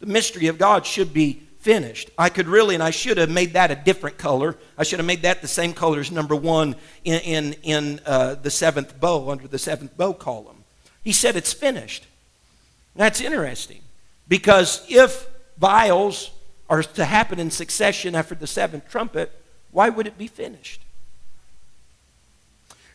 The 0.00 0.06
mystery 0.06 0.48
of 0.48 0.58
God 0.58 0.84
should 0.86 1.14
be 1.14 1.34
finished. 1.60 2.10
I 2.18 2.30
could 2.30 2.48
really, 2.48 2.74
and 2.74 2.82
I 2.82 2.90
should 2.90 3.16
have 3.16 3.30
made 3.30 3.52
that 3.52 3.70
a 3.70 3.76
different 3.76 4.18
color. 4.18 4.56
I 4.76 4.82
should 4.82 4.98
have 4.98 5.06
made 5.06 5.22
that 5.22 5.40
the 5.40 5.46
same 5.46 5.72
color 5.72 6.00
as 6.00 6.10
number 6.10 6.34
one 6.34 6.74
in, 7.04 7.20
in, 7.20 7.52
in 7.62 8.00
uh, 8.04 8.34
the 8.34 8.50
seventh 8.50 8.98
bow, 8.98 9.30
under 9.30 9.46
the 9.46 9.60
seventh 9.60 9.96
bow 9.96 10.14
column. 10.14 10.64
He 11.04 11.12
said 11.12 11.36
it's 11.36 11.52
finished. 11.52 12.06
That's 12.96 13.20
interesting 13.20 13.82
because 14.26 14.84
if 14.88 15.28
vials 15.58 16.32
are 16.68 16.82
to 16.82 17.04
happen 17.04 17.38
in 17.38 17.50
succession 17.50 18.14
after 18.14 18.34
the 18.34 18.46
seventh 18.46 18.88
trumpet, 18.90 19.32
why 19.70 19.88
would 19.88 20.06
it 20.06 20.18
be 20.18 20.26
finished? 20.26 20.82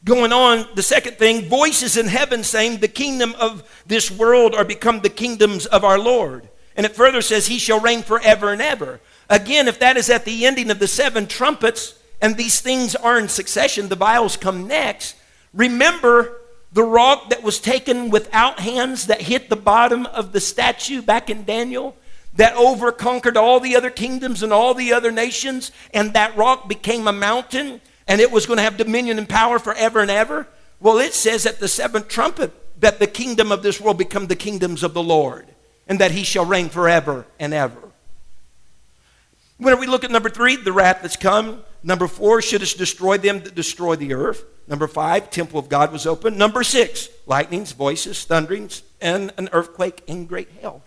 Going 0.06 0.34
on, 0.34 0.68
the 0.76 0.84
second 0.84 1.18
thing, 1.18 1.48
voices 1.48 1.96
in 1.96 2.08
heaven 2.08 2.44
saying, 2.44 2.78
The 2.78 2.90
kingdom 2.90 3.36
of 3.40 3.64
this 3.86 4.12
world 4.12 4.54
are 4.54 4.66
become 4.66 5.00
the 5.00 5.10
kingdoms 5.10 5.66
of 5.66 5.86
our 5.86 5.98
Lord. 5.98 6.50
And 6.76 6.86
it 6.86 6.96
further 6.96 7.22
says, 7.22 7.48
He 7.48 7.58
shall 7.58 7.80
reign 7.80 8.02
forever 8.02 8.52
and 8.52 8.62
ever. 8.62 9.00
Again, 9.30 9.68
if 9.68 9.80
that 9.80 9.96
is 9.96 10.10
at 10.10 10.26
the 10.26 10.46
ending 10.46 10.70
of 10.70 10.80
the 10.80 10.88
seven 10.88 11.26
trumpets, 11.26 11.98
and 12.22 12.36
these 12.36 12.60
things 12.60 12.96
are 12.96 13.18
in 13.18 13.30
succession, 13.30 13.88
the 13.88 13.96
vials 13.96 14.36
come 14.36 14.68
next. 14.68 15.16
Remember 15.54 16.38
the 16.74 16.84
rock 16.84 17.30
that 17.30 17.44
was 17.44 17.60
taken 17.60 18.10
without 18.10 18.60
hands 18.60 19.08
that 19.08 19.22
hit 19.22 19.50
the 19.50 19.56
bottom 19.56 20.06
of 20.08 20.34
the 20.34 20.42
statue 20.42 21.02
back 21.02 21.30
in 21.30 21.46
Daniel? 21.46 21.96
That 22.36 22.58
overconquered 22.58 23.38
all 23.38 23.60
the 23.60 23.76
other 23.76 23.90
kingdoms 23.90 24.42
and 24.42 24.52
all 24.52 24.74
the 24.74 24.94
other 24.94 25.12
nations, 25.12 25.72
and 25.94 26.14
that 26.14 26.36
rock 26.36 26.68
became 26.68 27.08
a 27.08 27.14
mountain, 27.14 27.80
and 28.08 28.20
it 28.20 28.32
was 28.32 28.46
going 28.46 28.58
to 28.58 28.64
have 28.64 28.78
dominion 28.78 29.18
and 29.18 29.30
power 29.30 29.60
forever 29.60 30.00
and 30.00 30.12
ever? 30.12 30.48
Well, 30.80 30.98
it 30.98 31.14
says 31.14 31.46
at 31.46 31.60
the 31.60 31.68
seventh 31.68 32.08
trumpet 32.08 32.52
that 32.82 33.00
the 33.00 33.08
kingdom 33.08 33.52
of 33.52 33.64
this 33.64 33.80
world 33.80 33.98
become 33.98 34.28
the 34.28 34.36
kingdoms 34.36 34.84
of 34.84 34.94
the 34.94 35.04
Lord, 35.04 35.46
and 35.88 36.00
that 36.00 36.12
he 36.12 36.24
shall 36.24 36.46
reign 36.46 36.70
forever 36.70 37.26
and 37.40 37.54
ever. 37.54 37.78
When 39.58 39.80
we 39.80 39.88
look 39.88 40.04
at 40.04 40.12
number 40.12 40.30
three, 40.30 40.56
the 40.56 40.74
wrath 40.74 41.00
that's 41.02 41.16
come. 41.16 41.64
Number 41.84 42.08
four, 42.08 42.42
shouldst 42.42 42.78
destroy 42.78 43.18
them 43.18 43.42
that 43.42 43.56
destroy 43.56 43.96
the 43.96 44.14
earth. 44.14 44.44
Number 44.68 44.88
five, 44.88 45.30
temple 45.30 45.60
of 45.60 45.70
God 45.70 45.92
was 45.92 46.08
open. 46.08 46.38
Number 46.38 46.64
six, 46.64 47.10
lightnings, 47.28 47.74
voices, 47.74 48.24
thunderings, 48.26 48.82
and 49.00 49.32
an 49.38 49.50
earthquake 49.52 50.02
and 50.08 50.28
great 50.28 50.50
hail 50.60 50.82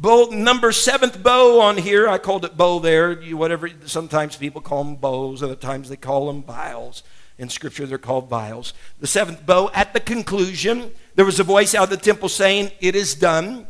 bow, 0.00 0.28
number 0.30 0.72
seventh 0.72 1.22
bow 1.22 1.60
on 1.60 1.76
here. 1.76 2.08
I 2.08 2.18
called 2.18 2.44
it 2.44 2.56
bow 2.56 2.78
there. 2.78 3.20
You, 3.20 3.36
whatever. 3.36 3.70
Sometimes 3.86 4.36
people 4.36 4.60
call 4.60 4.84
them 4.84 4.96
bows. 4.96 5.42
Other 5.42 5.56
times 5.56 5.88
they 5.88 5.96
call 5.96 6.26
them 6.26 6.42
vials. 6.42 7.02
In 7.38 7.48
Scripture, 7.48 7.86
they're 7.86 7.98
called 7.98 8.28
vials. 8.28 8.74
The 8.98 9.06
seventh 9.06 9.46
bow. 9.46 9.70
At 9.72 9.92
the 9.92 10.00
conclusion, 10.00 10.90
there 11.14 11.24
was 11.24 11.38
a 11.38 11.44
voice 11.44 11.74
out 11.74 11.84
of 11.84 11.90
the 11.90 11.96
temple 11.96 12.28
saying, 12.28 12.72
"It 12.80 12.96
is 12.96 13.14
done." 13.14 13.66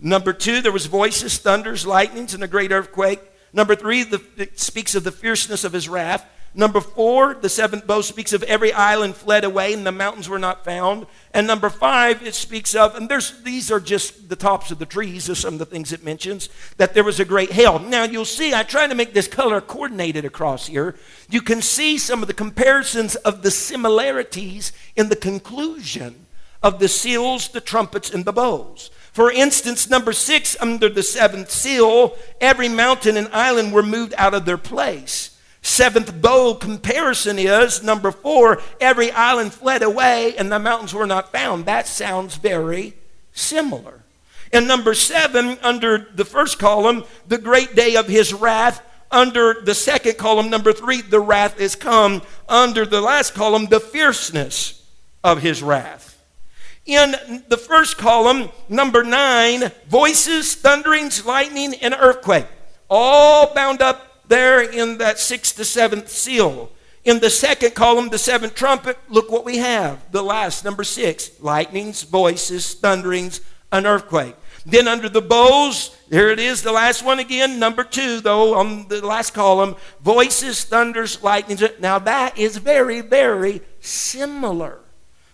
Number 0.00 0.32
two, 0.32 0.60
there 0.60 0.72
was 0.72 0.86
voices, 0.86 1.38
thunders, 1.38 1.86
lightnings, 1.86 2.34
and 2.34 2.42
a 2.42 2.48
great 2.48 2.72
earthquake. 2.72 3.20
Number 3.52 3.76
three, 3.76 4.02
the, 4.02 4.20
it 4.36 4.58
speaks 4.58 4.96
of 4.96 5.04
the 5.04 5.12
fierceness 5.12 5.62
of 5.62 5.72
his 5.72 5.88
wrath. 5.88 6.26
Number 6.56 6.80
four, 6.80 7.34
the 7.34 7.48
seventh 7.48 7.84
bow 7.84 8.00
speaks 8.00 8.32
of 8.32 8.44
every 8.44 8.72
island 8.72 9.16
fled 9.16 9.42
away 9.42 9.72
and 9.72 9.84
the 9.84 9.90
mountains 9.90 10.28
were 10.28 10.38
not 10.38 10.64
found. 10.64 11.06
And 11.32 11.48
number 11.48 11.68
five, 11.68 12.24
it 12.24 12.36
speaks 12.36 12.76
of, 12.76 12.94
and 12.94 13.08
there's 13.08 13.42
these 13.42 13.72
are 13.72 13.80
just 13.80 14.28
the 14.28 14.36
tops 14.36 14.70
of 14.70 14.78
the 14.78 14.86
trees, 14.86 15.28
of 15.28 15.36
some 15.36 15.54
of 15.54 15.58
the 15.58 15.66
things 15.66 15.92
it 15.92 16.04
mentions, 16.04 16.48
that 16.76 16.94
there 16.94 17.02
was 17.02 17.18
a 17.18 17.24
great 17.24 17.50
hail. 17.50 17.80
Now 17.80 18.04
you'll 18.04 18.24
see, 18.24 18.54
I 18.54 18.62
try 18.62 18.86
to 18.86 18.94
make 18.94 19.14
this 19.14 19.26
color 19.26 19.60
coordinated 19.60 20.24
across 20.24 20.68
here. 20.68 20.94
You 21.28 21.42
can 21.42 21.60
see 21.60 21.98
some 21.98 22.22
of 22.22 22.28
the 22.28 22.34
comparisons 22.34 23.16
of 23.16 23.42
the 23.42 23.50
similarities 23.50 24.72
in 24.94 25.08
the 25.08 25.16
conclusion 25.16 26.26
of 26.62 26.78
the 26.78 26.88
seals, 26.88 27.48
the 27.48 27.60
trumpets, 27.60 28.14
and 28.14 28.24
the 28.24 28.32
bowls. 28.32 28.90
For 29.12 29.30
instance, 29.30 29.90
number 29.90 30.12
six, 30.12 30.56
under 30.60 30.88
the 30.88 31.02
seventh 31.02 31.50
seal, 31.50 32.16
every 32.40 32.68
mountain 32.68 33.16
and 33.16 33.28
island 33.32 33.72
were 33.72 33.82
moved 33.82 34.14
out 34.16 34.34
of 34.34 34.44
their 34.44 34.56
place. 34.56 35.33
Seventh 35.64 36.20
bowl 36.20 36.56
comparison 36.56 37.38
is 37.38 37.82
number 37.82 38.12
four, 38.12 38.60
every 38.82 39.10
island 39.10 39.54
fled 39.54 39.82
away 39.82 40.36
and 40.36 40.52
the 40.52 40.58
mountains 40.58 40.92
were 40.92 41.06
not 41.06 41.32
found. 41.32 41.64
That 41.64 41.88
sounds 41.88 42.36
very 42.36 42.92
similar. 43.32 44.02
And 44.52 44.68
number 44.68 44.92
seven, 44.92 45.56
under 45.62 46.10
the 46.14 46.26
first 46.26 46.58
column, 46.58 47.04
the 47.26 47.38
great 47.38 47.74
day 47.74 47.96
of 47.96 48.08
his 48.08 48.34
wrath. 48.34 48.82
Under 49.10 49.62
the 49.64 49.74
second 49.74 50.18
column, 50.18 50.50
number 50.50 50.74
three, 50.74 51.00
the 51.00 51.18
wrath 51.18 51.58
is 51.58 51.76
come. 51.76 52.20
Under 52.46 52.84
the 52.84 53.00
last 53.00 53.34
column, 53.34 53.64
the 53.66 53.80
fierceness 53.80 54.86
of 55.24 55.40
his 55.40 55.62
wrath. 55.62 56.22
In 56.84 57.14
the 57.48 57.56
first 57.56 57.96
column, 57.96 58.50
number 58.68 59.02
nine, 59.02 59.72
voices, 59.88 60.56
thunderings, 60.56 61.24
lightning, 61.24 61.74
and 61.76 61.94
earthquake. 61.98 62.46
All 62.90 63.54
bound 63.54 63.80
up 63.80 64.13
there 64.28 64.60
in 64.60 64.98
that 64.98 65.18
sixth 65.18 65.56
to 65.56 65.64
seventh 65.64 66.08
seal. 66.08 66.70
In 67.04 67.20
the 67.20 67.30
second 67.30 67.74
column, 67.74 68.08
the 68.08 68.18
seventh 68.18 68.54
trumpet, 68.54 68.98
look 69.08 69.30
what 69.30 69.44
we 69.44 69.58
have. 69.58 70.10
The 70.10 70.22
last, 70.22 70.64
number 70.64 70.84
six, 70.84 71.30
lightnings, 71.40 72.02
voices, 72.02 72.74
thunderings, 72.74 73.40
an 73.70 73.86
earthquake. 73.86 74.36
Then 74.64 74.88
under 74.88 75.10
the 75.10 75.20
bowls, 75.20 75.94
here 76.08 76.30
it 76.30 76.38
is, 76.38 76.62
the 76.62 76.72
last 76.72 77.04
one 77.04 77.18
again, 77.18 77.58
number 77.58 77.84
two, 77.84 78.20
though, 78.20 78.54
on 78.54 78.88
the 78.88 79.04
last 79.04 79.34
column, 79.34 79.76
voices, 80.00 80.64
thunders, 80.64 81.22
lightnings. 81.22 81.62
Now 81.80 81.98
that 81.98 82.38
is 82.38 82.56
very, 82.56 83.02
very 83.02 83.60
similar. 83.80 84.78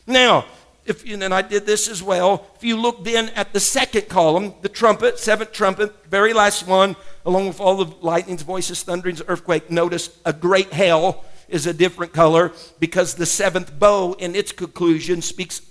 Now, 0.08 0.46
if, 0.90 1.08
and 1.08 1.32
I 1.32 1.40
did 1.40 1.64
this 1.64 1.88
as 1.88 2.02
well, 2.02 2.46
if 2.56 2.64
you 2.64 2.76
look 2.76 3.04
then 3.04 3.30
at 3.30 3.52
the 3.52 3.60
second 3.60 4.08
column, 4.08 4.54
the 4.60 4.68
trumpet, 4.68 5.18
seventh 5.18 5.52
trumpet, 5.52 5.94
very 6.06 6.34
last 6.34 6.66
one, 6.66 6.96
along 7.24 7.46
with 7.46 7.60
all 7.60 7.82
the 7.82 7.94
lightnings, 8.00 8.42
voices, 8.42 8.82
thunderings, 8.82 9.22
earthquake, 9.26 9.70
notice 9.70 10.10
a 10.26 10.32
great 10.32 10.72
hail 10.72 11.24
is 11.48 11.66
a 11.66 11.72
different 11.72 12.12
color 12.12 12.52
because 12.78 13.14
the 13.14 13.26
seventh 13.26 13.78
bow 13.78 14.14
in 14.14 14.34
its 14.34 14.52
conclusion 14.52 15.22
speaks 15.22 15.62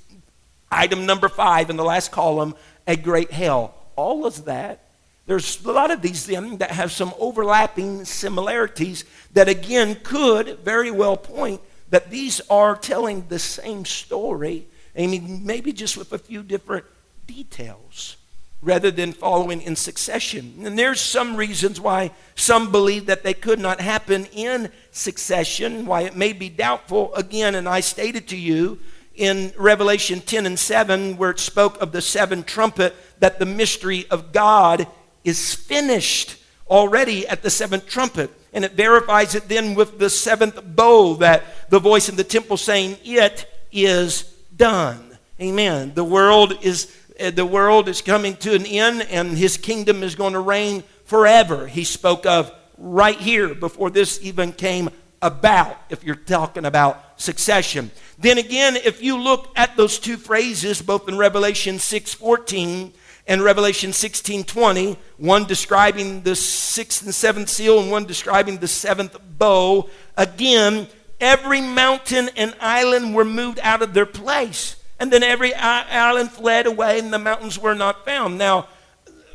item 0.71 1.05
number 1.05 1.29
five 1.29 1.69
in 1.69 1.77
the 1.77 1.84
last 1.84 2.12
column, 2.12 2.55
a 2.88 2.95
great 2.95 3.32
hail. 3.32 3.73
All 3.95 4.25
of 4.25 4.45
that, 4.45 4.86
there's 5.25 5.63
a 5.63 5.71
lot 5.71 5.91
of 5.91 6.01
these 6.01 6.25
then 6.25 6.58
that 6.58 6.71
have 6.71 6.91
some 6.91 7.13
overlapping 7.19 8.05
similarities 8.05 9.05
that 9.34 9.47
again 9.47 9.97
could 10.01 10.60
very 10.60 10.91
well 10.91 11.17
point 11.17 11.62
that 11.89 12.10
these 12.10 12.41
are 12.49 12.75
telling 12.75 13.27
the 13.27 13.39
same 13.39 13.86
story 13.86 14.67
I 14.99 15.07
mean, 15.07 15.45
maybe 15.45 15.71
just 15.71 15.95
with 15.95 16.12
a 16.12 16.17
few 16.17 16.43
different 16.43 16.85
details 17.25 18.17
rather 18.62 18.91
than 18.91 19.13
following 19.13 19.62
in 19.62 19.75
succession. 19.77 20.65
And 20.65 20.77
there's 20.77 20.99
some 20.99 21.38
reasons 21.38 21.79
why 21.79 22.12
some 22.35 22.71
believe 22.71 23.05
that 23.05 23.23
they 23.23 23.33
could 23.33 23.59
not 23.59 23.79
happen 23.79 24.25
in 24.33 24.69
succession, 24.91 25.85
why 25.85 26.01
it 26.01 26.17
may 26.17 26.33
be 26.33 26.49
doubtful. 26.49 27.15
Again, 27.15 27.55
and 27.55 27.69
I 27.69 27.79
stated 27.79 28.27
to 28.29 28.38
you 28.38 28.79
in 29.15 29.53
Revelation 29.57 30.19
10 30.19 30.45
and 30.45 30.59
7, 30.59 31.15
where 31.15 31.31
it 31.31 31.39
spoke 31.39 31.81
of 31.81 31.93
the 31.93 32.01
seven 32.01 32.43
trumpet, 32.43 32.93
that 33.19 33.39
the 33.39 33.45
mystery 33.45 34.05
of 34.12 34.33
God 34.33 34.88
is 35.23 35.55
finished 35.55 36.35
already 36.69 37.25
at 37.27 37.41
the 37.41 37.49
seventh 37.49 37.88
trumpet. 37.88 38.29
And 38.51 38.65
it 38.65 38.73
verifies 38.73 39.35
it 39.35 39.47
then 39.47 39.75
with 39.75 39.99
the 39.99 40.09
seventh 40.09 40.62
bowl, 40.75 41.15
that 41.15 41.69
the 41.69 41.79
voice 41.79 42.09
in 42.09 42.17
the 42.17 42.23
temple 42.25 42.57
saying, 42.57 42.97
It 43.05 43.45
is 43.71 44.38
done. 44.60 45.17
Amen. 45.41 45.93
The 45.95 46.04
world 46.04 46.60
is 46.62 46.93
uh, 47.19 47.32
the 47.32 47.45
world 47.45 47.89
is 47.89 48.02
coming 48.02 48.36
to 48.38 48.54
an 48.54 48.65
end 48.65 49.02
and 49.10 49.36
his 49.36 49.58
kingdom 49.58 50.04
is 50.04 50.13
going 50.13 50.34
to 50.34 50.39
reign 50.39 50.84
forever. 51.06 51.65
He 51.65 51.84
spoke 51.84 52.28
of 52.28 52.52
right 52.78 53.17
here 53.17 53.56
before 53.56 53.89
this 53.89 54.19
even 54.22 54.54
came 54.54 54.89
about 55.22 55.78
if 55.89 56.04
you're 56.04 56.15
talking 56.15 56.65
about 56.65 57.19
succession. 57.19 57.91
Then 58.17 58.38
again, 58.38 58.76
if 58.76 59.02
you 59.02 59.17
look 59.17 59.52
at 59.56 59.76
those 59.76 59.98
two 59.98 60.17
phrases 60.17 60.82
both 60.82 61.10
in 61.10 61.17
Revelation 61.17 61.78
6:14 61.80 62.93
and 63.28 63.41
Revelation 63.41 63.91
16:20, 63.91 64.98
one 65.17 65.45
describing 65.45 66.24
the 66.24 66.36
sixth 66.36 67.04
and 67.04 67.15
seventh 67.15 67.50
seal 67.50 67.80
and 67.80 67.91
one 67.91 68.06
describing 68.06 68.58
the 68.58 68.67
seventh 68.67 69.17
bow, 69.38 69.89
again, 70.17 70.88
every 71.19 71.62
mountain 71.62 72.29
and 72.36 72.55
island 72.60 73.15
were 73.15 73.25
moved 73.25 73.60
out 73.62 73.82
of 73.82 73.93
their 73.93 74.05
place. 74.05 74.75
And 74.99 75.12
then 75.12 75.23
every 75.23 75.53
island 75.53 76.32
fled 76.32 76.65
away 76.65 76.99
and 76.99 77.13
the 77.13 77.19
mountains 77.19 77.58
were 77.58 77.75
not 77.75 78.05
found. 78.05 78.38
Now, 78.38 78.67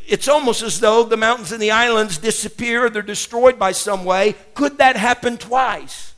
it's 0.06 0.28
almost 0.28 0.62
as 0.62 0.80
though 0.80 1.04
the 1.04 1.16
mountains 1.16 1.52
and 1.52 1.62
the 1.62 1.70
islands 1.70 2.18
disappear 2.18 2.90
they're 2.90 3.02
destroyed 3.02 3.58
by 3.58 3.72
some 3.72 4.04
way. 4.04 4.34
Could 4.54 4.78
that 4.78 4.96
happen 4.96 5.38
twice? 5.38 6.12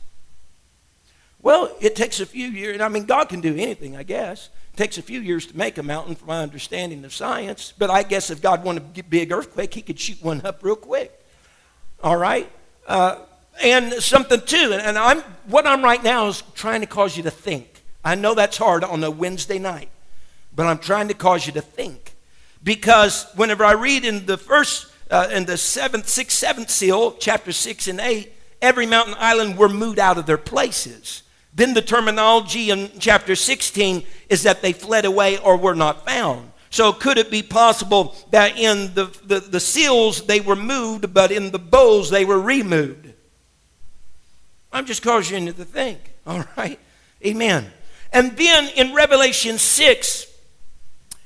Well, 1.41 1.73
it 1.79 1.95
takes 1.95 2.19
a 2.19 2.25
few 2.25 2.47
years. 2.47 2.81
I 2.81 2.89
mean, 2.89 3.05
God 3.05 3.29
can 3.29 3.39
do 3.39 3.55
anything, 3.55 3.95
I 3.95 4.03
guess. 4.03 4.49
It 4.73 4.77
takes 4.77 4.97
a 4.97 5.01
few 5.01 5.21
years 5.21 5.45
to 5.45 5.57
make 5.57 5.77
a 5.77 5.83
mountain, 5.83 6.15
from 6.15 6.27
my 6.27 6.41
understanding 6.41 7.05
of 7.05 7.13
science. 7.13 7.73
But 7.77 7.89
I 7.89 8.03
guess 8.03 8.29
if 8.29 8.41
God 8.41 8.65
wanted 8.65 8.93
get 8.93 9.09
big 9.09 9.31
earthquake, 9.31 9.73
He 9.73 9.81
could 9.81 9.99
shoot 9.99 10.21
one 10.21 10.41
up 10.45 10.61
real 10.61 10.75
quick. 10.75 11.17
All 12.03 12.17
right? 12.17 12.51
Uh, 12.85 13.19
and 13.61 13.93
something 13.93 14.41
too, 14.41 14.73
and 14.73 14.97
I'm 14.97 15.21
what 15.47 15.65
I'm 15.65 15.83
right 15.83 16.03
now 16.03 16.27
is 16.27 16.43
trying 16.53 16.81
to 16.81 16.87
cause 16.87 17.17
you 17.17 17.23
to 17.23 17.31
think. 17.31 17.83
I 18.03 18.15
know 18.15 18.35
that's 18.35 18.57
hard 18.57 18.83
on 18.83 19.03
a 19.03 19.11
Wednesday 19.11 19.59
night, 19.59 19.89
but 20.55 20.65
I'm 20.65 20.77
trying 20.77 21.07
to 21.09 21.13
cause 21.13 21.45
you 21.45 21.53
to 21.53 21.61
think. 21.61 22.15
Because 22.63 23.25
whenever 23.35 23.63
I 23.63 23.73
read 23.73 24.05
in 24.05 24.25
the 24.25 24.37
first, 24.37 24.87
uh, 25.09 25.29
in 25.31 25.45
the 25.45 25.57
seventh, 25.57 26.07
sixth, 26.07 26.37
seventh 26.37 26.69
seal, 26.69 27.13
chapter 27.13 27.51
six 27.51 27.87
and 27.87 27.99
eight, 27.99 28.33
every 28.61 28.85
mountain 28.85 29.15
island 29.17 29.57
were 29.57 29.69
moved 29.69 29.99
out 29.99 30.17
of 30.17 30.25
their 30.25 30.37
places. 30.37 31.23
Then 31.53 31.73
the 31.73 31.81
terminology 31.81 32.69
in 32.69 32.91
chapter 32.99 33.35
16 33.35 34.03
is 34.29 34.43
that 34.43 34.61
they 34.61 34.73
fled 34.73 35.05
away 35.05 35.39
or 35.39 35.57
were 35.57 35.75
not 35.75 36.05
found. 36.05 36.51
So 36.69 36.93
could 36.93 37.17
it 37.17 37.31
be 37.31 37.41
possible 37.41 38.15
that 38.29 38.59
in 38.59 38.93
the, 38.93 39.05
the, 39.23 39.39
the 39.39 39.59
seals 39.59 40.27
they 40.27 40.39
were 40.39 40.55
moved, 40.55 41.13
but 41.13 41.31
in 41.31 41.51
the 41.51 41.59
bowls 41.59 42.09
they 42.09 42.25
were 42.25 42.39
removed? 42.39 43.06
I'm 44.71 44.85
just 44.85 45.01
causing 45.01 45.47
you 45.47 45.53
to 45.53 45.65
think. 45.65 45.99
All 46.27 46.43
right? 46.57 46.79
Amen. 47.25 47.71
And 48.13 48.37
then 48.37 48.69
in 48.75 48.93
Revelation 48.93 49.57
6, 49.57 50.27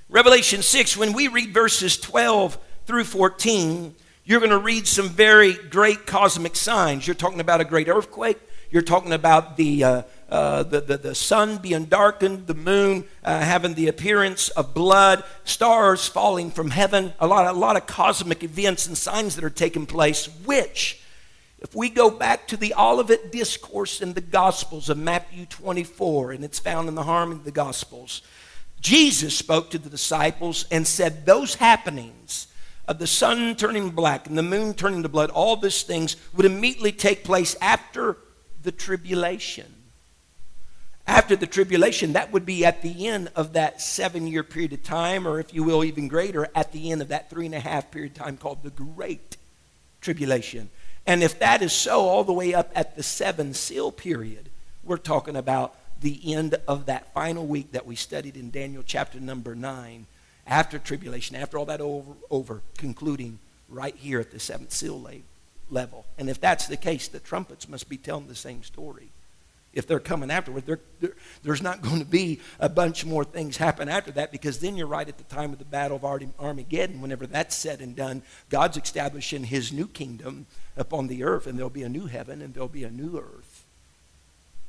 Revelation 0.09 0.61
6, 0.61 0.97
when 0.97 1.13
we 1.13 1.27
read 1.27 1.53
verses 1.53 1.97
12 1.97 2.57
through 2.85 3.03
14, 3.03 3.95
you're 4.23 4.39
going 4.39 4.51
to 4.51 4.57
read 4.57 4.87
some 4.87 5.09
very 5.09 5.53
great 5.53 6.05
cosmic 6.05 6.55
signs. 6.55 7.07
You're 7.07 7.15
talking 7.15 7.39
about 7.39 7.61
a 7.61 7.65
great 7.65 7.87
earthquake. 7.89 8.39
You're 8.71 8.81
talking 8.81 9.11
about 9.11 9.57
the, 9.57 9.83
uh, 9.83 10.01
uh, 10.29 10.63
the, 10.63 10.79
the, 10.79 10.97
the, 10.97 11.15
sun 11.15 11.57
being 11.57 11.85
darkened, 11.85 12.47
the 12.47 12.53
moon 12.53 13.03
uh, 13.21 13.41
having 13.41 13.73
the 13.73 13.89
appearance 13.89 14.47
of 14.49 14.73
blood, 14.73 15.25
stars 15.43 16.07
falling 16.07 16.51
from 16.51 16.69
heaven, 16.69 17.13
a 17.19 17.27
lot, 17.27 17.45
a 17.47 17.51
lot 17.51 17.75
of 17.75 17.85
cosmic 17.85 18.41
events 18.43 18.87
and 18.87 18.97
signs 18.97 19.35
that 19.35 19.43
are 19.43 19.49
taking 19.49 19.85
place, 19.85 20.27
which 20.45 21.00
if 21.61 21.75
we 21.75 21.89
go 21.89 22.09
back 22.09 22.47
to 22.47 22.57
the 22.57 22.73
Olivet 22.73 23.31
Discourse 23.31 24.01
in 24.01 24.13
the 24.13 24.21
Gospels 24.21 24.89
of 24.89 24.97
Matthew 24.97 25.45
24, 25.45 26.31
and 26.31 26.43
it's 26.43 26.57
found 26.57 26.89
in 26.89 26.95
the 26.95 27.03
Harmony 27.03 27.39
of 27.39 27.45
the 27.45 27.51
Gospels, 27.51 28.23
Jesus 28.79 29.37
spoke 29.37 29.69
to 29.69 29.77
the 29.77 29.89
disciples 29.89 30.65
and 30.71 30.87
said, 30.87 31.27
Those 31.27 31.55
happenings 31.55 32.47
of 32.87 32.97
the 32.97 33.05
sun 33.05 33.55
turning 33.55 33.91
black 33.91 34.25
and 34.25 34.35
the 34.35 34.43
moon 34.43 34.73
turning 34.73 35.03
to 35.03 35.09
blood, 35.09 35.29
all 35.29 35.55
these 35.55 35.83
things 35.83 36.15
would 36.33 36.47
immediately 36.47 36.91
take 36.91 37.23
place 37.23 37.55
after 37.61 38.17
the 38.63 38.71
tribulation. 38.71 39.71
After 41.05 41.35
the 41.35 41.47
tribulation, 41.47 42.13
that 42.13 42.31
would 42.31 42.45
be 42.45 42.65
at 42.65 42.81
the 42.81 43.07
end 43.07 43.31
of 43.35 43.53
that 43.53 43.81
seven 43.81 44.25
year 44.25 44.43
period 44.43 44.73
of 44.73 44.81
time, 44.81 45.27
or 45.27 45.39
if 45.39 45.53
you 45.53 45.63
will, 45.63 45.83
even 45.83 46.07
greater, 46.07 46.47
at 46.55 46.71
the 46.71 46.91
end 46.91 47.03
of 47.03 47.09
that 47.09 47.29
three 47.29 47.45
and 47.45 47.53
a 47.53 47.59
half 47.59 47.91
period 47.91 48.13
of 48.13 48.17
time 48.17 48.37
called 48.37 48.63
the 48.63 48.71
Great 48.71 49.37
Tribulation. 50.01 50.69
And 51.07 51.23
if 51.23 51.39
that 51.39 51.61
is 51.61 51.73
so, 51.73 52.01
all 52.01 52.23
the 52.23 52.33
way 52.33 52.53
up 52.53 52.71
at 52.75 52.95
the 52.95 53.03
seven 53.03 53.53
seal 53.53 53.91
period, 53.91 54.49
we're 54.83 54.97
talking 54.97 55.35
about 55.35 55.75
the 56.01 56.33
end 56.33 56.55
of 56.67 56.87
that 56.87 57.13
final 57.13 57.45
week 57.45 57.71
that 57.71 57.85
we 57.85 57.95
studied 57.95 58.35
in 58.35 58.49
Daniel 58.49 58.83
chapter 58.85 59.19
number 59.19 59.55
nine, 59.55 60.07
after 60.45 60.79
tribulation, 60.79 61.35
after 61.35 61.57
all 61.57 61.65
that 61.65 61.81
over, 61.81 62.13
over 62.29 62.61
concluding 62.77 63.39
right 63.69 63.95
here 63.95 64.19
at 64.19 64.31
the 64.31 64.39
seventh 64.39 64.71
seal 64.71 65.07
level. 65.69 66.05
And 66.17 66.29
if 66.29 66.41
that's 66.41 66.67
the 66.67 66.77
case, 66.77 67.07
the 67.07 67.19
trumpets 67.19 67.69
must 67.69 67.87
be 67.87 67.97
telling 67.97 68.27
the 68.27 68.35
same 68.35 68.63
story 68.63 69.11
if 69.73 69.87
they're 69.87 69.99
coming 69.99 70.31
afterward. 70.31 70.65
They're, 70.65 70.79
they're, 70.99 71.15
there's 71.43 71.61
not 71.61 71.81
going 71.81 71.99
to 71.99 72.05
be 72.05 72.39
a 72.59 72.69
bunch 72.69 73.05
more 73.05 73.23
things 73.23 73.57
happen 73.57 73.89
after 73.89 74.11
that 74.11 74.31
because 74.31 74.59
then 74.59 74.75
you're 74.75 74.87
right 74.87 75.07
at 75.07 75.17
the 75.17 75.23
time 75.25 75.53
of 75.53 75.59
the 75.59 75.65
battle 75.65 75.97
of 75.97 76.31
Armageddon. 76.39 77.01
Whenever 77.01 77.25
that's 77.25 77.55
said 77.55 77.79
and 77.79 77.95
done, 77.95 78.21
God's 78.49 78.77
establishing 78.77 79.45
his 79.45 79.71
new 79.71 79.87
kingdom 79.87 80.45
upon 80.77 81.07
the 81.07 81.23
earth, 81.23 81.47
and 81.47 81.57
there'll 81.57 81.69
be 81.69 81.83
a 81.83 81.89
new 81.89 82.05
heaven 82.05 82.41
and 82.41 82.53
there'll 82.53 82.69
be 82.69 82.83
a 82.83 82.91
new 82.91 83.17
earth. 83.17 83.65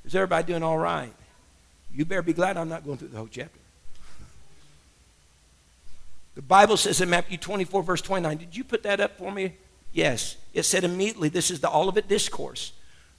Is 0.04 0.14
everybody 0.14 0.46
doing 0.46 0.62
all 0.62 0.78
right? 0.78 1.12
You 1.94 2.04
better 2.04 2.22
be 2.22 2.32
glad 2.32 2.56
I'm 2.56 2.68
not 2.68 2.84
going 2.84 2.98
through 2.98 3.08
the 3.08 3.18
whole 3.18 3.28
chapter. 3.30 3.58
The 6.34 6.42
Bible 6.42 6.78
says 6.78 7.00
in 7.00 7.10
Matthew 7.10 7.36
24, 7.36 7.82
verse 7.82 8.00
29, 8.00 8.38
did 8.38 8.56
you 8.56 8.64
put 8.64 8.82
that 8.84 9.00
up 9.00 9.18
for 9.18 9.30
me? 9.30 9.54
Yes. 9.92 10.36
It 10.54 10.62
said 10.62 10.82
immediately, 10.82 11.28
this 11.28 11.50
is 11.50 11.60
the 11.60 11.70
Olivet 11.70 12.08
Discourse. 12.08 12.72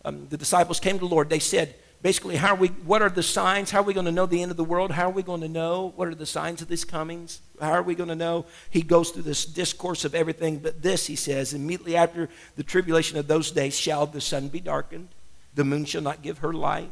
Um, 0.05 0.27
the 0.29 0.37
disciples 0.37 0.79
came 0.79 0.99
to 0.99 1.07
the 1.07 1.13
Lord. 1.13 1.29
They 1.29 1.39
said, 1.39 1.75
basically, 2.01 2.35
how 2.35 2.53
are 2.53 2.57
we, 2.57 2.67
what 2.67 3.01
are 3.01 3.09
the 3.09 3.23
signs? 3.23 3.71
How 3.71 3.79
are 3.79 3.83
we 3.83 3.93
going 3.93 4.05
to 4.05 4.11
know 4.11 4.25
the 4.25 4.41
end 4.41 4.51
of 4.51 4.57
the 4.57 4.63
world? 4.63 4.91
How 4.91 5.07
are 5.07 5.13
we 5.13 5.23
going 5.23 5.41
to 5.41 5.47
know? 5.47 5.93
What 5.95 6.09
are 6.09 6.15
the 6.15 6.25
signs 6.25 6.61
of 6.61 6.67
these 6.67 6.83
comings? 6.83 7.39
How 7.61 7.71
are 7.71 7.81
we 7.81 7.95
going 7.95 8.09
to 8.09 8.15
know? 8.15 8.45
He 8.69 8.81
goes 8.81 9.11
through 9.11 9.23
this 9.23 9.45
discourse 9.45 10.03
of 10.03 10.13
everything, 10.13 10.59
but 10.59 10.81
this, 10.81 11.07
he 11.07 11.15
says, 11.15 11.53
immediately 11.53 11.95
after 11.95 12.29
the 12.57 12.63
tribulation 12.63 13.17
of 13.17 13.27
those 13.27 13.51
days 13.51 13.79
shall 13.79 14.05
the 14.05 14.21
sun 14.21 14.49
be 14.49 14.59
darkened, 14.59 15.07
the 15.55 15.63
moon 15.63 15.85
shall 15.85 16.01
not 16.01 16.21
give 16.21 16.39
her 16.39 16.51
light, 16.51 16.91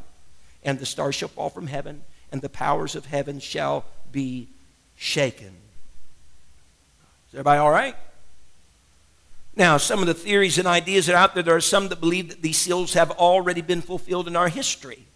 and 0.63 0.79
the 0.79 0.85
stars 0.85 1.15
shall 1.15 1.29
fall 1.29 1.49
from 1.49 1.67
heaven, 1.67 2.03
and 2.31 2.41
the 2.41 2.49
powers 2.49 2.95
of 2.95 3.05
heaven 3.05 3.39
shall 3.39 3.83
be 4.11 4.47
shaken. 4.95 5.57
Is 7.27 7.33
everybody 7.33 7.59
all 7.59 7.71
right? 7.71 7.95
Now, 9.55 9.77
some 9.77 9.99
of 9.99 10.07
the 10.07 10.13
theories 10.13 10.57
and 10.57 10.67
ideas 10.67 11.05
that 11.05 11.15
are 11.15 11.17
out 11.17 11.33
there, 11.33 11.43
there 11.43 11.55
are 11.55 11.61
some 11.61 11.89
that 11.89 11.99
believe 11.99 12.29
that 12.29 12.41
these 12.41 12.57
seals 12.57 12.93
have 12.93 13.11
already 13.11 13.61
been 13.61 13.81
fulfilled 13.81 14.27
in 14.27 14.35
our 14.35 14.47
history, 14.47 15.07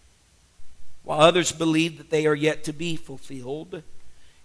while 1.04 1.20
others 1.20 1.52
believe 1.52 1.96
that 1.98 2.10
they 2.10 2.26
are 2.26 2.34
yet 2.34 2.64
to 2.64 2.72
be 2.72 2.96
fulfilled. 2.96 3.82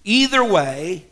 Either 0.04 0.44
way, 0.44 1.06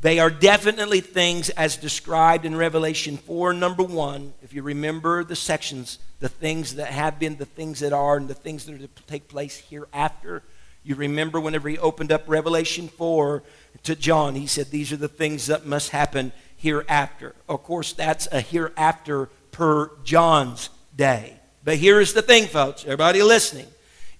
they 0.00 0.18
are 0.18 0.30
definitely 0.30 1.00
things 1.00 1.50
as 1.50 1.76
described 1.76 2.44
in 2.44 2.56
Revelation 2.56 3.16
4, 3.16 3.52
number 3.52 3.82
1. 3.82 4.32
If 4.42 4.52
you 4.52 4.62
remember 4.62 5.24
the 5.24 5.36
sections, 5.36 5.98
the 6.20 6.28
things 6.28 6.76
that 6.76 6.88
have 6.88 7.18
been, 7.18 7.36
the 7.36 7.44
things 7.44 7.80
that 7.80 7.92
are, 7.92 8.16
and 8.16 8.28
the 8.28 8.34
things 8.34 8.66
that 8.66 8.74
are 8.74 8.78
to 8.78 9.02
take 9.06 9.28
place 9.28 9.56
hereafter. 9.56 10.42
You 10.82 10.94
remember 10.94 11.40
whenever 11.40 11.68
he 11.68 11.78
opened 11.78 12.12
up 12.12 12.24
Revelation 12.26 12.88
4 12.88 13.42
to 13.84 13.96
John, 13.96 14.34
he 14.34 14.46
said, 14.46 14.70
These 14.70 14.92
are 14.92 14.98
the 14.98 15.08
things 15.08 15.46
that 15.46 15.66
must 15.66 15.90
happen 15.90 16.32
hereafter. 16.56 17.34
Of 17.48 17.62
course, 17.62 17.92
that's 17.92 18.26
a 18.32 18.40
hereafter 18.40 19.28
per 19.52 19.90
John's 20.04 20.70
day. 20.96 21.38
But 21.64 21.76
here 21.76 22.00
is 22.00 22.12
the 22.12 22.22
thing, 22.22 22.46
folks. 22.46 22.84
Everybody 22.84 23.22
listening. 23.22 23.66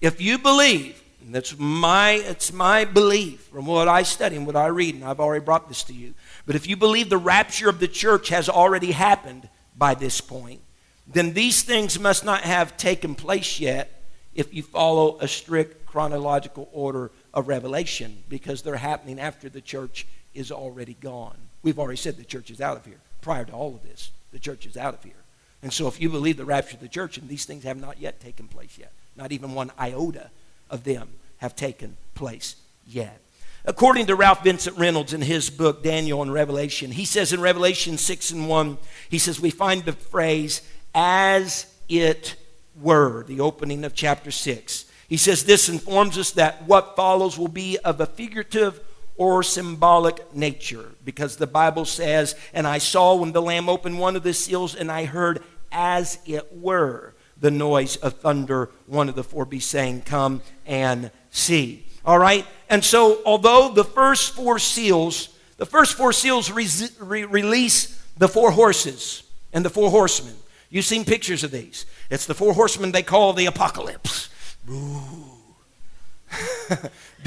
If 0.01 0.21
you 0.21 0.37
believe, 0.37 1.01
and 1.21 1.33
that's 1.33 1.57
my, 1.57 2.11
it's 2.11 2.53
my 2.53 2.85
belief 2.85 3.41
from 3.47 3.65
what 3.65 3.87
I 3.87 4.03
study 4.03 4.35
and 4.35 4.45
what 4.45 4.55
I 4.55 4.67
read, 4.67 4.95
and 4.95 5.03
I've 5.03 5.19
already 5.19 5.43
brought 5.43 5.67
this 5.67 5.83
to 5.83 5.93
you. 5.93 6.13
But 6.45 6.55
if 6.55 6.67
you 6.67 6.77
believe 6.77 7.09
the 7.09 7.17
rapture 7.17 7.69
of 7.69 7.79
the 7.79 7.87
church 7.87 8.29
has 8.29 8.47
already 8.47 8.91
happened 8.91 9.49
by 9.75 9.93
this 9.93 10.21
point, 10.21 10.61
then 11.05 11.33
these 11.33 11.63
things 11.63 11.99
must 11.99 12.25
not 12.25 12.41
have 12.41 12.77
taken 12.77 13.15
place 13.15 13.59
yet 13.59 14.03
if 14.33 14.53
you 14.53 14.61
follow 14.61 15.17
a 15.19 15.27
strict 15.27 15.85
chronological 15.85 16.69
order 16.71 17.11
of 17.33 17.47
revelation 17.47 18.23
because 18.29 18.61
they're 18.61 18.75
happening 18.75 19.19
after 19.19 19.49
the 19.49 19.61
church 19.61 20.05
is 20.33 20.51
already 20.51 20.93
gone. 20.93 21.37
We've 21.63 21.79
already 21.79 21.97
said 21.97 22.17
the 22.17 22.23
church 22.23 22.51
is 22.51 22.61
out 22.61 22.77
of 22.77 22.85
here. 22.85 22.99
Prior 23.21 23.45
to 23.45 23.51
all 23.51 23.75
of 23.75 23.83
this, 23.83 24.11
the 24.31 24.39
church 24.39 24.65
is 24.65 24.77
out 24.77 24.93
of 24.93 25.03
here. 25.03 25.13
And 25.61 25.73
so 25.73 25.87
if 25.87 25.99
you 25.99 26.09
believe 26.09 26.37
the 26.37 26.45
rapture 26.45 26.75
of 26.75 26.81
the 26.81 26.87
church, 26.87 27.17
and 27.17 27.27
these 27.27 27.45
things 27.45 27.63
have 27.63 27.79
not 27.79 27.99
yet 27.99 28.19
taken 28.19 28.47
place 28.47 28.77
yet, 28.77 28.91
not 29.15 29.31
even 29.31 29.53
one 29.53 29.71
iota 29.79 30.29
of 30.69 30.83
them 30.83 31.09
have 31.37 31.55
taken 31.55 31.97
place 32.13 32.55
yet. 32.87 33.19
According 33.65 34.05
to 34.05 34.15
Ralph 34.15 34.43
Vincent 34.43 34.77
Reynolds 34.77 35.13
in 35.13 35.21
his 35.21 35.49
book, 35.49 35.83
Daniel 35.83 36.21
and 36.21 36.31
Revelation, 36.31 36.91
he 36.91 37.03
says 37.03 37.33
in 37.33 37.41
Revelation 37.41 37.97
6 37.97 38.31
and 38.31 38.47
1, 38.47 38.77
he 39.09 39.17
says, 39.17 39.41
we 39.41 39.49
find 39.49 39.83
the 39.83 39.91
phrase, 39.91 40.61
as 40.95 41.65
it 41.89 42.35
were, 42.79 43.23
the 43.23 43.41
opening 43.41 43.83
of 43.83 43.93
chapter 43.93 44.31
6. 44.31 44.85
He 45.09 45.17
says, 45.17 45.43
this 45.43 45.67
informs 45.67 46.17
us 46.17 46.31
that 46.31 46.63
what 46.63 46.95
follows 46.95 47.37
will 47.37 47.47
be 47.49 47.77
of 47.79 47.99
a 47.99 48.05
figurative 48.05 48.79
or 49.17 49.43
symbolic 49.43 50.33
nature 50.35 50.91
because 51.03 51.37
the 51.37 51.47
Bible 51.47 51.85
says, 51.85 52.35
And 52.53 52.67
I 52.67 52.77
saw 52.77 53.15
when 53.15 53.31
the 53.31 53.41
Lamb 53.41 53.67
opened 53.67 53.99
one 53.99 54.15
of 54.15 54.23
the 54.23 54.33
seals, 54.33 54.75
and 54.75 54.91
I 54.91 55.05
heard 55.05 55.43
as 55.71 56.19
it 56.25 56.55
were 56.55 57.13
the 57.39 57.51
noise 57.51 57.97
of 57.97 58.13
thunder, 58.13 58.69
one 58.85 59.09
of 59.09 59.15
the 59.15 59.23
four 59.23 59.45
beasts 59.45 59.69
saying, 59.69 60.01
Come 60.01 60.41
and 60.65 61.11
see. 61.31 61.85
All 62.05 62.19
right? 62.19 62.45
And 62.69 62.83
so, 62.83 63.21
although 63.25 63.69
the 63.73 63.83
first 63.83 64.33
four 64.33 64.59
seals, 64.59 65.29
the 65.57 65.65
first 65.65 65.95
four 65.95 66.13
seals 66.13 66.49
re- 66.51 66.67
re- 66.99 67.25
release 67.25 68.01
the 68.17 68.27
four 68.27 68.51
horses 68.51 69.23
and 69.51 69.65
the 69.65 69.69
four 69.69 69.89
horsemen. 69.89 70.35
You've 70.69 70.85
seen 70.85 71.05
pictures 71.05 71.43
of 71.43 71.51
these. 71.51 71.85
It's 72.09 72.25
the 72.25 72.33
four 72.33 72.53
horsemen 72.53 72.91
they 72.91 73.03
call 73.03 73.33
the 73.33 73.45
apocalypse. 73.45 74.29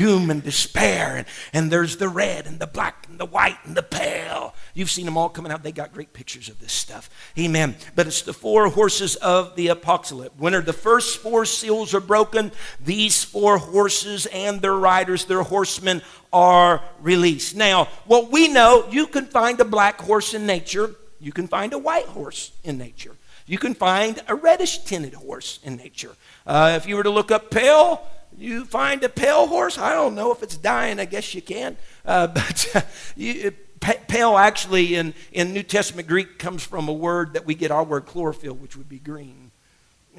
Doom 0.00 0.30
and 0.30 0.42
despair. 0.42 1.16
And, 1.16 1.26
and 1.52 1.70
there's 1.70 1.98
the 1.98 2.08
red 2.08 2.46
and 2.46 2.58
the 2.58 2.66
black 2.66 3.06
and 3.10 3.20
the 3.20 3.26
white 3.26 3.58
and 3.64 3.76
the 3.76 3.82
pale. 3.82 4.54
You've 4.72 4.90
seen 4.90 5.04
them 5.04 5.18
all 5.18 5.28
coming 5.28 5.52
out. 5.52 5.62
They 5.62 5.72
got 5.72 5.92
great 5.92 6.14
pictures 6.14 6.48
of 6.48 6.58
this 6.58 6.72
stuff. 6.72 7.10
Amen. 7.38 7.76
But 7.94 8.06
it's 8.06 8.22
the 8.22 8.32
four 8.32 8.70
horses 8.70 9.16
of 9.16 9.56
the 9.56 9.68
apocalypse. 9.68 10.38
When 10.38 10.54
are 10.54 10.62
the 10.62 10.72
first 10.72 11.18
four 11.18 11.44
seals 11.44 11.92
are 11.92 12.00
broken, 12.00 12.50
these 12.82 13.22
four 13.22 13.58
horses 13.58 14.24
and 14.32 14.62
their 14.62 14.74
riders, 14.74 15.26
their 15.26 15.42
horsemen, 15.42 16.00
are 16.32 16.82
released. 17.02 17.54
Now, 17.54 17.88
what 18.06 18.30
we 18.30 18.48
know, 18.48 18.86
you 18.90 19.06
can 19.06 19.26
find 19.26 19.60
a 19.60 19.66
black 19.66 20.00
horse 20.00 20.32
in 20.32 20.46
nature, 20.46 20.94
you 21.20 21.32
can 21.32 21.46
find 21.46 21.74
a 21.74 21.78
white 21.78 22.06
horse 22.06 22.52
in 22.64 22.78
nature. 22.78 23.16
You 23.46 23.58
can 23.58 23.74
find 23.74 24.18
a 24.28 24.34
reddish 24.34 24.78
tinted 24.78 25.12
horse 25.12 25.58
in 25.62 25.76
nature. 25.76 26.12
Uh, 26.46 26.72
if 26.76 26.86
you 26.86 26.96
were 26.96 27.02
to 27.02 27.10
look 27.10 27.30
up 27.30 27.50
pale, 27.50 28.06
you 28.36 28.64
find 28.64 29.02
a 29.04 29.08
pale 29.08 29.46
horse? 29.46 29.78
I 29.78 29.92
don't 29.92 30.14
know 30.14 30.32
if 30.32 30.42
it's 30.42 30.56
dying. 30.56 30.98
I 30.98 31.04
guess 31.04 31.34
you 31.34 31.42
can. 31.42 31.76
Uh, 32.04 32.26
but 32.34 32.70
uh, 32.74 32.80
you, 33.16 33.52
pale 33.80 34.36
actually 34.36 34.94
in, 34.94 35.14
in 35.32 35.52
New 35.52 35.62
Testament 35.62 36.06
Greek 36.06 36.38
comes 36.38 36.62
from 36.64 36.88
a 36.88 36.92
word 36.92 37.34
that 37.34 37.46
we 37.46 37.54
get 37.54 37.70
our 37.70 37.84
word 37.84 38.06
chlorophyll, 38.06 38.54
which 38.54 38.76
would 38.76 38.88
be 38.88 38.98
green. 38.98 39.50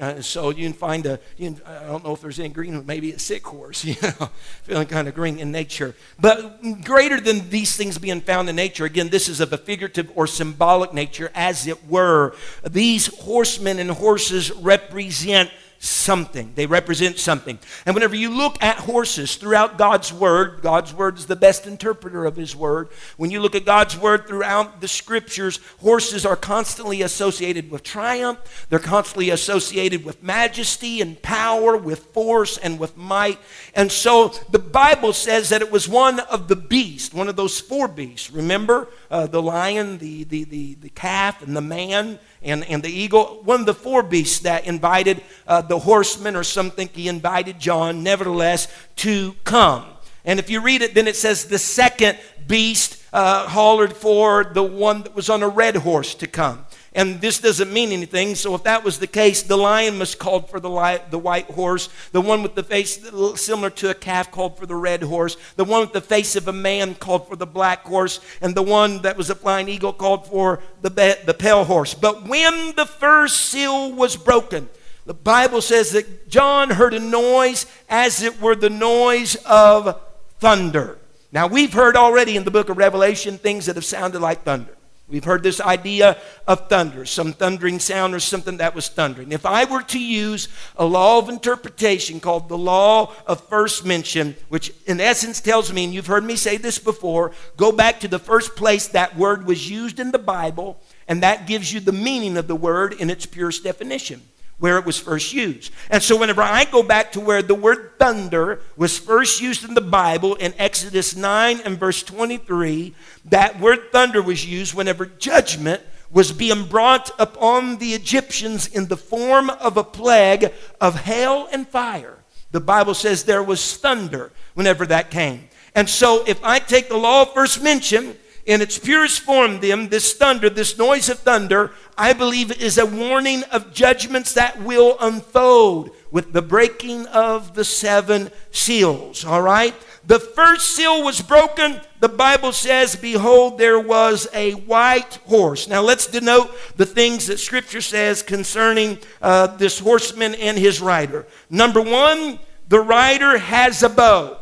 Uh, 0.00 0.20
so 0.22 0.48
you 0.50 0.64
can 0.64 0.72
find 0.72 1.04
a, 1.04 1.20
can, 1.36 1.60
I 1.66 1.84
don't 1.84 2.02
know 2.02 2.14
if 2.14 2.22
there's 2.22 2.40
any 2.40 2.48
green, 2.48 2.84
maybe 2.86 3.12
a 3.12 3.18
sick 3.18 3.46
horse, 3.46 3.84
you 3.84 3.94
know, 4.02 4.30
feeling 4.62 4.86
kind 4.86 5.06
of 5.06 5.14
green 5.14 5.38
in 5.38 5.52
nature. 5.52 5.94
But 6.18 6.82
greater 6.82 7.20
than 7.20 7.50
these 7.50 7.76
things 7.76 7.98
being 7.98 8.22
found 8.22 8.48
in 8.48 8.56
nature, 8.56 8.86
again, 8.86 9.10
this 9.10 9.28
is 9.28 9.40
of 9.40 9.52
a 9.52 9.58
figurative 9.58 10.10
or 10.16 10.26
symbolic 10.26 10.94
nature, 10.94 11.30
as 11.34 11.66
it 11.66 11.86
were. 11.86 12.34
These 12.68 13.08
horsemen 13.18 13.78
and 13.78 13.90
horses 13.90 14.50
represent 14.50 15.50
something. 15.82 16.52
They 16.54 16.66
represent 16.66 17.18
something. 17.18 17.58
And 17.84 17.96
whenever 17.96 18.14
you 18.14 18.30
look 18.30 18.62
at 18.62 18.76
horses 18.76 19.34
throughout 19.34 19.78
God's 19.78 20.12
Word, 20.12 20.62
God's 20.62 20.94
Word 20.94 21.18
is 21.18 21.26
the 21.26 21.34
best 21.34 21.66
interpreter 21.66 22.24
of 22.24 22.36
His 22.36 22.54
Word. 22.54 22.88
When 23.16 23.32
you 23.32 23.40
look 23.40 23.56
at 23.56 23.64
God's 23.64 23.98
Word 23.98 24.28
throughout 24.28 24.80
the 24.80 24.86
Scriptures, 24.86 25.58
horses 25.80 26.24
are 26.24 26.36
constantly 26.36 27.02
associated 27.02 27.68
with 27.68 27.82
triumph. 27.82 28.66
They're 28.70 28.78
constantly 28.78 29.30
associated 29.30 30.04
with 30.04 30.22
majesty 30.22 31.00
and 31.00 31.20
power, 31.20 31.76
with 31.76 32.04
force 32.12 32.58
and 32.58 32.78
with 32.78 32.96
might. 32.96 33.40
And 33.74 33.90
so 33.90 34.28
the 34.50 34.60
Bible 34.60 35.12
says 35.12 35.48
that 35.48 35.62
it 35.62 35.72
was 35.72 35.88
one 35.88 36.20
of 36.20 36.46
the 36.46 36.54
beasts, 36.54 37.12
one 37.12 37.26
of 37.26 37.34
those 37.34 37.58
four 37.58 37.88
beasts. 37.88 38.30
Remember 38.30 38.86
uh, 39.10 39.26
the 39.26 39.42
lion, 39.42 39.98
the, 39.98 40.22
the, 40.22 40.44
the, 40.44 40.74
the 40.74 40.90
calf, 40.90 41.42
and 41.42 41.56
the 41.56 41.60
man 41.60 42.20
and, 42.42 42.64
and 42.64 42.82
the 42.82 42.90
eagle, 42.90 43.40
one 43.44 43.60
of 43.60 43.66
the 43.66 43.74
four 43.74 44.02
beasts 44.02 44.40
that 44.40 44.66
invited 44.66 45.22
uh, 45.46 45.62
the 45.62 45.78
horsemen, 45.78 46.36
or 46.36 46.44
some 46.44 46.70
think 46.70 46.94
he 46.94 47.08
invited 47.08 47.58
John, 47.58 48.02
nevertheless, 48.02 48.68
to 48.96 49.34
come. 49.44 49.86
And 50.24 50.38
if 50.38 50.50
you 50.50 50.60
read 50.60 50.82
it, 50.82 50.94
then 50.94 51.08
it 51.08 51.16
says 51.16 51.46
the 51.46 51.58
second 51.58 52.18
beast 52.46 53.02
uh, 53.12 53.46
hollered 53.48 53.92
for 53.92 54.44
the 54.44 54.62
one 54.62 55.02
that 55.02 55.14
was 55.14 55.28
on 55.28 55.42
a 55.42 55.48
red 55.48 55.76
horse 55.76 56.14
to 56.16 56.26
come 56.26 56.64
and 56.94 57.20
this 57.22 57.38
doesn't 57.38 57.72
mean 57.72 57.90
anything. 57.90 58.34
So 58.34 58.54
if 58.54 58.64
that 58.64 58.84
was 58.84 58.98
the 58.98 59.06
case, 59.06 59.42
the 59.42 59.56
lion 59.56 59.96
must 59.98 60.18
called 60.18 60.50
for 60.50 60.60
the, 60.60 60.68
li- 60.68 61.00
the 61.10 61.18
white 61.18 61.46
horse. 61.46 61.88
The 62.12 62.20
one 62.20 62.42
with 62.42 62.54
the 62.54 62.62
face 62.62 63.00
similar 63.36 63.70
to 63.70 63.90
a 63.90 63.94
calf 63.94 64.30
called 64.30 64.58
for 64.58 64.66
the 64.66 64.74
red 64.74 65.02
horse. 65.02 65.38
The 65.56 65.64
one 65.64 65.80
with 65.80 65.94
the 65.94 66.02
face 66.02 66.36
of 66.36 66.48
a 66.48 66.52
man 66.52 66.94
called 66.94 67.28
for 67.28 67.36
the 67.36 67.46
black 67.46 67.82
horse. 67.84 68.20
And 68.42 68.54
the 68.54 68.62
one 68.62 69.02
that 69.02 69.16
was 69.16 69.30
a 69.30 69.34
flying 69.34 69.68
eagle 69.68 69.94
called 69.94 70.26
for 70.26 70.60
the, 70.82 70.90
be- 70.90 71.14
the 71.24 71.34
pale 71.34 71.64
horse. 71.64 71.94
But 71.94 72.28
when 72.28 72.74
the 72.76 72.86
first 72.86 73.40
seal 73.46 73.92
was 73.92 74.16
broken, 74.16 74.68
the 75.06 75.14
Bible 75.14 75.62
says 75.62 75.92
that 75.92 76.28
John 76.28 76.70
heard 76.70 76.92
a 76.92 77.00
noise 77.00 77.66
as 77.88 78.22
it 78.22 78.40
were 78.40 78.54
the 78.54 78.70
noise 78.70 79.36
of 79.46 79.98
thunder. 80.40 80.98
Now, 81.32 81.46
we've 81.46 81.72
heard 81.72 81.96
already 81.96 82.36
in 82.36 82.44
the 82.44 82.50
book 82.50 82.68
of 82.68 82.76
Revelation 82.76 83.38
things 83.38 83.64
that 83.64 83.76
have 83.76 83.84
sounded 83.86 84.20
like 84.20 84.42
thunder. 84.42 84.76
We've 85.08 85.24
heard 85.24 85.42
this 85.42 85.60
idea 85.60 86.16
of 86.46 86.68
thunder, 86.68 87.04
some 87.04 87.34
thundering 87.34 87.80
sound 87.80 88.14
or 88.14 88.20
something 88.20 88.56
that 88.56 88.74
was 88.74 88.88
thundering. 88.88 89.32
If 89.32 89.44
I 89.44 89.64
were 89.64 89.82
to 89.82 89.98
use 89.98 90.48
a 90.76 90.86
law 90.86 91.18
of 91.18 91.28
interpretation 91.28 92.18
called 92.18 92.48
the 92.48 92.56
law 92.56 93.12
of 93.26 93.46
first 93.48 93.84
mention, 93.84 94.36
which 94.48 94.72
in 94.86 95.00
essence 95.00 95.40
tells 95.40 95.70
me, 95.70 95.84
and 95.84 95.92
you've 95.92 96.06
heard 96.06 96.24
me 96.24 96.36
say 96.36 96.56
this 96.56 96.78
before, 96.78 97.32
go 97.58 97.72
back 97.72 98.00
to 98.00 98.08
the 98.08 98.18
first 98.18 98.56
place 98.56 98.86
that 98.88 99.16
word 99.16 99.46
was 99.46 99.68
used 99.68 100.00
in 100.00 100.12
the 100.12 100.18
Bible, 100.18 100.80
and 101.06 101.22
that 101.22 101.46
gives 101.46 101.72
you 101.72 101.80
the 101.80 101.92
meaning 101.92 102.38
of 102.38 102.46
the 102.46 102.56
word 102.56 102.94
in 102.94 103.10
its 103.10 103.26
purest 103.26 103.64
definition. 103.64 104.22
Where 104.62 104.78
it 104.78 104.86
was 104.86 104.96
first 104.96 105.32
used. 105.32 105.72
And 105.90 106.00
so, 106.00 106.16
whenever 106.16 106.40
I 106.40 106.64
go 106.66 106.84
back 106.84 107.10
to 107.12 107.20
where 107.20 107.42
the 107.42 107.52
word 107.52 107.98
thunder 107.98 108.60
was 108.76 108.96
first 108.96 109.40
used 109.40 109.64
in 109.64 109.74
the 109.74 109.80
Bible 109.80 110.36
in 110.36 110.54
Exodus 110.56 111.16
9 111.16 111.62
and 111.64 111.80
verse 111.80 112.04
23, 112.04 112.94
that 113.24 113.58
word 113.58 113.90
thunder 113.90 114.22
was 114.22 114.46
used 114.46 114.72
whenever 114.72 115.04
judgment 115.04 115.82
was 116.12 116.30
being 116.30 116.66
brought 116.66 117.10
upon 117.18 117.78
the 117.78 117.92
Egyptians 117.92 118.68
in 118.68 118.86
the 118.86 118.96
form 118.96 119.50
of 119.50 119.76
a 119.76 119.82
plague 119.82 120.52
of 120.80 120.94
hail 120.94 121.48
and 121.50 121.66
fire. 121.66 122.18
The 122.52 122.60
Bible 122.60 122.94
says 122.94 123.24
there 123.24 123.42
was 123.42 123.76
thunder 123.76 124.30
whenever 124.54 124.86
that 124.86 125.10
came. 125.10 125.48
And 125.74 125.90
so, 125.90 126.22
if 126.24 126.38
I 126.44 126.60
take 126.60 126.88
the 126.88 126.96
law 126.96 127.24
first 127.24 127.64
mention 127.64 128.16
in 128.44 128.60
its 128.60 128.78
purest 128.78 129.20
form, 129.20 129.60
them, 129.60 129.88
this 129.88 130.14
thunder, 130.14 130.50
this 130.50 130.76
noise 130.76 131.08
of 131.08 131.20
thunder, 131.20 131.70
I 131.96 132.12
believe 132.12 132.50
is 132.60 132.76
a 132.76 132.86
warning 132.86 133.44
of 133.44 133.72
judgments 133.72 134.34
that 134.34 134.60
will 134.60 134.96
unfold 135.00 135.90
with 136.10 136.32
the 136.32 136.42
breaking 136.42 137.06
of 137.06 137.54
the 137.54 137.64
seven 137.64 138.30
seals. 138.50 139.24
All 139.24 139.42
right? 139.42 139.74
The 140.04 140.18
first 140.18 140.74
seal 140.74 141.04
was 141.04 141.20
broken. 141.20 141.80
The 142.00 142.08
Bible 142.08 142.52
says, 142.52 142.96
Behold, 142.96 143.58
there 143.58 143.78
was 143.78 144.26
a 144.34 144.52
white 144.52 145.14
horse. 145.26 145.68
Now 145.68 145.80
let's 145.82 146.08
denote 146.08 146.50
the 146.76 146.86
things 146.86 147.28
that 147.28 147.38
Scripture 147.38 147.80
says 147.80 148.22
concerning 148.22 148.98
uh, 149.20 149.46
this 149.56 149.78
horseman 149.78 150.34
and 150.34 150.58
his 150.58 150.80
rider. 150.80 151.26
Number 151.48 151.80
one, 151.80 152.40
the 152.68 152.80
rider 152.80 153.38
has 153.38 153.84
a 153.84 153.88
bow. 153.88 154.38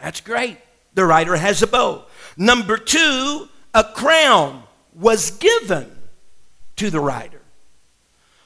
That's 0.00 0.20
great. 0.20 0.58
The 0.94 1.04
rider 1.04 1.36
has 1.36 1.62
a 1.62 1.66
bow. 1.66 2.04
Number 2.40 2.78
two, 2.78 3.50
a 3.74 3.84
crown 3.84 4.62
was 4.94 5.32
given 5.32 5.94
to 6.76 6.88
the 6.88 6.98
rider. 6.98 7.42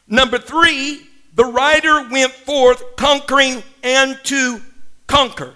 Number 0.09 0.37
three, 0.37 1.01
the 1.33 1.45
rider 1.45 2.09
went 2.11 2.33
forth 2.33 2.97
conquering 2.97 3.63
and 3.85 4.19
to 4.25 4.61
conquer. 5.07 5.55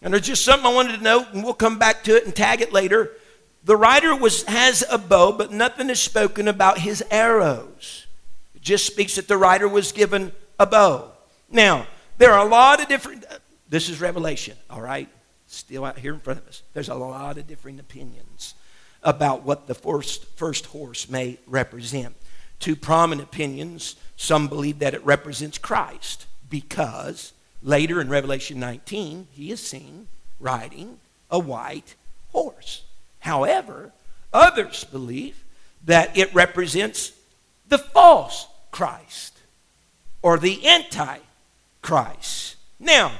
And 0.00 0.14
there's 0.14 0.24
just 0.24 0.44
something 0.44 0.64
I 0.64 0.72
wanted 0.72 0.98
to 0.98 1.02
note, 1.02 1.32
and 1.32 1.42
we'll 1.42 1.54
come 1.54 1.80
back 1.80 2.04
to 2.04 2.16
it 2.16 2.24
and 2.24 2.32
tag 2.32 2.60
it 2.60 2.72
later. 2.72 3.10
The 3.64 3.76
rider 3.76 4.14
was, 4.14 4.44
has 4.44 4.84
a 4.88 4.96
bow, 4.96 5.32
but 5.32 5.50
nothing 5.50 5.90
is 5.90 5.98
spoken 5.98 6.46
about 6.46 6.78
his 6.78 7.02
arrows. 7.10 8.06
It 8.54 8.62
just 8.62 8.86
speaks 8.86 9.16
that 9.16 9.26
the 9.26 9.36
rider 9.36 9.66
was 9.66 9.90
given 9.90 10.30
a 10.60 10.66
bow. 10.66 11.10
Now, 11.50 11.88
there 12.18 12.30
are 12.34 12.46
a 12.46 12.48
lot 12.48 12.80
of 12.80 12.86
different, 12.86 13.24
this 13.68 13.88
is 13.88 14.00
Revelation, 14.00 14.56
all 14.70 14.80
right? 14.80 15.08
Still 15.52 15.84
out 15.84 15.98
here 15.98 16.14
in 16.14 16.20
front 16.20 16.40
of 16.40 16.48
us. 16.48 16.62
There's 16.72 16.88
a 16.88 16.94
lot 16.94 17.36
of 17.36 17.46
different 17.46 17.78
opinions 17.78 18.54
about 19.02 19.42
what 19.42 19.66
the 19.66 19.74
first, 19.74 20.24
first 20.36 20.64
horse 20.66 21.10
may 21.10 21.38
represent. 21.46 22.14
Two 22.58 22.74
prominent 22.74 23.28
opinions. 23.28 23.96
Some 24.16 24.48
believe 24.48 24.78
that 24.78 24.94
it 24.94 25.04
represents 25.04 25.58
Christ 25.58 26.24
because 26.48 27.34
later 27.62 28.00
in 28.00 28.08
Revelation 28.08 28.58
19, 28.60 29.28
he 29.30 29.50
is 29.50 29.60
seen 29.60 30.06
riding 30.40 30.98
a 31.30 31.38
white 31.38 31.96
horse. 32.30 32.84
However, 33.18 33.92
others 34.32 34.84
believe 34.84 35.44
that 35.84 36.16
it 36.16 36.32
represents 36.32 37.12
the 37.68 37.76
false 37.76 38.46
Christ 38.70 39.36
or 40.22 40.38
the 40.38 40.64
anti-Christ. 40.64 42.56
Now, 42.80 43.12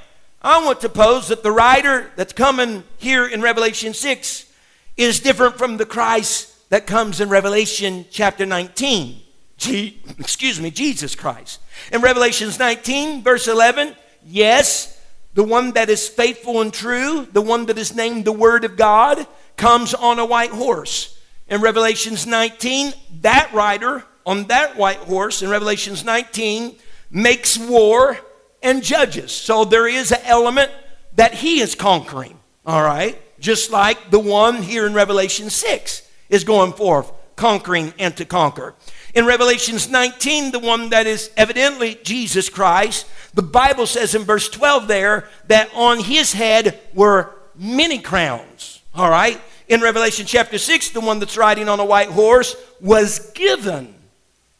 I 0.44 0.64
want 0.64 0.80
to 0.80 0.88
pose 0.88 1.28
that 1.28 1.44
the 1.44 1.52
rider 1.52 2.10
that's 2.16 2.32
coming 2.32 2.82
here 2.98 3.24
in 3.24 3.42
Revelation 3.42 3.94
6 3.94 4.52
is 4.96 5.20
different 5.20 5.56
from 5.56 5.76
the 5.76 5.86
Christ 5.86 6.68
that 6.68 6.84
comes 6.84 7.20
in 7.20 7.28
Revelation 7.28 8.06
chapter 8.10 8.44
19. 8.44 9.20
G- 9.56 10.00
excuse 10.18 10.60
me, 10.60 10.72
Jesus 10.72 11.14
Christ. 11.14 11.60
In 11.92 12.00
Revelations 12.00 12.58
19, 12.58 13.22
verse 13.22 13.46
11, 13.46 13.94
yes, 14.26 15.00
the 15.34 15.44
one 15.44 15.72
that 15.74 15.88
is 15.88 16.08
faithful 16.08 16.60
and 16.60 16.74
true, 16.74 17.24
the 17.32 17.40
one 17.40 17.66
that 17.66 17.78
is 17.78 17.94
named 17.94 18.24
the 18.24 18.32
Word 18.32 18.64
of 18.64 18.76
God, 18.76 19.24
comes 19.56 19.94
on 19.94 20.18
a 20.18 20.26
white 20.26 20.50
horse. 20.50 21.20
In 21.46 21.60
Revelations 21.60 22.26
19, 22.26 22.92
that 23.20 23.52
rider 23.52 24.04
on 24.26 24.48
that 24.48 24.76
white 24.76 24.96
horse 24.96 25.40
in 25.40 25.50
Revelations 25.50 26.04
19 26.04 26.74
makes 27.12 27.56
war 27.56 28.18
and 28.62 28.82
judges. 28.82 29.32
So 29.32 29.64
there 29.64 29.86
is 29.86 30.12
an 30.12 30.20
element 30.24 30.70
that 31.14 31.34
he 31.34 31.60
is 31.60 31.74
conquering, 31.74 32.38
all 32.64 32.82
right? 32.82 33.20
Just 33.40 33.70
like 33.70 34.10
the 34.10 34.18
one 34.18 34.62
here 34.62 34.86
in 34.86 34.94
Revelation 34.94 35.50
6 35.50 36.08
is 36.28 36.44
going 36.44 36.72
forth, 36.72 37.12
conquering 37.36 37.92
and 37.98 38.16
to 38.16 38.24
conquer. 38.24 38.74
In 39.14 39.26
Revelations 39.26 39.90
19, 39.90 40.52
the 40.52 40.58
one 40.58 40.90
that 40.90 41.06
is 41.06 41.30
evidently 41.36 41.98
Jesus 42.02 42.48
Christ, 42.48 43.06
the 43.34 43.42
Bible 43.42 43.86
says 43.86 44.14
in 44.14 44.22
verse 44.22 44.48
12 44.48 44.88
there 44.88 45.28
that 45.48 45.70
on 45.74 45.98
his 45.98 46.32
head 46.32 46.80
were 46.94 47.34
many 47.54 47.98
crowns. 47.98 48.80
All 48.94 49.10
right? 49.10 49.40
In 49.68 49.80
Revelation 49.80 50.26
chapter 50.26 50.58
6, 50.58 50.90
the 50.90 51.00
one 51.00 51.18
that's 51.18 51.36
riding 51.36 51.68
on 51.68 51.80
a 51.80 51.84
white 51.84 52.08
horse 52.08 52.56
was 52.80 53.30
given 53.32 53.94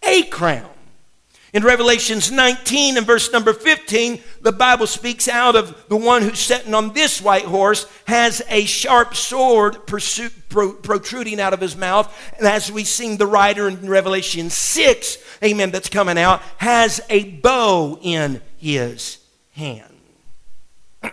a 0.03 0.25
crown. 0.25 0.71
In 1.53 1.65
Revelations 1.65 2.33
19 2.33 2.97
and 2.97 3.07
verse 3.07 3.31
number 3.31 3.53
15, 3.53 4.23
the 4.41 4.53
Bible 4.53 4.87
speaks 4.87 5.29
out 5.29 5.55
of 5.55 5.87
the 5.88 5.97
one 5.99 6.23
who's 6.23 6.38
sitting 6.38 6.73
on 6.73 6.95
this 6.95 7.21
white 7.21 7.45
horse 7.45 7.87
has 8.07 8.41
a 8.49 8.65
sharp 8.65 9.15
sword 9.15 9.87
protruding 9.87 11.38
out 11.38 11.53
of 11.53 11.61
his 11.61 11.77
mouth. 11.77 12.11
And 12.38 12.47
as 12.47 12.73
we 12.73 12.85
sing 12.85 13.19
the 13.19 13.27
rider 13.27 13.69
in 13.69 13.87
Revelation 13.87 14.49
6, 14.49 15.19
amen, 15.45 15.73
that's 15.73 15.91
coming 15.91 16.17
out, 16.17 16.41
has 16.57 17.03
a 17.11 17.25
bow 17.25 17.99
in 18.01 18.41
his 18.57 19.19
hand. 19.53 19.93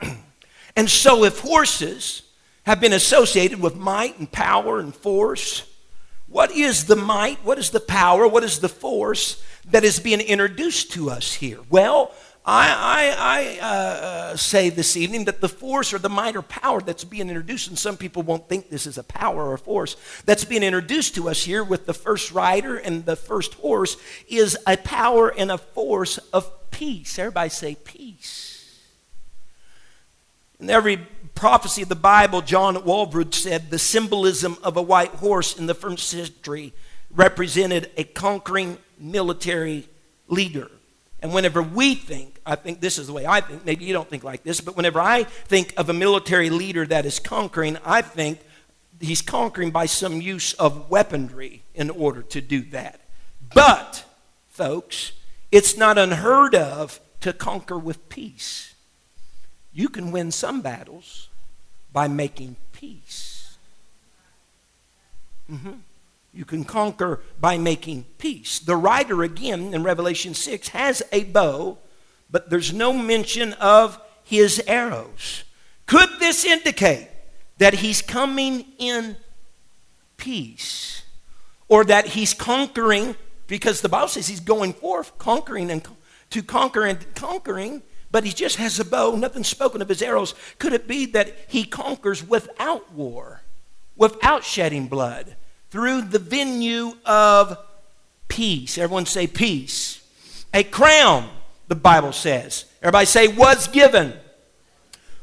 and 0.78 0.90
so 0.90 1.26
if 1.26 1.40
horses 1.40 2.22
have 2.64 2.80
been 2.80 2.94
associated 2.94 3.60
with 3.60 3.76
might 3.76 4.18
and 4.20 4.32
power 4.32 4.80
and 4.80 4.96
force, 4.96 5.69
what 6.30 6.52
is 6.52 6.86
the 6.86 6.96
might? 6.96 7.44
What 7.44 7.58
is 7.58 7.72
the 7.72 7.80
power? 7.80 8.28
What 8.28 8.44
is 8.44 8.60
the 8.60 8.70
force? 8.70 9.44
that 9.72 9.84
is 9.84 10.00
being 10.00 10.22
introduced 10.22 10.92
to 10.94 11.10
us 11.10 11.36
here? 11.36 11.60
Well, 11.70 12.12
I, 12.46 13.14
I, 13.20 13.60
I 13.62 13.66
uh, 13.66 14.36
say 14.36 14.70
this 14.70 14.98
evening 14.98 15.26
that 15.26 15.42
the 15.42 15.50
force 15.50 15.94
or 15.94 16.00
the 16.00 16.10
might 16.10 16.36
or 16.36 16.42
power 16.42 16.82
that's 16.82 17.04
being 17.04 17.30
introduced, 17.30 17.68
and 17.68 17.78
some 17.78 17.98
people 17.98 18.24
won't 18.24 18.50
think 18.50 18.70
this 18.70 18.88
is 18.88 18.98
a 18.98 19.04
power 19.04 19.44
or 19.44 19.54
a 19.54 19.60
force, 19.60 19.96
that's 20.26 20.46
being 20.46 20.64
introduced 20.64 21.16
to 21.16 21.30
us 21.30 21.44
here 21.44 21.64
with 21.64 21.86
the 21.86 21.94
first 21.94 22.32
rider 22.32 22.78
and 22.78 23.06
the 23.06 23.16
first 23.16 23.56
horse 23.56 23.98
is 24.28 24.58
a 24.66 24.78
power 24.78 25.30
and 25.30 25.52
a 25.52 25.58
force 25.58 26.18
of 26.34 26.72
peace. 26.72 27.20
Everybody 27.20 27.50
say 27.50 27.76
peace. 27.76 28.56
And 30.60 30.70
every 30.72 31.08
prophecy 31.40 31.82
of 31.82 31.88
the 31.88 31.96
Bible, 31.96 32.42
John 32.42 32.76
Walvoord 32.76 33.34
said 33.34 33.70
the 33.70 33.80
symbolism 33.80 34.58
of 34.62 34.76
a 34.76 34.82
white 34.82 35.12
horse 35.12 35.58
in 35.58 35.68
the 35.68 35.74
first 35.74 36.10
century 36.10 36.74
represented 37.10 37.90
a 37.96 38.04
conquering 38.04 38.78
military 39.00 39.88
leader. 40.28 40.70
And 41.22 41.34
whenever 41.34 41.64
we 41.64 41.96
think, 41.96 42.42
I 42.46 42.56
think 42.56 42.82
this 42.82 42.98
is 42.98 43.08
the 43.08 43.14
way 43.14 43.26
I 43.26 43.40
think, 43.40 43.66
maybe 43.66 43.86
you 43.86 43.94
don't 43.94 44.10
think 44.10 44.26
like 44.26 44.44
this, 44.44 44.60
but 44.60 44.76
whenever 44.76 45.00
I 45.00 45.24
think 45.24 45.74
of 45.78 45.90
a 45.90 45.94
military 45.94 46.50
leader 46.50 46.86
that 46.86 47.06
is 47.06 47.20
conquering, 47.20 47.78
I 47.86 48.02
think 48.02 48.42
he's 49.00 49.22
conquering 49.22 49.72
by 49.72 49.86
some 49.86 50.20
use 50.20 50.52
of 50.54 50.90
weaponry 50.90 51.64
in 51.74 51.90
order 51.90 52.22
to 52.22 52.42
do 52.42 52.64
that. 52.72 53.00
But, 53.54 54.04
folks, 54.50 55.14
it's 55.54 55.78
not 55.78 55.98
unheard 55.98 56.54
of 56.54 57.00
to 57.22 57.32
conquer 57.32 57.80
with 57.80 58.10
peace. 58.10 58.74
You 59.72 59.88
can 59.88 60.12
win 60.12 60.32
some 60.32 60.60
battles 60.60 61.29
by 61.92 62.08
making 62.08 62.56
peace. 62.72 63.58
Mm-hmm. 65.52 65.74
You 66.34 66.46
can 66.46 66.64
conquer 66.64 67.22
by 67.40 67.58
making 67.58 68.06
peace. 68.18 68.60
The 68.60 68.76
rider, 68.76 69.24
again, 69.24 69.74
in 69.74 69.84
Revelation 69.84 70.34
6, 70.34 70.70
has 70.70 71.02
a 71.12 71.24
bow, 71.24 71.80
but 72.30 72.50
there's 72.50 72.72
no 72.72 72.94
mention 72.94 73.54
of 73.54 74.00
his 74.24 74.62
arrows. 74.68 75.44
Could 75.88 76.10
this 76.20 76.46
indicate 76.46 77.10
that 77.58 77.74
he's 77.76 78.02
coming 78.02 78.66
in 78.78 79.18
peace? 80.18 81.02
Or 81.68 81.84
that 81.86 82.08
he's 82.08 82.34
conquering, 82.34 83.16
because 83.48 83.82
the 83.82 83.90
Bible 83.90 84.08
says 84.08 84.28
he's 84.28 84.40
going 84.40 84.74
forth, 84.74 85.18
conquering 85.18 85.72
and 85.72 85.88
to 86.30 86.44
conquer 86.44 86.86
and 86.86 87.16
conquering, 87.16 87.82
but 88.12 88.24
he 88.24 88.32
just 88.32 88.58
has 88.58 88.80
a 88.80 88.86
bow, 88.86 89.16
nothing 89.16 89.44
spoken 89.44 89.82
of 89.82 89.90
his 89.90 90.02
arrows. 90.02 90.34
Could 90.58 90.74
it 90.74 90.88
be 90.88 91.06
that 91.08 91.36
he 91.48 91.64
conquers 91.64 92.28
without 92.28 92.92
war, 92.94 93.42
without 93.96 94.44
shedding 94.44 94.88
blood? 94.88 95.36
through 95.70 96.02
the 96.02 96.20
venue 96.20 96.94
of 97.06 97.58
peace. 98.28 98.78
Everyone 98.78 99.06
say 99.06 99.28
peace. 99.28 100.02
A 100.54 100.64
crown, 100.64 101.30
the 101.68 101.76
Bible 101.76 102.12
says. 102.12 102.66
Everybody 102.82 103.06
say 103.06 103.28
was 103.28 103.68
given. 103.68 104.14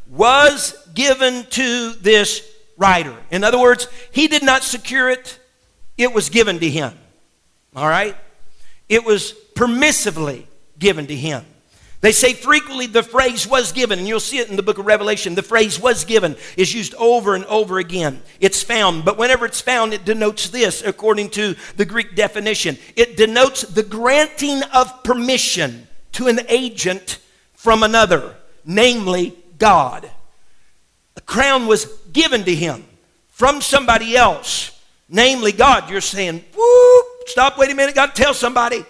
Was 0.08 0.76
given 0.94 1.44
to 1.50 1.92
this 1.94 2.48
rider. 2.76 3.16
In 3.30 3.42
other 3.42 3.58
words, 3.58 3.88
he 4.12 4.28
did 4.28 4.44
not 4.44 4.62
secure 4.62 5.10
it, 5.10 5.40
it 5.98 6.12
was 6.12 6.28
given 6.28 6.60
to 6.60 6.70
him. 6.70 6.92
All 7.74 7.88
right? 7.88 8.16
it 8.88 9.04
was 9.04 9.34
permissively 9.56 10.46
given 10.78 11.08
to 11.08 11.16
him. 11.16 11.44
They 12.00 12.12
say 12.12 12.34
frequently 12.34 12.86
the 12.86 13.02
phrase 13.02 13.46
was 13.46 13.72
given, 13.72 13.98
and 13.98 14.06
you'll 14.06 14.20
see 14.20 14.38
it 14.38 14.50
in 14.50 14.56
the 14.56 14.62
book 14.62 14.78
of 14.78 14.86
Revelation. 14.86 15.34
The 15.34 15.42
phrase 15.42 15.80
was 15.80 16.04
given 16.04 16.36
is 16.56 16.74
used 16.74 16.94
over 16.94 17.34
and 17.34 17.44
over 17.46 17.78
again. 17.78 18.22
It's 18.38 18.62
found, 18.62 19.04
but 19.04 19.16
whenever 19.16 19.46
it's 19.46 19.60
found, 19.60 19.94
it 19.94 20.04
denotes 20.04 20.50
this, 20.50 20.82
according 20.82 21.30
to 21.30 21.56
the 21.76 21.86
Greek 21.86 22.14
definition. 22.14 22.76
It 22.96 23.16
denotes 23.16 23.62
the 23.62 23.82
granting 23.82 24.62
of 24.74 25.02
permission 25.04 25.88
to 26.12 26.28
an 26.28 26.40
agent 26.48 27.18
from 27.54 27.82
another, 27.82 28.36
namely 28.64 29.36
God. 29.58 30.08
A 31.16 31.20
crown 31.22 31.66
was 31.66 31.86
given 32.12 32.44
to 32.44 32.54
him 32.54 32.84
from 33.28 33.60
somebody 33.62 34.16
else, 34.16 34.78
namely 35.08 35.52
God. 35.52 35.90
You're 35.90 36.00
saying, 36.02 36.44
whoop, 36.56 37.06
stop, 37.26 37.58
wait 37.58 37.70
a 37.70 37.74
minute, 37.74 37.94
to 37.94 38.06
tell 38.14 38.34
somebody. 38.34 38.84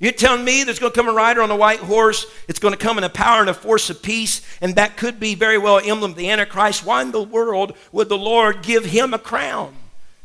You're 0.00 0.12
telling 0.12 0.46
me 0.46 0.64
there's 0.64 0.78
going 0.78 0.92
to 0.92 0.98
come 0.98 1.10
a 1.10 1.12
rider 1.12 1.42
on 1.42 1.50
a 1.50 1.56
white 1.56 1.80
horse, 1.80 2.26
it's 2.48 2.58
going 2.58 2.72
to 2.72 2.78
come 2.78 2.96
in 2.96 3.04
a 3.04 3.10
power 3.10 3.40
and 3.40 3.50
a 3.50 3.54
force 3.54 3.90
of 3.90 4.02
peace, 4.02 4.40
and 4.62 4.74
that 4.76 4.96
could 4.96 5.20
be 5.20 5.34
very 5.34 5.58
well 5.58 5.78
emblem 5.78 6.12
of 6.12 6.16
the 6.16 6.30
Antichrist. 6.30 6.86
Why 6.86 7.02
in 7.02 7.12
the 7.12 7.22
world 7.22 7.76
would 7.92 8.08
the 8.08 8.16
Lord 8.16 8.62
give 8.62 8.86
him 8.86 9.12
a 9.12 9.18
crown? 9.18 9.76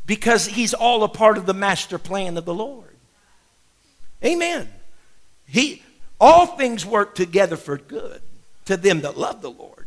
Because 0.06 0.46
he's 0.46 0.72
all 0.72 1.04
a 1.04 1.08
part 1.08 1.36
of 1.36 1.44
the 1.44 1.52
master 1.52 1.98
plan 1.98 2.38
of 2.38 2.46
the 2.46 2.54
Lord. 2.54 2.96
Amen. 4.24 4.68
He, 5.46 5.82
all 6.18 6.46
things 6.46 6.86
work 6.86 7.14
together 7.14 7.56
for 7.56 7.76
good 7.76 8.22
to 8.64 8.78
them 8.78 9.02
that 9.02 9.18
love 9.18 9.42
the 9.42 9.50
Lord 9.50 9.86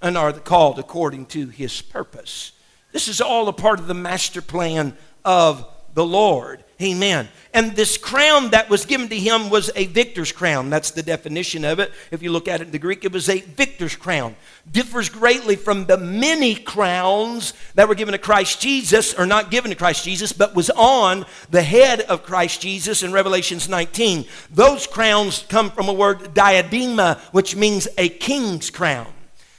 and 0.00 0.16
are 0.16 0.32
called 0.32 0.78
according 0.78 1.26
to 1.26 1.48
his 1.48 1.82
purpose. 1.82 2.52
This 2.92 3.06
is 3.06 3.20
all 3.20 3.48
a 3.48 3.52
part 3.52 3.80
of 3.80 3.86
the 3.86 3.94
master 3.94 4.40
plan 4.40 4.96
of 5.26 5.66
the 5.92 6.06
Lord. 6.06 6.64
Amen. 6.80 7.28
And 7.54 7.74
this 7.74 7.96
crown 7.96 8.50
that 8.50 8.68
was 8.68 8.84
given 8.84 9.08
to 9.08 9.18
him 9.18 9.48
was 9.48 9.70
a 9.74 9.86
victor's 9.86 10.30
crown. 10.30 10.68
That's 10.68 10.90
the 10.90 11.02
definition 11.02 11.64
of 11.64 11.78
it. 11.78 11.90
If 12.10 12.22
you 12.22 12.30
look 12.30 12.48
at 12.48 12.60
it 12.60 12.64
in 12.64 12.70
the 12.70 12.78
Greek, 12.78 13.02
it 13.06 13.12
was 13.12 13.30
a 13.30 13.40
victor's 13.40 13.96
crown. 13.96 14.36
Differs 14.70 15.08
greatly 15.08 15.56
from 15.56 15.86
the 15.86 15.96
many 15.96 16.54
crowns 16.54 17.54
that 17.76 17.88
were 17.88 17.94
given 17.94 18.12
to 18.12 18.18
Christ 18.18 18.60
Jesus, 18.60 19.14
or 19.14 19.24
not 19.24 19.50
given 19.50 19.70
to 19.70 19.76
Christ 19.76 20.04
Jesus, 20.04 20.32
but 20.34 20.54
was 20.54 20.68
on 20.68 21.24
the 21.48 21.62
head 21.62 22.02
of 22.02 22.24
Christ 22.24 22.60
Jesus 22.60 23.02
in 23.02 23.10
Revelations 23.10 23.70
19. 23.70 24.26
Those 24.50 24.86
crowns 24.86 25.46
come 25.48 25.70
from 25.70 25.88
a 25.88 25.94
word 25.94 26.34
diadema, 26.34 27.18
which 27.32 27.56
means 27.56 27.88
a 27.96 28.10
king's 28.10 28.68
crown. 28.68 29.06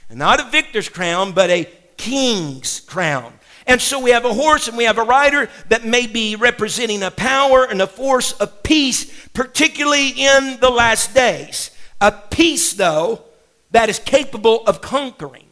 And 0.08 0.20
not 0.20 0.38
a 0.38 0.50
victor's 0.50 0.88
crown, 0.88 1.32
but 1.32 1.50
a 1.50 1.68
king's 1.96 2.78
crown. 2.78 3.32
And 3.68 3.82
so 3.82 4.00
we 4.00 4.10
have 4.10 4.24
a 4.24 4.32
horse 4.32 4.66
and 4.66 4.78
we 4.78 4.84
have 4.84 4.96
a 4.96 5.02
rider 5.02 5.50
that 5.68 5.84
may 5.84 6.06
be 6.06 6.36
representing 6.36 7.02
a 7.02 7.10
power 7.10 7.64
and 7.64 7.82
a 7.82 7.86
force 7.86 8.32
of 8.32 8.62
peace, 8.62 9.28
particularly 9.34 10.08
in 10.08 10.58
the 10.58 10.70
last 10.70 11.14
days. 11.14 11.70
A 12.00 12.10
peace, 12.10 12.72
though, 12.72 13.24
that 13.70 13.90
is 13.90 13.98
capable 13.98 14.64
of 14.64 14.80
conquering. 14.80 15.44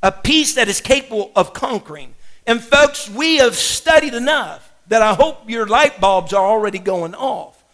A 0.00 0.12
peace 0.12 0.54
that 0.54 0.68
is 0.68 0.80
capable 0.80 1.32
of 1.34 1.52
conquering. 1.52 2.14
And 2.46 2.62
folks, 2.62 3.10
we 3.10 3.38
have 3.38 3.56
studied 3.56 4.14
enough 4.14 4.72
that 4.86 5.02
I 5.02 5.14
hope 5.14 5.50
your 5.50 5.66
light 5.66 6.00
bulbs 6.00 6.32
are 6.32 6.46
already 6.46 6.78
going 6.78 7.16
off. 7.16 7.64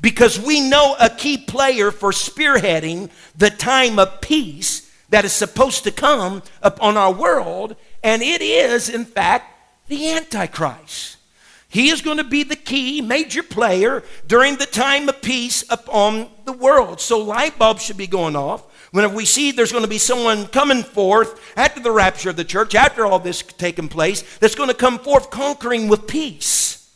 Because 0.00 0.40
we 0.40 0.62
know 0.62 0.96
a 0.98 1.10
key 1.10 1.36
player 1.36 1.90
for 1.90 2.10
spearheading 2.10 3.10
the 3.36 3.50
time 3.50 3.98
of 3.98 4.22
peace 4.22 4.90
that 5.10 5.26
is 5.26 5.32
supposed 5.34 5.84
to 5.84 5.90
come 5.90 6.42
upon 6.62 6.96
our 6.96 7.12
world 7.12 7.76
and 8.02 8.22
it 8.22 8.42
is, 8.42 8.88
in 8.88 9.04
fact, 9.04 9.46
the 9.88 10.10
Antichrist. 10.10 11.16
He 11.68 11.88
is 11.88 12.02
going 12.02 12.18
to 12.18 12.24
be 12.24 12.42
the 12.42 12.56
key 12.56 13.00
major 13.00 13.42
player 13.42 14.02
during 14.26 14.56
the 14.56 14.66
time 14.66 15.08
of 15.08 15.22
peace 15.22 15.64
upon 15.70 16.28
the 16.44 16.52
world. 16.52 17.00
So 17.00 17.18
light 17.18 17.58
bulbs 17.58 17.82
should 17.82 17.96
be 17.96 18.06
going 18.06 18.36
off. 18.36 18.62
Whenever 18.90 19.16
we 19.16 19.24
see 19.24 19.52
there's 19.52 19.72
going 19.72 19.84
to 19.84 19.88
be 19.88 19.96
someone 19.96 20.46
coming 20.48 20.82
forth 20.82 21.40
after 21.56 21.80
the 21.80 21.90
rapture 21.90 22.28
of 22.28 22.36
the 22.36 22.44
church, 22.44 22.74
after 22.74 23.06
all 23.06 23.18
this 23.18 23.42
taking 23.42 23.88
place, 23.88 24.22
that's 24.38 24.54
going 24.54 24.68
to 24.68 24.74
come 24.74 24.98
forth 24.98 25.30
conquering 25.30 25.88
with 25.88 26.06
peace. 26.06 26.94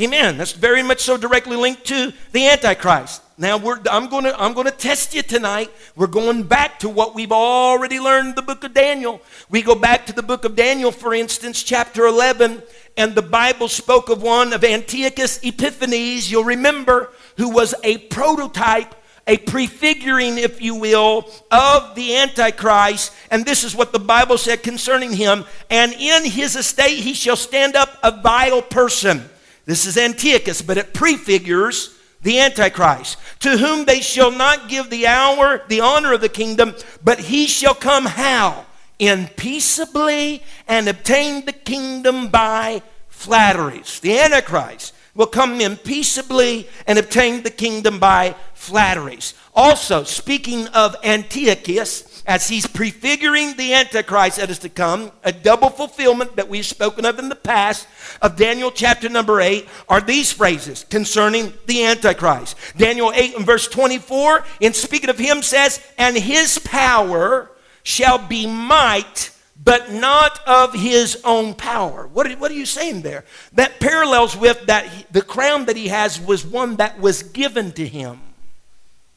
Amen. 0.00 0.38
That's 0.38 0.52
very 0.52 0.84
much 0.84 1.00
so 1.00 1.16
directly 1.16 1.56
linked 1.56 1.84
to 1.86 2.12
the 2.30 2.46
Antichrist. 2.46 3.22
Now 3.38 3.56
I'm 3.56 4.08
going 4.08 4.24
to 4.24 4.40
I'm 4.40 4.54
going 4.54 4.66
to 4.66 4.72
test 4.72 5.14
you 5.14 5.22
tonight. 5.22 5.70
We're 5.94 6.06
going 6.06 6.44
back 6.44 6.78
to 6.80 6.88
what 6.88 7.14
we've 7.14 7.32
already 7.32 8.00
learned 8.00 8.30
in 8.30 8.34
the 8.34 8.42
book 8.42 8.64
of 8.64 8.72
Daniel. 8.72 9.20
We 9.50 9.62
go 9.62 9.74
back 9.74 10.06
to 10.06 10.12
the 10.12 10.22
book 10.22 10.44
of 10.44 10.56
Daniel, 10.56 10.90
for 10.90 11.12
instance, 11.14 11.62
chapter 11.62 12.06
11, 12.06 12.62
and 12.96 13.14
the 13.14 13.22
Bible 13.22 13.68
spoke 13.68 14.08
of 14.08 14.22
one 14.22 14.52
of 14.52 14.64
Antiochus 14.64 15.38
Epiphanes. 15.42 16.30
You'll 16.30 16.44
remember 16.44 17.12
who 17.36 17.50
was 17.50 17.74
a 17.84 17.98
prototype 17.98 18.94
a 19.28 19.36
prefiguring, 19.36 20.38
if 20.38 20.62
you 20.62 20.76
will, 20.76 21.28
of 21.50 21.96
the 21.96 22.16
Antichrist. 22.16 23.12
And 23.28 23.44
this 23.44 23.64
is 23.64 23.74
what 23.74 23.92
the 23.92 23.98
Bible 23.98 24.38
said 24.38 24.62
concerning 24.62 25.12
him. 25.12 25.44
And 25.68 25.92
in 25.94 26.24
his 26.24 26.54
estate 26.54 27.00
he 27.00 27.12
shall 27.12 27.34
stand 27.34 27.74
up 27.74 27.98
a 28.04 28.22
vile 28.22 28.62
person 28.62 29.28
this 29.66 29.84
is 29.84 29.98
Antiochus, 29.98 30.62
but 30.62 30.78
it 30.78 30.94
prefigures 30.94 31.95
the 32.26 32.40
Antichrist, 32.40 33.18
to 33.38 33.56
whom 33.56 33.84
they 33.84 34.00
shall 34.00 34.32
not 34.32 34.68
give 34.68 34.90
the 34.90 35.06
hour, 35.06 35.62
the 35.68 35.80
honor 35.80 36.12
of 36.12 36.20
the 36.20 36.28
kingdom, 36.28 36.74
but 37.04 37.20
he 37.20 37.46
shall 37.46 37.72
come 37.72 38.04
how? 38.04 38.66
In 38.98 39.28
peaceably 39.36 40.42
and 40.66 40.88
obtain 40.88 41.44
the 41.44 41.52
kingdom 41.52 42.26
by 42.26 42.82
flatteries. 43.08 44.00
The 44.00 44.18
Antichrist 44.18 44.92
will 45.14 45.28
come 45.28 45.60
in 45.60 45.76
peaceably 45.76 46.68
and 46.88 46.98
obtain 46.98 47.44
the 47.44 47.50
kingdom 47.50 48.00
by 48.00 48.34
flatteries. 48.54 49.34
Also, 49.54 50.02
speaking 50.02 50.66
of 50.68 50.96
Antiochus, 51.04 52.15
as 52.26 52.48
he's 52.48 52.66
prefiguring 52.66 53.56
the 53.56 53.72
Antichrist 53.72 54.38
that 54.38 54.50
is 54.50 54.58
to 54.60 54.68
come, 54.68 55.12
a 55.22 55.32
double 55.32 55.70
fulfillment 55.70 56.36
that 56.36 56.48
we've 56.48 56.66
spoken 56.66 57.04
of 57.04 57.18
in 57.18 57.28
the 57.28 57.36
past 57.36 57.86
of 58.20 58.36
Daniel 58.36 58.70
chapter 58.70 59.08
number 59.08 59.40
8 59.40 59.68
are 59.88 60.00
these 60.00 60.32
phrases 60.32 60.84
concerning 60.90 61.52
the 61.66 61.84
Antichrist. 61.84 62.56
Daniel 62.76 63.12
8 63.14 63.36
and 63.36 63.46
verse 63.46 63.68
24, 63.68 64.44
in 64.60 64.72
speaking 64.72 65.10
of 65.10 65.18
him, 65.18 65.40
says, 65.40 65.80
And 65.96 66.16
his 66.16 66.58
power 66.58 67.50
shall 67.84 68.18
be 68.18 68.46
might 68.46 69.30
but 69.62 69.90
not 69.90 70.38
of 70.46 70.74
his 70.74 71.20
own 71.24 71.54
power. 71.54 72.06
What 72.06 72.26
are, 72.26 72.36
what 72.36 72.50
are 72.50 72.54
you 72.54 72.66
saying 72.66 73.02
there? 73.02 73.24
That 73.54 73.80
parallels 73.80 74.36
with 74.36 74.66
that 74.66 75.12
the 75.12 75.22
crown 75.22 75.64
that 75.66 75.76
he 75.76 75.88
has 75.88 76.20
was 76.20 76.44
one 76.44 76.76
that 76.76 77.00
was 77.00 77.22
given 77.22 77.72
to 77.72 77.86
him. 77.86 78.20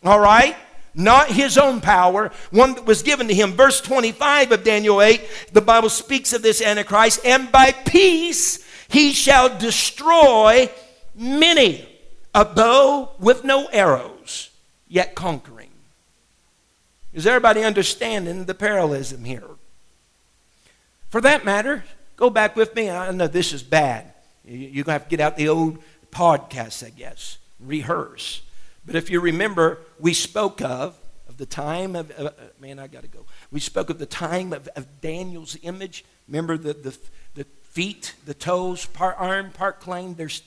All 0.04 0.20
right? 0.20 0.56
Not 0.94 1.32
his 1.32 1.58
own 1.58 1.82
power, 1.82 2.32
one 2.52 2.76
that 2.76 2.86
was 2.86 3.04
given 3.04 3.28
to 3.28 3.34
him. 3.34 3.54
Verse 3.54 3.82
25 3.82 4.52
of 4.52 4.64
Daniel 4.64 5.02
8, 5.02 5.22
the 5.54 5.62
Bible 5.62 5.90
speaks 5.90 6.34
of 6.34 6.42
this 6.42 6.62
Antichrist, 6.62 7.20
and 7.26 7.52
by 7.52 7.72
peace 7.72 8.66
he 8.88 9.12
shall 9.12 9.58
destroy 9.58 10.70
many, 11.16 11.88
a 12.34 12.46
bow 12.46 13.12
with 13.20 13.44
no 13.44 13.68
arrows, 13.68 14.50
yet 14.88 15.16
conquering. 15.16 15.70
Is 17.14 17.26
everybody 17.26 17.64
understanding 17.64 18.46
the 18.46 18.54
parallelism 18.54 19.26
here? 19.26 19.44
For 21.10 21.22
that 21.22 21.44
matter, 21.44 21.84
go 22.16 22.30
back 22.30 22.56
with 22.56 22.76
me. 22.76 22.90
I 22.90 23.12
know 23.12 23.28
this 23.28 23.52
is 23.52 23.64
bad. 23.64 24.14
You're 24.46 24.84
going 24.84 24.86
to 24.86 24.92
have 24.94 25.04
to 25.06 25.10
get 25.10 25.20
out 25.20 25.38
the 25.38 25.50
old 25.50 25.80
podcasts, 26.12 26.86
I 26.86 26.90
guess, 26.90 27.38
rehearse. 27.60 28.42
But 28.86 28.96
if 28.96 29.10
you 29.10 29.20
remember, 29.20 29.80
we 30.00 30.14
spoke 30.14 30.62
of, 30.62 30.96
of 31.28 31.38
the 31.38 31.46
time 31.46 31.96
of, 31.96 32.12
uh, 32.18 32.32
man, 32.60 32.80
I 32.80 32.88
got 32.88 33.04
to 33.04 33.08
go. 33.08 33.26
We 33.52 33.60
spoke 33.60 33.90
of 33.90 34.00
the 34.00 34.06
time 34.06 34.54
of, 34.54 34.68
of 34.76 35.02
Daniel's 35.02 35.58
image. 35.62 36.04
Remember 36.28 36.58
the, 36.58 36.74
the, 36.74 36.98
the 37.36 37.46
feet, 37.64 38.16
the 38.26 38.34
toes, 38.34 38.86
part 38.86 39.16
arm, 39.20 39.52
part 39.52 39.80
clay. 39.80 40.12
There's 40.14 40.42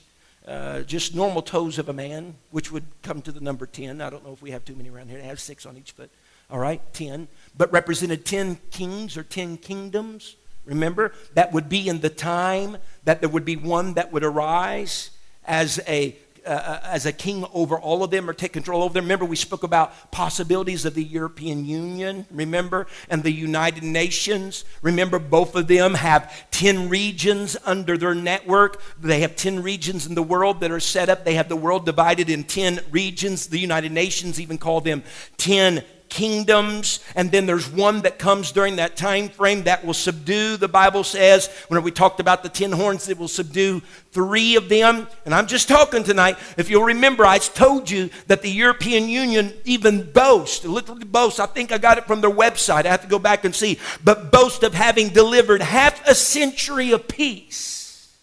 uh, 0.47 0.81
just 0.81 1.15
normal 1.15 1.41
toes 1.41 1.79
of 1.79 1.87
a 1.87 1.93
man, 1.93 2.35
which 2.51 2.71
would 2.71 2.83
come 3.01 3.21
to 3.21 3.31
the 3.31 3.39
number 3.39 3.65
10. 3.65 4.01
I 4.01 4.09
don't 4.09 4.25
know 4.25 4.33
if 4.33 4.41
we 4.41 4.51
have 4.51 4.65
too 4.65 4.75
many 4.75 4.89
around 4.89 5.09
here. 5.09 5.19
They 5.19 5.27
have 5.27 5.39
six 5.39 5.65
on 5.65 5.77
each 5.77 5.91
foot. 5.91 6.11
All 6.49 6.59
right, 6.59 6.81
10. 6.93 7.27
But 7.57 7.71
represented 7.71 8.25
10 8.25 8.57
kings 8.71 9.15
or 9.15 9.23
10 9.23 9.57
kingdoms. 9.57 10.35
Remember, 10.65 11.13
that 11.33 11.51
would 11.53 11.69
be 11.69 11.87
in 11.87 12.01
the 12.01 12.09
time 12.09 12.77
that 13.05 13.21
there 13.21 13.29
would 13.29 13.45
be 13.45 13.55
one 13.55 13.93
that 13.95 14.11
would 14.11 14.23
arise 14.23 15.11
as 15.45 15.79
a 15.87 16.15
uh, 16.45 16.49
uh, 16.49 16.79
as 16.83 17.05
a 17.05 17.11
king 17.11 17.45
over 17.53 17.79
all 17.79 18.03
of 18.03 18.11
them 18.11 18.29
or 18.29 18.33
take 18.33 18.53
control 18.53 18.83
over 18.83 18.93
them. 18.93 19.05
Remember, 19.05 19.25
we 19.25 19.35
spoke 19.35 19.63
about 19.63 20.11
possibilities 20.11 20.85
of 20.85 20.93
the 20.93 21.03
European 21.03 21.65
Union, 21.65 22.25
remember, 22.31 22.87
and 23.09 23.23
the 23.23 23.31
United 23.31 23.83
Nations. 23.83 24.65
Remember, 24.81 25.19
both 25.19 25.55
of 25.55 25.67
them 25.67 25.93
have 25.93 26.49
10 26.51 26.89
regions 26.89 27.55
under 27.65 27.97
their 27.97 28.15
network. 28.15 28.81
They 28.99 29.21
have 29.21 29.35
10 29.35 29.63
regions 29.63 30.05
in 30.05 30.15
the 30.15 30.23
world 30.23 30.59
that 30.59 30.71
are 30.71 30.79
set 30.79 31.09
up. 31.09 31.23
They 31.23 31.35
have 31.35 31.49
the 31.49 31.55
world 31.55 31.85
divided 31.85 32.29
in 32.29 32.43
10 32.43 32.81
regions. 32.91 33.47
The 33.47 33.59
United 33.59 33.91
Nations 33.91 34.39
even 34.39 34.57
call 34.57 34.81
them 34.81 35.03
10 35.37 35.83
kingdoms, 36.13 36.99
and 37.15 37.31
then 37.31 37.47
there's 37.47 37.67
one 37.67 38.01
that 38.03 38.19
comes 38.19 38.51
during 38.51 38.75
that 38.75 38.95
time 38.95 39.29
frame 39.29 39.63
that 39.63 39.83
will 39.83 39.95
subdue, 39.95 40.57
the 40.57 40.67
Bible 40.67 41.03
says. 41.03 41.49
When 41.69 41.81
we 41.81 41.89
talked 41.89 42.19
about 42.19 42.43
the 42.43 42.49
ten 42.49 42.71
horns, 42.71 43.09
it 43.09 43.17
will 43.17 43.27
subdue 43.27 43.81
three 44.11 44.55
of 44.55 44.69
them. 44.69 45.07
And 45.25 45.33
I'm 45.33 45.47
just 45.47 45.67
talking 45.67 46.03
tonight. 46.03 46.37
If 46.55 46.69
you'll 46.69 46.83
remember, 46.83 47.25
I 47.25 47.39
told 47.39 47.89
you 47.89 48.11
that 48.27 48.43
the 48.43 48.51
European 48.51 49.09
Union 49.09 49.53
even 49.65 50.11
boasts 50.11 50.63
literally 50.63 51.03
boasts 51.03 51.39
I 51.39 51.47
think 51.47 51.71
I 51.71 51.79
got 51.79 51.97
it 51.97 52.05
from 52.05 52.21
their 52.21 52.29
website. 52.29 52.85
I 52.85 52.89
have 52.89 53.01
to 53.01 53.07
go 53.07 53.17
back 53.17 53.43
and 53.43 53.55
see, 53.55 53.79
but 54.03 54.31
boast 54.31 54.61
of 54.61 54.75
having 54.75 55.09
delivered 55.09 55.63
half 55.63 56.07
a 56.07 56.13
century 56.13 56.91
of 56.91 57.07
peace. 57.07 58.15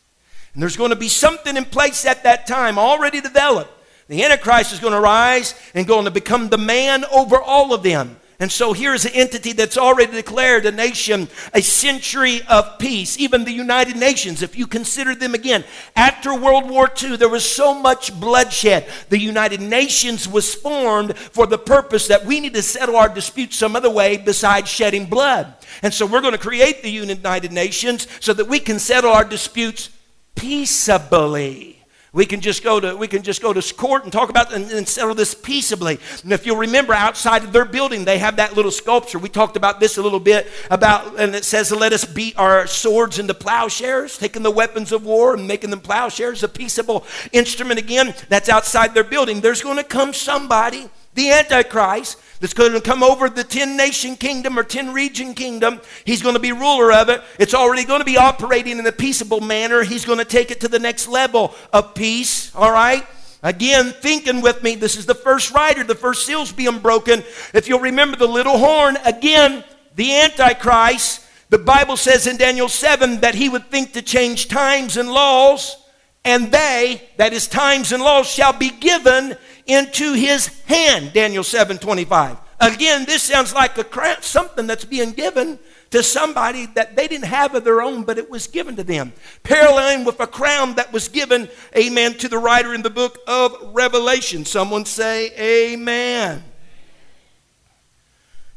And 0.54 0.62
there's 0.62 0.76
going 0.76 0.90
to 0.90 0.96
be 0.96 1.08
something 1.08 1.56
in 1.56 1.64
place 1.64 2.06
at 2.06 2.22
that 2.22 2.46
time 2.46 2.78
already 2.78 3.20
developed 3.20 3.79
the 4.10 4.24
Antichrist 4.24 4.72
is 4.72 4.80
going 4.80 4.92
to 4.92 5.00
rise 5.00 5.54
and 5.72 5.86
going 5.86 6.04
to 6.04 6.10
become 6.10 6.48
the 6.48 6.58
man 6.58 7.04
over 7.12 7.40
all 7.40 7.72
of 7.72 7.84
them. 7.84 8.16
And 8.40 8.50
so 8.50 8.72
here's 8.72 9.04
an 9.04 9.12
entity 9.12 9.52
that's 9.52 9.76
already 9.76 10.12
declared 10.12 10.64
a 10.64 10.72
nation, 10.72 11.28
a 11.52 11.60
century 11.60 12.40
of 12.48 12.78
peace. 12.78 13.20
Even 13.20 13.44
the 13.44 13.52
United 13.52 13.96
Nations, 13.96 14.42
if 14.42 14.56
you 14.56 14.66
consider 14.66 15.14
them 15.14 15.34
again, 15.34 15.62
after 15.94 16.34
World 16.34 16.68
War 16.68 16.90
II, 17.00 17.18
there 17.18 17.28
was 17.28 17.44
so 17.44 17.72
much 17.72 18.18
bloodshed. 18.18 18.88
The 19.10 19.18
United 19.18 19.60
Nations 19.60 20.26
was 20.26 20.54
formed 20.54 21.16
for 21.16 21.46
the 21.46 21.58
purpose 21.58 22.08
that 22.08 22.24
we 22.24 22.40
need 22.40 22.54
to 22.54 22.62
settle 22.62 22.96
our 22.96 23.10
disputes 23.10 23.56
some 23.58 23.76
other 23.76 23.90
way 23.90 24.16
besides 24.16 24.70
shedding 24.70 25.04
blood. 25.04 25.54
And 25.82 25.92
so 25.94 26.04
we're 26.04 26.22
going 26.22 26.32
to 26.32 26.38
create 26.38 26.82
the 26.82 26.90
United 26.90 27.52
Nations 27.52 28.08
so 28.20 28.32
that 28.32 28.48
we 28.48 28.58
can 28.58 28.80
settle 28.80 29.12
our 29.12 29.24
disputes 29.24 29.90
peaceably. 30.34 31.79
We 32.12 32.26
can 32.26 32.40
just 32.40 32.64
go 32.64 32.80
to 32.80 32.96
we 32.96 33.06
can 33.06 33.22
just 33.22 33.40
go 33.40 33.52
to 33.52 33.74
court 33.74 34.02
and 34.02 34.12
talk 34.12 34.30
about 34.30 34.52
and, 34.52 34.68
and, 34.72 34.88
settle 34.88 35.14
this 35.14 35.32
peaceably. 35.32 36.00
And 36.24 36.32
if 36.32 36.44
you'll 36.44 36.56
remember, 36.56 36.92
outside 36.92 37.44
of 37.44 37.52
their 37.52 37.64
building, 37.64 38.04
they 38.04 38.18
have 38.18 38.36
that 38.36 38.56
little 38.56 38.72
sculpture. 38.72 39.18
We 39.18 39.28
talked 39.28 39.56
about 39.56 39.78
this 39.78 39.96
a 39.96 40.02
little 40.02 40.18
bit 40.18 40.48
about, 40.70 41.20
and 41.20 41.36
it 41.36 41.44
says, 41.44 41.70
"Let 41.70 41.92
us 41.92 42.04
beat 42.04 42.36
our 42.36 42.66
swords 42.66 43.20
into 43.20 43.32
plowshares, 43.32 44.18
taking 44.18 44.42
the 44.42 44.50
weapons 44.50 44.90
of 44.90 45.04
war 45.04 45.34
and 45.34 45.46
making 45.46 45.70
them 45.70 45.80
plowshares, 45.80 46.42
a 46.42 46.48
peaceable 46.48 47.06
instrument." 47.30 47.78
Again, 47.78 48.12
that's 48.28 48.48
outside 48.48 48.92
their 48.92 49.04
building. 49.04 49.40
There's 49.40 49.62
going 49.62 49.76
to 49.76 49.84
come 49.84 50.12
somebody, 50.12 50.88
the 51.14 51.30
Antichrist, 51.30 52.18
that's 52.40 52.54
going 52.54 52.72
to 52.72 52.80
come 52.80 53.02
over 53.02 53.28
the 53.28 53.44
10 53.44 53.76
nation 53.76 54.16
kingdom 54.16 54.58
or 54.58 54.62
10 54.62 54.92
region 54.92 55.34
kingdom. 55.34 55.80
He's 56.04 56.22
going 56.22 56.34
to 56.34 56.40
be 56.40 56.52
ruler 56.52 56.92
of 56.92 57.08
it. 57.10 57.22
It's 57.38 57.54
already 57.54 57.84
going 57.84 58.00
to 58.00 58.06
be 58.06 58.16
operating 58.16 58.78
in 58.78 58.86
a 58.86 58.92
peaceable 58.92 59.40
manner. 59.40 59.82
He's 59.82 60.04
going 60.04 60.18
to 60.18 60.24
take 60.24 60.50
it 60.50 60.60
to 60.60 60.68
the 60.68 60.78
next 60.78 61.06
level 61.06 61.54
of 61.72 61.94
peace, 61.94 62.54
all 62.54 62.72
right? 62.72 63.06
Again, 63.42 63.90
thinking 63.90 64.40
with 64.40 64.62
me, 64.62 64.74
this 64.74 64.96
is 64.96 65.06
the 65.06 65.14
first 65.14 65.52
rider, 65.52 65.84
the 65.84 65.94
first 65.94 66.26
seal's 66.26 66.52
being 66.52 66.78
broken. 66.78 67.22
If 67.54 67.68
you'll 67.68 67.80
remember 67.80 68.16
the 68.16 68.28
little 68.28 68.58
horn, 68.58 68.96
again, 69.04 69.64
the 69.96 70.14
Antichrist, 70.16 71.26
the 71.48 71.58
Bible 71.58 71.96
says 71.96 72.26
in 72.26 72.36
Daniel 72.36 72.68
7 72.68 73.20
that 73.20 73.34
he 73.34 73.48
would 73.48 73.70
think 73.70 73.92
to 73.94 74.02
change 74.02 74.48
times 74.48 74.96
and 74.96 75.10
laws, 75.10 75.76
and 76.24 76.52
they, 76.52 77.02
that 77.16 77.32
is, 77.32 77.48
times 77.48 77.92
and 77.92 78.02
laws, 78.02 78.28
shall 78.28 78.52
be 78.52 78.70
given 78.70 79.36
into 79.66 80.14
his 80.14 80.46
hand, 80.64 81.12
Daniel 81.12 81.44
7 81.44 81.78
25. 81.78 82.38
Again, 82.60 83.06
this 83.06 83.22
sounds 83.22 83.54
like 83.54 83.78
a 83.78 83.84
crown, 83.84 84.20
something 84.20 84.66
that's 84.66 84.84
being 84.84 85.12
given 85.12 85.58
to 85.90 86.02
somebody 86.02 86.66
that 86.66 86.94
they 86.94 87.08
didn't 87.08 87.26
have 87.26 87.54
of 87.54 87.64
their 87.64 87.80
own, 87.82 88.04
but 88.04 88.18
it 88.18 88.30
was 88.30 88.46
given 88.46 88.76
to 88.76 88.84
them. 88.84 89.12
Paralleling 89.42 90.04
with 90.04 90.20
a 90.20 90.26
crown 90.26 90.74
that 90.74 90.92
was 90.92 91.08
given, 91.08 91.48
amen, 91.76 92.14
to 92.18 92.28
the 92.28 92.38
writer 92.38 92.74
in 92.74 92.82
the 92.82 92.90
book 92.90 93.18
of 93.26 93.56
Revelation. 93.72 94.44
Someone 94.44 94.84
say, 94.84 95.32
Amen. 95.38 96.44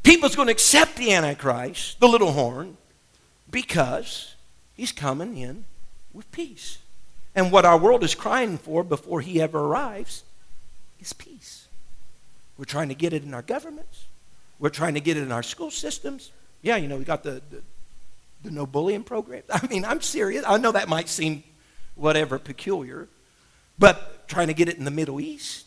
People's 0.02 0.36
going 0.36 0.48
to 0.48 0.52
accept 0.52 0.96
the 0.96 1.14
Antichrist, 1.14 1.98
the 1.98 2.06
little 2.06 2.32
horn, 2.32 2.76
because 3.50 4.34
he's 4.74 4.92
coming 4.92 5.38
in 5.38 5.64
with 6.12 6.30
peace. 6.30 6.78
And 7.34 7.50
what 7.50 7.64
our 7.64 7.78
world 7.78 8.04
is 8.04 8.14
crying 8.14 8.58
for 8.58 8.84
before 8.84 9.22
he 9.22 9.40
ever 9.40 9.58
arrives 9.58 10.22
is 11.00 11.12
peace. 11.12 11.68
We're 12.58 12.64
trying 12.64 12.88
to 12.88 12.94
get 12.94 13.12
it 13.12 13.22
in 13.22 13.34
our 13.34 13.42
governments. 13.42 14.06
We're 14.58 14.70
trying 14.70 14.94
to 14.94 15.00
get 15.00 15.16
it 15.16 15.22
in 15.22 15.32
our 15.32 15.42
school 15.42 15.70
systems. 15.70 16.30
Yeah, 16.62 16.76
you 16.76 16.88
know, 16.88 16.96
we 16.96 17.04
got 17.04 17.22
the, 17.22 17.42
the, 17.50 17.62
the 18.44 18.50
no 18.50 18.66
bullying 18.66 19.04
program. 19.04 19.42
I 19.50 19.66
mean, 19.66 19.84
I'm 19.84 20.00
serious. 20.00 20.44
I 20.46 20.56
know 20.58 20.72
that 20.72 20.88
might 20.88 21.08
seem 21.08 21.42
whatever 21.94 22.38
peculiar, 22.38 23.08
but 23.78 24.28
trying 24.28 24.48
to 24.48 24.54
get 24.54 24.68
it 24.68 24.78
in 24.78 24.84
the 24.84 24.90
Middle 24.90 25.20
East. 25.20 25.66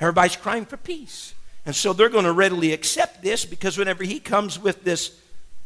Everybody's 0.00 0.36
crying 0.36 0.64
for 0.64 0.76
peace. 0.76 1.34
And 1.66 1.74
so 1.74 1.92
they're 1.92 2.08
going 2.08 2.24
to 2.24 2.32
readily 2.32 2.72
accept 2.72 3.22
this 3.22 3.44
because 3.44 3.76
whenever 3.76 4.04
he 4.04 4.20
comes 4.20 4.58
with 4.58 4.84
this 4.84 5.18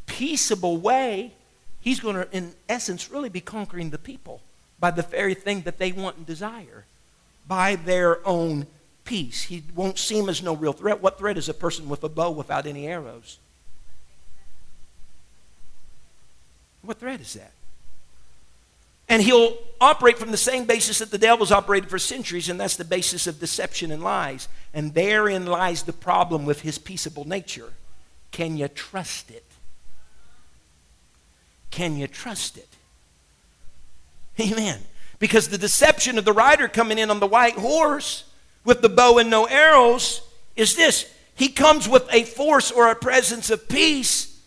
peaceable 0.07 0.78
way, 0.78 1.33
he's 1.80 2.01
going 2.01 2.16
to, 2.16 2.28
in 2.33 2.55
essence, 2.68 3.11
really 3.11 3.28
be 3.28 3.41
conquering 3.41 3.91
the 3.91 3.99
people 3.99 4.41
by 4.80 4.91
the 4.91 5.03
very 5.03 5.35
thing 5.35 5.61
that 5.62 5.78
they 5.78 5.93
want 5.93 6.16
and 6.16 6.26
desire, 6.26 6.87
by 7.47 7.76
their 7.76 8.26
own 8.26 8.66
peace. 9.05 9.43
He 9.43 9.62
won't 9.74 9.99
seem 9.99 10.28
as 10.28 10.43
no 10.43 10.55
real 10.55 10.72
threat. 10.72 11.03
What 11.03 11.18
threat 11.18 11.36
is 11.36 11.49
a 11.49 11.55
person 11.55 11.88
with 11.88 12.05
a 12.05 12.09
bow 12.09 12.30
without 12.30 12.66
any 12.66 12.86
arrows? 12.86 13.38
What 16.82 16.99
threat 16.99 17.20
is 17.20 17.34
that? 17.34 17.53
And 19.09 19.22
he'll 19.22 19.59
operate 19.80 20.18
from 20.18 20.30
the 20.30 20.36
same 20.36 20.64
basis 20.64 21.01
that 21.01 21.11
the 21.11 21.18
devil's 21.18 21.53
operated 21.53 21.90
for 21.90 21.99
centuries, 21.99 22.49
and 22.49 22.59
that's 22.59 22.76
the 22.76 22.84
basis 22.84 23.26
of 23.26 23.38
deception 23.38 23.90
and 23.90 24.03
lies. 24.03 24.49
And 24.72 24.95
therein 24.95 25.47
lies 25.47 25.82
the 25.82 25.93
problem 25.93 26.47
with 26.47 26.62
his 26.62 26.78
peaceable 26.78 27.28
nature. 27.28 27.72
Can 28.30 28.57
you 28.57 28.68
trust 28.68 29.30
it? 29.30 29.45
Can 31.70 31.97
you 31.97 32.07
trust 32.07 32.57
it? 32.57 32.68
Amen. 34.40 34.78
Because 35.22 35.46
the 35.46 35.56
deception 35.56 36.18
of 36.18 36.24
the 36.24 36.32
rider 36.32 36.66
coming 36.66 36.98
in 36.98 37.08
on 37.08 37.20
the 37.20 37.28
white 37.28 37.54
horse 37.54 38.24
with 38.64 38.82
the 38.82 38.88
bow 38.88 39.18
and 39.18 39.30
no 39.30 39.44
arrows 39.44 40.20
is 40.56 40.74
this 40.74 41.08
he 41.36 41.48
comes 41.48 41.88
with 41.88 42.12
a 42.12 42.24
force 42.24 42.72
or 42.72 42.90
a 42.90 42.96
presence 42.96 43.48
of 43.48 43.68
peace, 43.68 44.40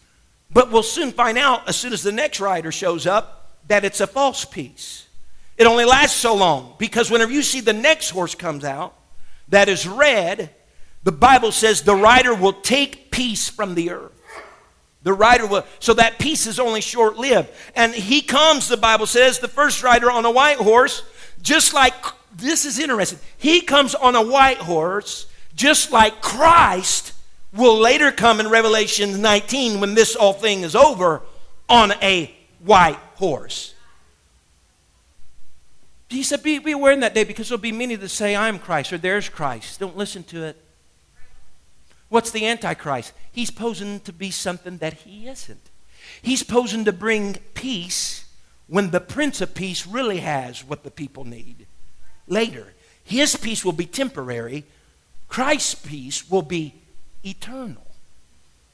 but 0.52 0.74
we'll 0.74 0.84
soon 0.84 1.14
find 1.14 1.38
out 1.38 1.66
as 1.70 1.78
soon 1.78 1.94
as 1.94 2.04
the 2.04 2.12
next 2.12 2.42
rider 2.42 2.74
shows 2.74 3.08
up 3.08 3.54
that 3.70 3.86
it's 3.86 4.02
a 4.02 4.06
false 4.06 4.44
peace. 4.44 5.08
It 5.58 5.66
only 5.66 5.86
lasts 5.86 6.20
so 6.20 6.36
long 6.36 6.76
because 6.78 7.10
whenever 7.10 7.32
you 7.32 7.42
see 7.42 7.62
the 7.62 7.72
next 7.72 8.10
horse 8.10 8.36
comes 8.36 8.66
out 8.66 8.96
that 9.48 9.70
is 9.70 9.88
red, 9.88 10.50
the 11.04 11.14
Bible 11.14 11.54
says 11.54 11.84
the 11.84 11.96
rider 11.96 12.36
will 12.36 12.52
take 12.52 13.12
peace 13.12 13.48
from 13.48 13.76
the 13.76 13.92
earth. 13.92 14.15
The 15.06 15.14
rider 15.14 15.46
will, 15.46 15.64
so 15.80 15.94
that 15.94 16.18
peace 16.18 16.48
is 16.48 16.60
only 16.60 16.82
short 16.82 17.16
lived. 17.16 17.50
And 17.76 17.94
he 17.94 18.24
comes, 18.24 18.68
the 18.68 18.76
Bible 18.76 19.06
says, 19.06 19.38
the 19.38 19.48
first 19.48 19.84
rider 19.84 20.10
on 20.10 20.26
a 20.26 20.32
white 20.32 20.58
horse, 20.58 21.04
just 21.44 21.76
like 21.76 21.94
this 22.36 22.66
is 22.66 22.80
interesting. 22.80 23.20
He 23.38 23.62
comes 23.62 23.94
on 23.94 24.16
a 24.16 24.22
white 24.22 24.58
horse, 24.58 25.28
just 25.56 25.92
like 25.92 26.24
Christ 26.24 27.14
will 27.54 27.78
later 27.78 28.12
come 28.12 28.40
in 28.40 28.50
Revelation 28.50 29.22
19 29.22 29.80
when 29.80 29.94
this 29.94 30.16
all 30.16 30.34
thing 30.34 30.64
is 30.64 30.76
over 30.76 31.22
on 31.70 31.92
a 32.02 32.36
white 32.64 33.00
horse. 33.14 33.76
He 36.10 36.24
said, 36.24 36.42
be, 36.42 36.58
be 36.58 36.72
aware 36.72 36.94
in 36.94 37.02
that 37.02 37.14
day 37.14 37.26
because 37.26 37.48
there'll 37.48 37.62
be 37.62 37.72
many 37.72 37.94
that 37.94 38.10
say, 38.10 38.36
I'm 38.36 38.58
Christ 38.58 38.92
or 38.92 38.98
there's 38.98 39.30
Christ. 39.30 39.80
Don't 39.80 39.96
listen 39.96 40.24
to 40.24 40.46
it. 40.46 40.65
What's 42.16 42.32
the 42.32 42.48
Antichrist? 42.48 43.12
He's 43.30 43.52
posing 43.52 44.00
to 44.00 44.14
be 44.14 44.32
something 44.32 44.78
that 44.78 44.94
he 44.94 45.28
isn't. 45.28 45.70
He's 46.22 46.44
posing 46.44 46.86
to 46.86 46.94
bring 46.94 47.40
peace 47.56 48.24
when 48.68 48.92
the 48.92 49.02
Prince 49.02 49.42
of 49.42 49.54
Peace 49.54 49.86
really 49.86 50.20
has 50.20 50.64
what 50.64 50.86
the 50.86 50.92
people 50.92 51.26
need 51.26 51.68
later. 52.26 52.72
His 53.04 53.36
peace 53.36 53.66
will 53.66 53.74
be 53.74 53.86
temporary, 53.86 54.64
Christ's 55.28 55.76
peace 55.76 56.30
will 56.30 56.42
be 56.42 56.76
eternal. 57.26 57.86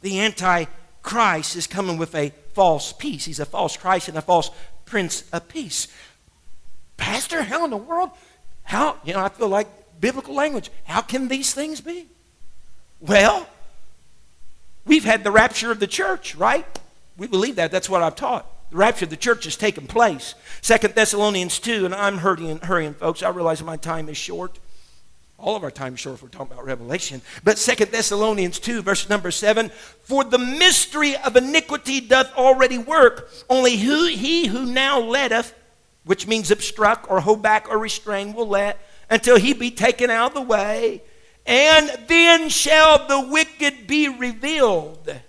The 0.01 0.19
Antichrist 0.19 1.55
is 1.55 1.65
coming 1.65 1.97
with 1.97 2.13
a 2.13 2.33
false 2.53 2.93
peace. 2.93 3.25
He's 3.25 3.39
a 3.39 3.45
false 3.47 3.75
Christ 3.75 4.07
and 4.07 4.19
a 4.19 4.21
false 4.21 4.51
Prince 4.85 5.27
of 5.33 5.47
Peace. 5.47 5.87
Pastor, 6.95 7.41
how 7.41 7.65
in 7.65 7.71
the 7.71 7.77
world? 7.77 8.11
How, 8.65 8.97
you 9.03 9.13
know, 9.13 9.21
I 9.21 9.29
feel 9.29 9.49
like 9.49 9.99
biblical 9.99 10.35
language. 10.35 10.69
How 10.83 11.01
can 11.01 11.27
these 11.27 11.55
things 11.55 11.81
be? 11.81 12.05
Well, 13.01 13.47
we've 14.85 15.03
had 15.03 15.23
the 15.23 15.31
rapture 15.31 15.71
of 15.71 15.79
the 15.79 15.87
church, 15.87 16.35
right? 16.35 16.65
We 17.17 17.27
believe 17.27 17.55
that. 17.55 17.71
That's 17.71 17.89
what 17.89 18.03
I've 18.03 18.15
taught. 18.15 18.45
The 18.69 18.77
rapture 18.77 19.05
of 19.05 19.09
the 19.09 19.17
church 19.17 19.43
has 19.45 19.57
taken 19.57 19.87
place. 19.87 20.35
Second 20.61 20.95
Thessalonians 20.95 21.59
2, 21.59 21.85
and 21.85 21.95
I'm 21.95 22.19
hurrying, 22.19 22.59
hurrying, 22.59 22.93
folks. 22.93 23.23
I 23.23 23.29
realize 23.29 23.61
my 23.63 23.75
time 23.75 24.07
is 24.07 24.17
short. 24.17 24.59
All 25.37 25.55
of 25.55 25.63
our 25.63 25.71
time 25.71 25.95
is 25.95 25.99
short 25.99 26.15
if 26.15 26.23
we're 26.23 26.29
talking 26.29 26.53
about 26.53 26.65
Revelation. 26.65 27.21
But 27.43 27.57
Second 27.57 27.91
Thessalonians 27.91 28.59
2, 28.59 28.83
verse 28.83 29.09
number 29.09 29.31
7 29.31 29.69
For 30.03 30.23
the 30.23 30.37
mystery 30.37 31.17
of 31.17 31.35
iniquity 31.35 31.99
doth 31.99 32.31
already 32.35 32.77
work, 32.77 33.29
only 33.49 33.77
who, 33.77 34.05
he 34.05 34.45
who 34.45 34.67
now 34.67 34.99
letteth, 34.99 35.55
which 36.05 36.27
means 36.27 36.51
obstruct 36.51 37.09
or 37.09 37.19
hold 37.21 37.41
back 37.41 37.67
or 37.69 37.79
restrain, 37.79 38.33
will 38.33 38.47
let 38.47 38.79
until 39.09 39.37
he 39.37 39.53
be 39.53 39.71
taken 39.71 40.11
out 40.11 40.29
of 40.29 40.33
the 40.35 40.41
way. 40.41 41.01
And 41.45 41.91
then 42.07 42.49
shall 42.49 43.07
the 43.07 43.27
wicked 43.29 43.87
be 43.87 44.07
revealed 44.07 45.21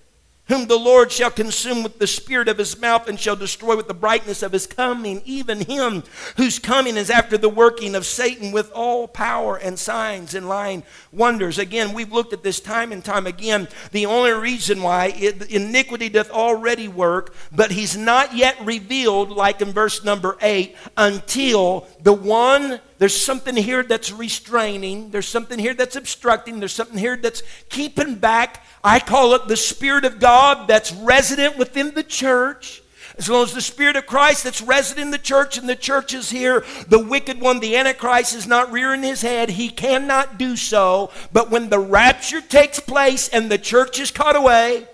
whom 0.52 0.66
the 0.66 0.78
Lord 0.78 1.10
shall 1.10 1.30
consume 1.30 1.82
with 1.82 1.98
the 1.98 2.06
spirit 2.06 2.46
of 2.46 2.58
his 2.58 2.78
mouth 2.78 3.08
and 3.08 3.18
shall 3.18 3.36
destroy 3.36 3.74
with 3.74 3.88
the 3.88 3.94
brightness 3.94 4.42
of 4.42 4.52
his 4.52 4.66
coming, 4.66 5.22
even 5.24 5.62
him 5.62 6.02
whose 6.36 6.58
coming 6.58 6.98
is 6.98 7.08
after 7.08 7.38
the 7.38 7.48
working 7.48 7.94
of 7.94 8.04
Satan 8.04 8.52
with 8.52 8.70
all 8.72 9.08
power 9.08 9.56
and 9.56 9.78
signs 9.78 10.34
and 10.34 10.48
lying 10.48 10.82
wonders. 11.10 11.58
Again, 11.58 11.94
we've 11.94 12.12
looked 12.12 12.34
at 12.34 12.42
this 12.42 12.60
time 12.60 12.92
and 12.92 13.02
time 13.02 13.26
again. 13.26 13.66
The 13.92 14.04
only 14.04 14.32
reason 14.32 14.82
why 14.82 15.14
it, 15.16 15.50
iniquity 15.50 16.10
doth 16.10 16.30
already 16.30 16.86
work, 16.86 17.34
but 17.50 17.70
he's 17.70 17.96
not 17.96 18.36
yet 18.36 18.56
revealed, 18.62 19.30
like 19.30 19.62
in 19.62 19.72
verse 19.72 20.04
number 20.04 20.36
8, 20.42 20.76
until 20.98 21.86
the 22.02 22.12
one 22.12 22.80
there's 23.02 23.20
something 23.20 23.56
here 23.56 23.82
that's 23.82 24.12
restraining. 24.12 25.10
There's 25.10 25.26
something 25.26 25.58
here 25.58 25.74
that's 25.74 25.96
obstructing. 25.96 26.60
There's 26.60 26.72
something 26.72 26.96
here 26.96 27.16
that's 27.16 27.42
keeping 27.68 28.14
back. 28.14 28.64
I 28.84 29.00
call 29.00 29.34
it 29.34 29.48
the 29.48 29.56
Spirit 29.56 30.04
of 30.04 30.20
God 30.20 30.68
that's 30.68 30.92
resident 30.92 31.58
within 31.58 31.94
the 31.94 32.04
church. 32.04 32.80
As 33.18 33.28
long 33.28 33.42
as 33.42 33.54
the 33.54 33.60
Spirit 33.60 33.96
of 33.96 34.06
Christ 34.06 34.44
that's 34.44 34.62
resident 34.62 35.06
in 35.06 35.10
the 35.10 35.18
church 35.18 35.58
and 35.58 35.68
the 35.68 35.74
church 35.74 36.14
is 36.14 36.30
here, 36.30 36.64
the 36.86 37.00
wicked 37.00 37.40
one, 37.40 37.58
the 37.58 37.76
Antichrist, 37.76 38.36
is 38.36 38.46
not 38.46 38.70
rearing 38.70 39.02
his 39.02 39.22
head. 39.22 39.50
He 39.50 39.68
cannot 39.68 40.38
do 40.38 40.54
so. 40.54 41.10
But 41.32 41.50
when 41.50 41.70
the 41.70 41.80
rapture 41.80 42.40
takes 42.40 42.78
place 42.78 43.28
and 43.28 43.50
the 43.50 43.58
church 43.58 43.98
is 43.98 44.12
caught 44.12 44.36
away, 44.36 44.86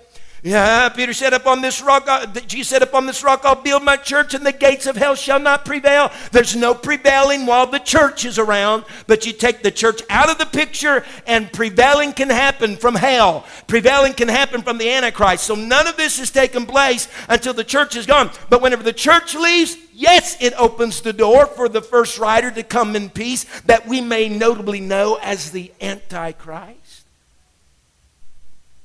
yeah, 0.42 0.88
Peter 0.90 1.12
said, 1.12 1.32
Upon 1.32 1.60
this 1.62 1.82
rock, 1.82 2.08
Jesus 2.46 2.68
said, 2.68 2.82
Upon 2.82 3.06
this 3.06 3.24
rock 3.24 3.40
I'll 3.44 3.60
build 3.60 3.82
my 3.82 3.96
church, 3.96 4.34
and 4.34 4.46
the 4.46 4.52
gates 4.52 4.86
of 4.86 4.94
hell 4.94 5.16
shall 5.16 5.40
not 5.40 5.64
prevail. 5.64 6.12
There's 6.30 6.54
no 6.54 6.74
prevailing 6.74 7.44
while 7.44 7.66
the 7.66 7.80
church 7.80 8.24
is 8.24 8.38
around, 8.38 8.84
but 9.08 9.26
you 9.26 9.32
take 9.32 9.62
the 9.62 9.72
church 9.72 10.00
out 10.08 10.30
of 10.30 10.38
the 10.38 10.46
picture, 10.46 11.04
and 11.26 11.52
prevailing 11.52 12.12
can 12.12 12.30
happen 12.30 12.76
from 12.76 12.94
hell. 12.94 13.46
Prevailing 13.66 14.14
can 14.14 14.28
happen 14.28 14.62
from 14.62 14.78
the 14.78 14.88
Antichrist. 14.88 15.42
So 15.44 15.56
none 15.56 15.88
of 15.88 15.96
this 15.96 16.18
has 16.20 16.30
taken 16.30 16.66
place 16.66 17.08
until 17.28 17.52
the 17.52 17.64
church 17.64 17.96
is 17.96 18.06
gone. 18.06 18.30
But 18.48 18.62
whenever 18.62 18.84
the 18.84 18.92
church 18.92 19.34
leaves, 19.34 19.76
yes, 19.92 20.40
it 20.40 20.54
opens 20.54 21.00
the 21.00 21.12
door 21.12 21.46
for 21.46 21.68
the 21.68 21.82
first 21.82 22.16
rider 22.16 22.52
to 22.52 22.62
come 22.62 22.94
in 22.94 23.10
peace 23.10 23.44
that 23.62 23.88
we 23.88 24.00
may 24.00 24.28
notably 24.28 24.78
know 24.78 25.18
as 25.20 25.50
the 25.50 25.72
Antichrist. 25.80 27.06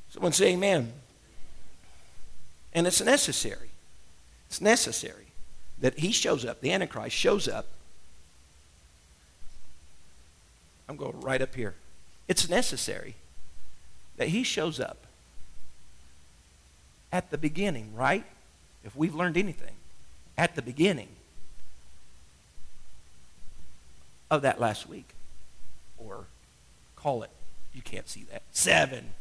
Someone 0.10 0.32
say, 0.32 0.54
Amen. 0.54 0.94
And 2.74 2.88
it's 2.88 3.02
necessary. 3.02 3.70
It's 4.48 4.62
necessary 4.62 5.28
that 5.80 6.00
he 6.00 6.12
shows 6.12 6.46
up, 6.46 6.62
the 6.62 6.72
Antichrist 6.72 7.16
shows 7.16 7.48
up. 7.48 7.68
I'm 10.88 10.96
going 10.96 11.20
right 11.22 11.42
up 11.42 11.56
here. 11.56 11.76
It's 12.28 12.50
necessary 12.50 13.16
that 14.18 14.30
he 14.30 14.44
shows 14.44 14.80
up 14.80 14.98
at 17.12 17.30
the 17.32 17.38
beginning, 17.38 17.96
right? 17.96 18.26
If 18.84 18.96
we've 18.96 19.16
learned 19.16 19.38
anything, 19.38 19.76
at 20.38 20.56
the 20.56 20.62
beginning 20.62 21.10
of 24.30 24.42
that 24.42 24.60
last 24.60 24.88
week. 24.88 25.10
Or 25.98 26.26
call 26.96 27.24
it, 27.24 27.30
you 27.74 27.82
can't 27.82 28.10
see 28.10 28.26
that, 28.32 28.42
seven 28.52 29.12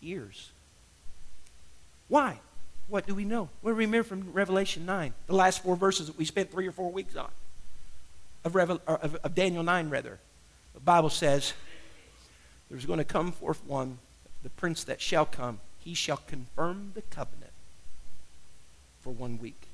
years. 0.00 0.51
Why? 2.12 2.40
What 2.88 3.06
do 3.06 3.14
we 3.14 3.24
know? 3.24 3.48
What 3.62 3.70
do 3.70 3.76
we 3.76 3.86
remember 3.86 4.06
from 4.06 4.34
Revelation 4.34 4.84
9? 4.84 5.14
The 5.28 5.34
last 5.34 5.62
four 5.62 5.76
verses 5.76 6.08
that 6.08 6.18
we 6.18 6.26
spent 6.26 6.50
three 6.52 6.66
or 6.66 6.70
four 6.70 6.92
weeks 6.92 7.16
on. 7.16 7.30
Of, 8.44 8.54
Revel, 8.54 8.82
of, 8.86 9.14
of 9.14 9.34
Daniel 9.34 9.62
9, 9.62 9.88
rather. 9.88 10.18
The 10.74 10.80
Bible 10.80 11.08
says, 11.08 11.54
There's 12.68 12.84
going 12.84 12.98
to 12.98 13.04
come 13.04 13.32
forth 13.32 13.64
one, 13.64 13.96
the 14.42 14.50
prince 14.50 14.84
that 14.84 15.00
shall 15.00 15.24
come. 15.24 15.60
He 15.78 15.94
shall 15.94 16.18
confirm 16.18 16.92
the 16.94 17.00
covenant 17.00 17.54
for 19.00 19.08
one 19.08 19.38
week. 19.38 19.68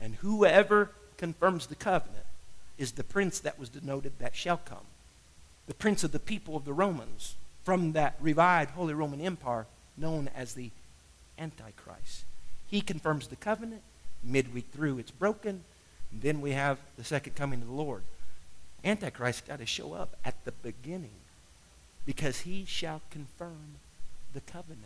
And 0.00 0.16
whoever 0.16 0.90
confirms 1.18 1.68
the 1.68 1.76
covenant 1.76 2.26
is 2.78 2.90
the 2.90 3.04
prince 3.04 3.38
that 3.38 3.60
was 3.60 3.68
denoted 3.68 4.14
that 4.18 4.34
shall 4.34 4.56
come. 4.56 4.86
The 5.68 5.74
prince 5.74 6.02
of 6.02 6.10
the 6.10 6.18
people 6.18 6.56
of 6.56 6.64
the 6.64 6.72
Romans 6.72 7.36
from 7.62 7.92
that 7.92 8.16
revived 8.20 8.72
Holy 8.72 8.92
Roman 8.92 9.20
Empire 9.20 9.66
known 9.96 10.28
as 10.34 10.54
the 10.54 10.72
Antichrist. 11.38 12.24
He 12.68 12.80
confirms 12.80 13.28
the 13.28 13.36
covenant. 13.36 13.82
Midweek 14.22 14.66
through, 14.72 14.98
it's 14.98 15.10
broken. 15.10 15.62
Then 16.12 16.40
we 16.40 16.52
have 16.52 16.78
the 16.96 17.04
second 17.04 17.36
coming 17.36 17.60
of 17.60 17.68
the 17.68 17.74
Lord. 17.74 18.02
Antichrist 18.84 19.46
got 19.46 19.58
to 19.58 19.66
show 19.66 19.92
up 19.92 20.16
at 20.24 20.44
the 20.44 20.52
beginning 20.52 21.10
because 22.04 22.40
he 22.40 22.64
shall 22.64 23.02
confirm 23.10 23.76
the 24.32 24.40
covenant. 24.40 24.82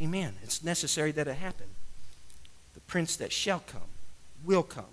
Amen. 0.00 0.34
It's 0.42 0.62
necessary 0.62 1.12
that 1.12 1.28
it 1.28 1.34
happen. 1.34 1.66
The 2.74 2.80
prince 2.80 3.16
that 3.16 3.32
shall 3.32 3.60
come 3.60 3.82
will 4.44 4.62
come, 4.62 4.84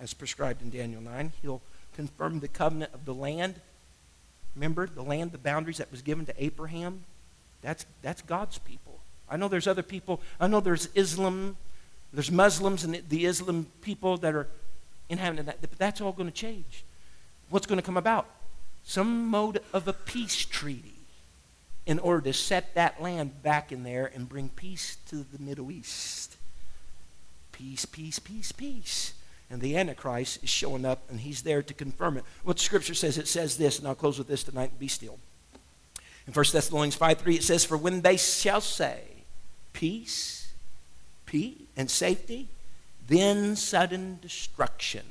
as 0.00 0.14
prescribed 0.14 0.62
in 0.62 0.70
Daniel 0.70 1.00
9. 1.00 1.32
He'll 1.42 1.62
confirm 1.94 2.40
the 2.40 2.48
covenant 2.48 2.92
of 2.94 3.04
the 3.04 3.14
land. 3.14 3.56
Remember 4.54 4.86
the 4.86 5.02
land, 5.02 5.32
the 5.32 5.38
boundaries 5.38 5.78
that 5.78 5.90
was 5.90 6.02
given 6.02 6.26
to 6.26 6.34
Abraham? 6.42 7.04
That's, 7.62 7.86
that's 8.02 8.22
God's 8.22 8.58
people. 8.58 9.00
I 9.30 9.36
know 9.36 9.48
there's 9.48 9.66
other 9.66 9.82
people. 9.82 10.20
I 10.40 10.46
know 10.46 10.60
there's 10.60 10.88
Islam, 10.94 11.56
there's 12.12 12.30
Muslims 12.30 12.84
and 12.84 13.02
the 13.08 13.26
Islam 13.26 13.66
people 13.82 14.16
that 14.18 14.34
are 14.34 14.48
inhabiting 15.08 15.46
that. 15.46 15.60
But 15.60 15.78
that's 15.78 16.00
all 16.00 16.12
going 16.12 16.28
to 16.28 16.34
change. 16.34 16.84
What's 17.50 17.66
going 17.66 17.78
to 17.78 17.84
come 17.84 17.96
about? 17.96 18.26
Some 18.84 19.26
mode 19.26 19.60
of 19.72 19.88
a 19.88 19.92
peace 19.92 20.36
treaty 20.36 20.94
in 21.86 21.98
order 21.98 22.20
to 22.20 22.32
set 22.32 22.74
that 22.74 23.02
land 23.02 23.42
back 23.42 23.72
in 23.72 23.82
there 23.82 24.10
and 24.14 24.28
bring 24.28 24.50
peace 24.50 24.98
to 25.08 25.16
the 25.16 25.38
Middle 25.42 25.70
East. 25.70 26.36
Peace, 27.52 27.84
peace, 27.86 28.18
peace, 28.18 28.52
peace. 28.52 29.14
And 29.50 29.62
the 29.62 29.76
Antichrist 29.76 30.44
is 30.44 30.50
showing 30.50 30.84
up 30.84 31.02
and 31.08 31.20
he's 31.20 31.42
there 31.42 31.62
to 31.62 31.72
confirm 31.72 32.18
it. 32.18 32.24
What 32.44 32.58
scripture 32.58 32.94
says, 32.94 33.16
it 33.16 33.26
says 33.26 33.56
this, 33.56 33.78
and 33.78 33.88
I'll 33.88 33.94
close 33.94 34.18
with 34.18 34.28
this 34.28 34.44
tonight 34.44 34.78
be 34.78 34.88
still. 34.88 35.18
In 36.26 36.34
1 36.34 36.44
Thessalonians 36.52 36.94
5 36.94 37.18
3, 37.18 37.34
it 37.36 37.42
says, 37.42 37.64
For 37.64 37.78
when 37.78 38.02
they 38.02 38.18
shall 38.18 38.60
say, 38.60 39.00
peace, 39.72 40.52
peace, 41.26 41.58
and 41.76 41.90
safety, 41.90 42.48
then 43.06 43.56
sudden 43.56 44.18
destruction 44.20 45.04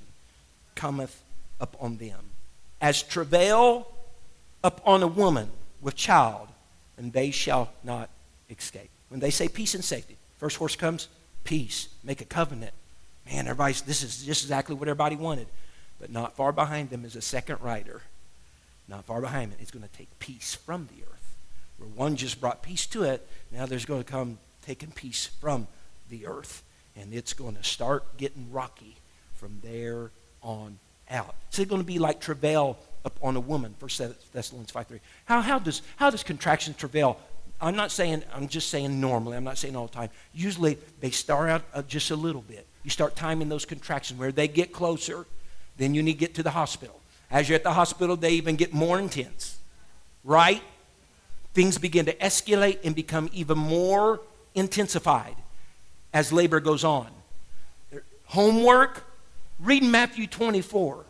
cometh 0.75 1.23
upon 1.59 1.97
them. 1.97 2.19
As 2.79 3.01
travail 3.01 3.87
upon 4.63 5.01
a 5.03 5.07
woman 5.07 5.49
with 5.81 5.95
child, 5.95 6.47
and 6.97 7.13
they 7.13 7.31
shall 7.31 7.69
not 7.83 8.09
escape. 8.49 8.89
When 9.09 9.19
they 9.19 9.29
say 9.29 9.47
peace 9.47 9.75
and 9.75 9.83
safety, 9.83 10.17
first 10.37 10.57
horse 10.57 10.75
comes, 10.75 11.07
peace, 11.43 11.89
make 12.03 12.21
a 12.21 12.25
covenant. 12.25 12.73
Man, 13.25 13.47
everybody's, 13.47 13.81
this 13.81 14.03
is 14.03 14.23
just 14.23 14.43
exactly 14.43 14.75
what 14.75 14.87
everybody 14.87 15.15
wanted. 15.15 15.47
But 15.99 16.11
not 16.11 16.35
far 16.35 16.51
behind 16.51 16.89
them 16.89 17.05
is 17.05 17.15
a 17.15 17.21
second 17.21 17.59
rider. 17.61 18.01
Not 18.87 19.05
far 19.05 19.21
behind 19.21 19.53
it, 19.53 19.59
it's 19.61 19.71
going 19.71 19.87
to 19.87 19.97
take 19.97 20.19
peace 20.19 20.55
from 20.55 20.87
the 20.95 21.03
earth. 21.03 21.35
Where 21.77 21.89
one 21.89 22.15
just 22.15 22.39
brought 22.39 22.63
peace 22.63 22.85
to 22.87 23.03
it, 23.03 23.27
now 23.51 23.65
there's 23.65 23.85
going 23.85 24.03
to 24.03 24.09
come 24.09 24.37
taking 24.67 24.91
peace 24.91 25.27
from 25.39 25.65
the 26.09 26.27
earth. 26.27 26.61
And 26.95 27.13
it's 27.13 27.33
going 27.33 27.55
to 27.55 27.63
start 27.63 28.17
getting 28.17 28.51
rocky 28.51 28.97
from 29.35 29.61
there 29.63 30.11
on 30.41 30.77
out. 31.09 31.35
It's 31.47 31.57
going 31.57 31.81
to 31.81 31.87
be 31.87 31.99
like 31.99 32.19
travail 32.19 32.77
upon 33.05 33.37
a 33.37 33.39
woman, 33.39 33.75
1 33.79 33.89
Thessalonians 34.33 34.71
5 34.71 34.87
3. 34.87 34.99
How, 35.25 35.41
how, 35.41 35.59
does, 35.59 35.81
how 35.95 36.09
does 36.09 36.23
contraction 36.23 36.73
travail? 36.73 37.17
I'm 37.61 37.75
not 37.75 37.91
saying, 37.91 38.23
I'm 38.33 38.47
just 38.47 38.69
saying 38.69 38.99
normally, 38.99 39.37
I'm 39.37 39.45
not 39.45 39.57
saying 39.57 39.75
all 39.75 39.87
the 39.87 39.93
time. 39.93 40.09
Usually 40.33 40.77
they 40.99 41.11
start 41.11 41.49
out 41.49 41.63
uh, 41.73 41.81
just 41.83 42.11
a 42.11 42.15
little 42.15 42.41
bit. 42.41 42.67
You 42.83 42.89
start 42.89 43.15
timing 43.15 43.49
those 43.49 43.65
contractions 43.65 44.19
where 44.19 44.31
they 44.31 44.47
get 44.47 44.73
closer, 44.73 45.25
then 45.77 45.93
you 45.93 46.03
need 46.03 46.13
to 46.13 46.19
get 46.19 46.35
to 46.35 46.43
the 46.43 46.51
hospital. 46.51 46.99
As 47.31 47.47
you're 47.47 47.55
at 47.55 47.63
the 47.63 47.73
hospital, 47.73 48.17
they 48.17 48.31
even 48.31 48.57
get 48.57 48.73
more 48.73 48.99
intense, 48.99 49.57
right? 50.23 50.61
Things 51.53 51.77
begin 51.77 52.05
to 52.05 52.13
escalate 52.15 52.79
and 52.83 52.93
become 52.93 53.29
even 53.33 53.57
more 53.57 54.19
intensified 54.57 55.35
as 56.13 56.33
labor 56.33 56.59
goes 56.59 56.83
on. 56.83 57.07
Homework, 58.25 59.05
read 59.59 59.83
Matthew 59.83 60.27
24 60.27 61.05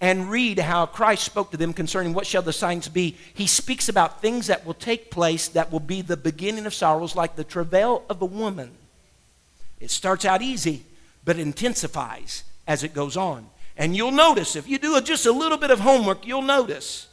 and 0.00 0.30
read 0.30 0.58
how 0.58 0.86
Christ 0.86 1.24
spoke 1.24 1.50
to 1.50 1.56
them 1.56 1.72
concerning 1.72 2.12
what 2.14 2.26
shall 2.26 2.42
the 2.42 2.52
signs 2.52 2.88
be. 2.88 3.16
He 3.34 3.46
speaks 3.46 3.88
about 3.88 4.20
things 4.20 4.46
that 4.46 4.64
will 4.64 4.74
take 4.74 5.10
place 5.10 5.48
that 5.48 5.72
will 5.72 5.80
be 5.80 6.02
the 6.02 6.16
beginning 6.16 6.66
of 6.66 6.74
sorrows, 6.74 7.16
like 7.16 7.36
the 7.36 7.44
travail 7.44 8.04
of 8.08 8.22
a 8.22 8.26
woman. 8.26 8.70
It 9.80 9.90
starts 9.90 10.24
out 10.24 10.42
easy, 10.42 10.84
but 11.24 11.38
intensifies 11.38 12.44
as 12.66 12.84
it 12.84 12.94
goes 12.94 13.16
on. 13.16 13.46
And 13.76 13.96
you'll 13.96 14.12
notice, 14.12 14.54
if 14.56 14.68
you 14.68 14.78
do 14.78 15.00
just 15.00 15.26
a 15.26 15.32
little 15.32 15.58
bit 15.58 15.70
of 15.70 15.80
homework, 15.80 16.26
you'll 16.26 16.42
notice 16.42 17.08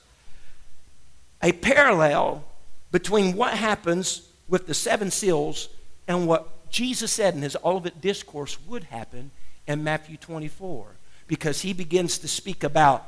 a 1.42 1.52
parallel 1.52 2.44
between 2.92 3.36
what 3.36 3.54
happens 3.54 4.28
with 4.54 4.68
the 4.68 4.74
seven 4.76 5.10
seals 5.10 5.68
and 6.08 6.28
what 6.28 6.70
Jesus 6.70 7.12
said 7.12 7.34
in 7.34 7.42
his 7.42 7.58
Olivet 7.66 8.00
Discourse 8.02 8.60
would 8.68 8.84
happen 8.84 9.32
in 9.66 9.84
Matthew 9.84 10.16
24. 10.16 10.86
Because 11.26 11.62
he 11.62 11.74
begins 11.74 12.20
to 12.20 12.28
speak 12.28 12.64
about 12.64 13.04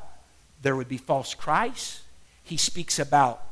there 0.62 0.74
would 0.74 0.88
be 0.88 0.96
false 0.96 1.34
Christs, 1.34 2.02
He 2.42 2.56
speaks 2.56 2.98
about 2.98 3.44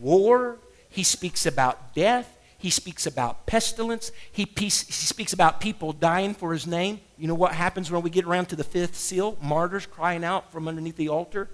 war. 0.00 0.56
He 0.90 1.04
speaks 1.04 1.46
about 1.46 1.94
death. 1.94 2.28
He 2.58 2.70
speaks 2.70 3.06
about 3.06 3.46
pestilence. 3.46 4.10
He, 4.32 4.44
peace, 4.44 4.84
he 4.84 4.92
speaks 4.92 5.32
about 5.32 5.60
people 5.60 5.92
dying 5.92 6.34
for 6.34 6.52
his 6.52 6.66
name. 6.66 6.98
You 7.16 7.28
know 7.28 7.36
what 7.36 7.52
happens 7.52 7.88
when 7.88 8.02
we 8.02 8.10
get 8.10 8.24
around 8.24 8.46
to 8.46 8.56
the 8.56 8.64
fifth 8.64 8.96
seal? 8.96 9.38
Martyrs 9.40 9.86
crying 9.86 10.24
out 10.24 10.50
from 10.50 10.66
underneath 10.66 10.96
the 10.96 11.08
altar. 11.08 11.48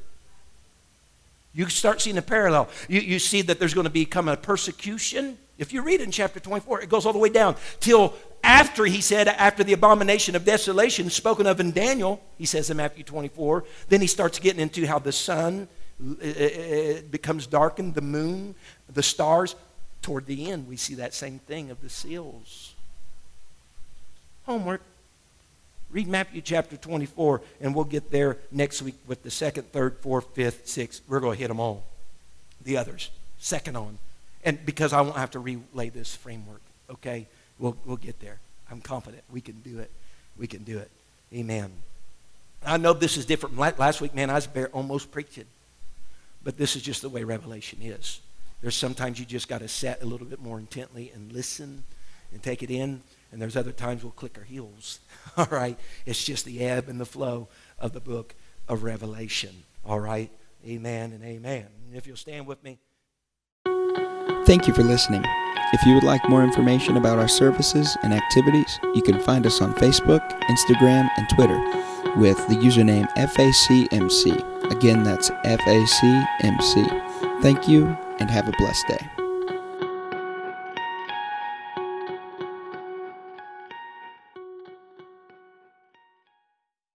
You 1.55 1.69
start 1.69 2.01
seeing 2.01 2.19
a 2.19 2.23
parallel. 2.23 2.69
You, 2.89 3.01
you 3.01 3.19
see 3.19 3.43
that 3.43 3.59
there's 3.59 3.75
going 3.75 3.85
to 3.85 3.91
become 3.91 4.29
a 4.29 4.37
persecution. 4.37 5.39
If 5.57 5.73
you 5.73 5.83
read 5.83 6.01
in 6.01 6.11
chapter 6.11 6.41
24, 6.41 6.83
it 6.83 6.89
goes 6.89 7.07
all 7.07 7.13
the 7.13 7.19
way 7.19 7.29
down 7.29 7.55
till 7.79 8.15
after 8.43 8.85
he 8.85 9.01
said, 9.01 9.29
after 9.29 9.63
the 9.63 9.73
abomination 9.73 10.35
of 10.35 10.45
desolation 10.45 11.09
spoken 11.11 11.47
of 11.47 11.61
in 11.61 11.71
Daniel, 11.71 12.21
he 12.37 12.45
says 12.45 12.71
in 12.71 12.77
Matthew 12.77 13.05
24, 13.05 13.65
then 13.89 14.01
he 14.01 14.07
starts 14.07 14.39
getting 14.39 14.61
into 14.61 14.87
how 14.87 14.99
the 14.99 15.13
sun 15.13 15.69
uh, 16.03 16.27
uh, 16.27 17.01
becomes 17.11 17.47
darkened, 17.47 17.95
the 17.95 18.03
moon, 18.03 18.55
the 18.93 19.03
stars. 19.03 19.55
Toward 20.03 20.27
the 20.27 20.51
end, 20.51 20.69
we 20.69 20.77
see 20.77 20.97
that 20.97 21.15
same 21.15 21.39
thing 21.39 21.71
of 21.71 21.81
the 21.81 21.89
seals. 21.89 22.75
Homework. 24.45 24.83
Read 25.95 26.09
Matthew 26.09 26.41
chapter 26.41 26.77
24, 26.77 27.41
and 27.61 27.73
we'll 27.73 27.85
get 27.85 28.11
there 28.11 28.39
next 28.51 28.83
week 28.83 28.97
with 29.07 29.23
the 29.23 29.31
second, 29.31 29.71
third, 29.71 29.97
fourth, 29.99 30.27
fifth, 30.35 30.67
sixth. 30.67 31.01
We're 31.07 31.21
going 31.21 31.37
to 31.37 31.41
hit 31.41 31.47
them 31.47 31.61
all. 31.61 31.85
The 32.65 32.77
others, 32.79 33.11
second 33.39 33.77
on. 33.77 33.99
And 34.43 34.67
because 34.67 34.93
I 34.93 35.01
won't 35.03 35.17
have 35.17 35.31
to 35.31 35.39
relay 35.39 35.91
this 35.91 36.13
framework, 36.13 36.63
okay? 36.91 37.29
We'll, 37.61 37.77
we'll 37.87 37.97
get 37.97 38.19
there. 38.19 38.41
I'm 38.73 38.81
confident 38.81 39.23
we 39.33 39.41
can 39.41 39.61
do 39.61 39.79
it. 39.79 39.91
We 40.37 40.49
can 40.49 40.65
do 40.65 40.79
it. 40.79 40.91
Amen. 41.33 41.71
I 42.67 42.77
know 42.77 42.93
this 42.93 43.17
is 43.17 43.25
different. 43.25 43.57
Last 43.57 44.01
week, 44.01 44.17
man, 44.17 44.31
I 44.31 44.35
was 44.35 44.49
almost 44.73 45.13
preaching. 45.13 45.47
But 46.43 46.59
this 46.59 46.75
is 46.75 46.83
just 46.83 47.03
the 47.03 47.09
way 47.09 47.23
Revelation 47.23 47.79
is. 47.81 48.21
There's 48.63 48.75
sometimes 48.75 49.21
you 49.21 49.27
just 49.27 49.47
got 49.47 49.61
to 49.61 49.69
set 49.69 50.03
a 50.03 50.07
little 50.07 50.27
bit 50.27 50.43
more 50.43 50.59
intently 50.59 51.13
and 51.15 51.31
listen 51.33 51.85
and 52.33 52.43
take 52.43 52.65
it 52.65 52.71
in. 52.73 53.01
And 53.35 53.43
there's 53.43 53.57
other 53.57 53.73
times 53.73 54.05
we'll 54.05 54.13
click 54.13 54.39
our 54.39 54.45
heels. 54.45 55.01
All 55.37 55.49
right? 55.51 55.77
It's 56.07 56.23
just 56.23 56.45
the 56.45 56.61
ebb 56.61 56.89
and 56.89 57.01
the 57.01 57.05
flow 57.05 57.49
of 57.81 57.93
the 57.93 58.01
book 58.01 58.37
of 58.69 58.85
Revelation. 58.85 59.65
All 59.85 59.99
right? 59.99 60.31
Amen 60.65 61.13
and 61.13 61.25
amen. 61.25 61.67
If 61.93 62.07
you'll 62.07 62.17
stand 62.17 62.47
with 62.47 62.63
me. 62.63 62.79
Thank 64.47 64.69
you 64.69 64.73
for 64.73 64.85
listening. 64.85 65.25
If 65.73 65.85
you 65.85 65.95
would 65.95 66.05
like 66.05 66.29
more 66.29 66.45
information 66.45 66.97
about 66.97 67.19
our 67.19 67.27
services 67.27 67.97
and 68.05 68.15
activities, 68.15 68.79
you 68.95 69.03
can 69.03 69.19
find 69.19 69.45
us 69.47 69.61
on 69.61 69.75
Facebook, 69.75 70.23
Instagram, 70.43 71.11
and 71.17 71.29
Twitter 71.31 71.59
with 72.17 72.39
the 72.49 72.55
username 72.55 73.13
FACMC. 73.17 74.71
Again, 74.71 75.03
that's 75.03 75.31
FACMC. 75.31 77.43
Thank 77.43 77.67
you 77.67 77.87
and 78.21 78.31
have 78.31 78.47
a 78.47 78.53
blessed 78.53 78.87
day. 78.87 79.14